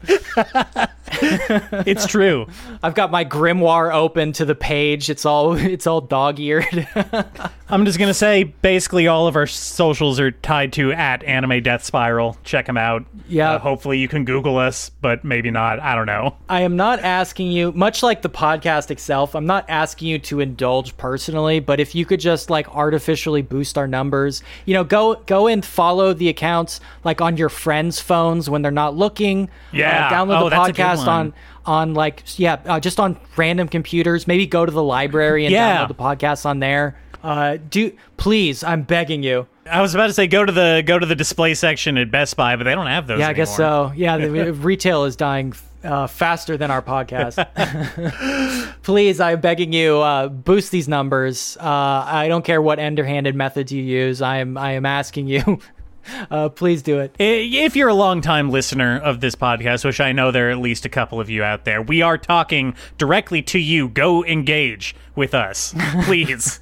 [1.12, 2.46] It's true.
[2.84, 5.10] I've got my grimoire open to the page.
[5.10, 6.88] It's all it's all dog-eared.
[7.70, 11.84] I'm just gonna say, basically, all of our socials are tied to at Anime Death
[11.84, 12.38] Spiral.
[12.46, 13.06] Check them out.
[13.28, 13.52] Yeah.
[13.54, 15.80] Uh, hopefully, you can Google us, but maybe not.
[15.82, 16.38] I don't know.
[16.48, 20.40] I am not asking you, much like the podcast itself, I'm not asking you to
[20.40, 25.16] indulge personally, but if you could just like artificially boost our numbers, you know, go
[25.26, 29.50] go and follow the accounts like on your friends' phones when they're not looking.
[29.74, 30.08] Yeah.
[30.08, 31.34] Uh, download Oh, the that's a good podcast on
[31.66, 34.26] on like yeah, uh, just on random computers.
[34.26, 35.84] Maybe go to the library and Yeah.
[35.84, 36.98] download the podcast on there.
[37.28, 39.48] Uh, do please, I'm begging you.
[39.70, 42.38] I was about to say go to the go to the display section at Best
[42.38, 43.20] Buy, but they don't have those.
[43.20, 43.90] Yeah, I guess anymore.
[43.90, 43.94] so.
[43.98, 47.36] Yeah, the, retail is dying uh, faster than our podcast.
[48.82, 51.58] Please, I'm begging you, uh, boost these numbers.
[51.60, 51.66] Uh,
[52.08, 54.22] I don't care what underhanded methods you use.
[54.22, 55.60] I am I am asking you.
[56.30, 57.16] Uh, please do it.
[57.20, 60.86] If you're a longtime listener of this podcast, which I know there are at least
[60.86, 63.90] a couple of you out there, we are talking directly to you.
[63.90, 65.74] Go engage with us,
[66.06, 66.60] please.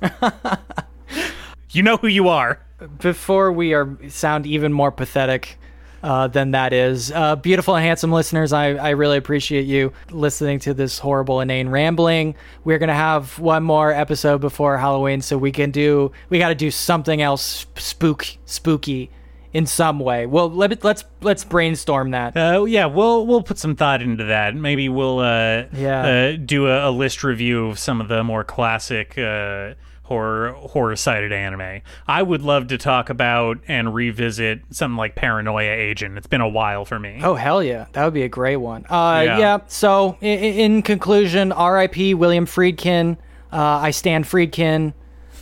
[1.72, 2.62] you know who you are.
[3.00, 5.58] Before we are sound even more pathetic
[6.04, 10.60] uh, than that is, uh, beautiful and handsome listeners, I, I really appreciate you listening
[10.60, 12.36] to this horrible inane rambling.
[12.64, 16.56] We're gonna have one more episode before Halloween, so we can do we got to
[16.56, 19.10] do something else spook spooky
[19.56, 20.26] in some way.
[20.26, 22.36] Well, let, let's let's brainstorm that.
[22.36, 24.54] Uh, yeah, we'll we'll put some thought into that.
[24.54, 26.34] Maybe we'll uh, Yeah.
[26.34, 30.96] uh, do a, a list review of some of the more classic uh, horror horror
[30.98, 31.82] sided anime.
[32.06, 36.18] I would love to talk about and revisit something like Paranoia Agent.
[36.18, 37.22] It's been a while for me.
[37.24, 38.86] Oh hell yeah, that would be a great one.
[38.90, 39.38] Uh, Yeah.
[39.40, 39.58] yeah.
[39.68, 42.14] So in, in conclusion, R.I.P.
[42.16, 43.16] William Friedkin.
[43.54, 44.94] Uh, I stand Friedkin.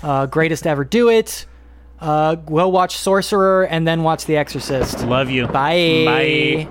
[0.03, 1.47] Uh, greatest ever do it.
[2.03, 5.05] Uh, we'll watch Sorcerer and then watch The Exorcist.
[5.05, 5.47] Love you.
[5.47, 6.03] Bye.
[6.05, 6.67] Bye.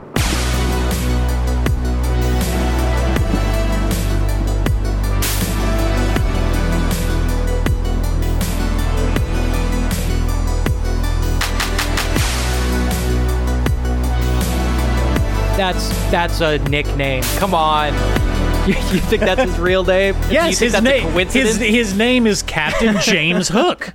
[15.56, 17.22] That's that's a nickname.
[17.38, 17.92] Come on.
[18.62, 20.14] You, you think that's his real name?
[20.30, 21.10] Yes, his name.
[21.30, 23.92] His his name is Captain James Hook.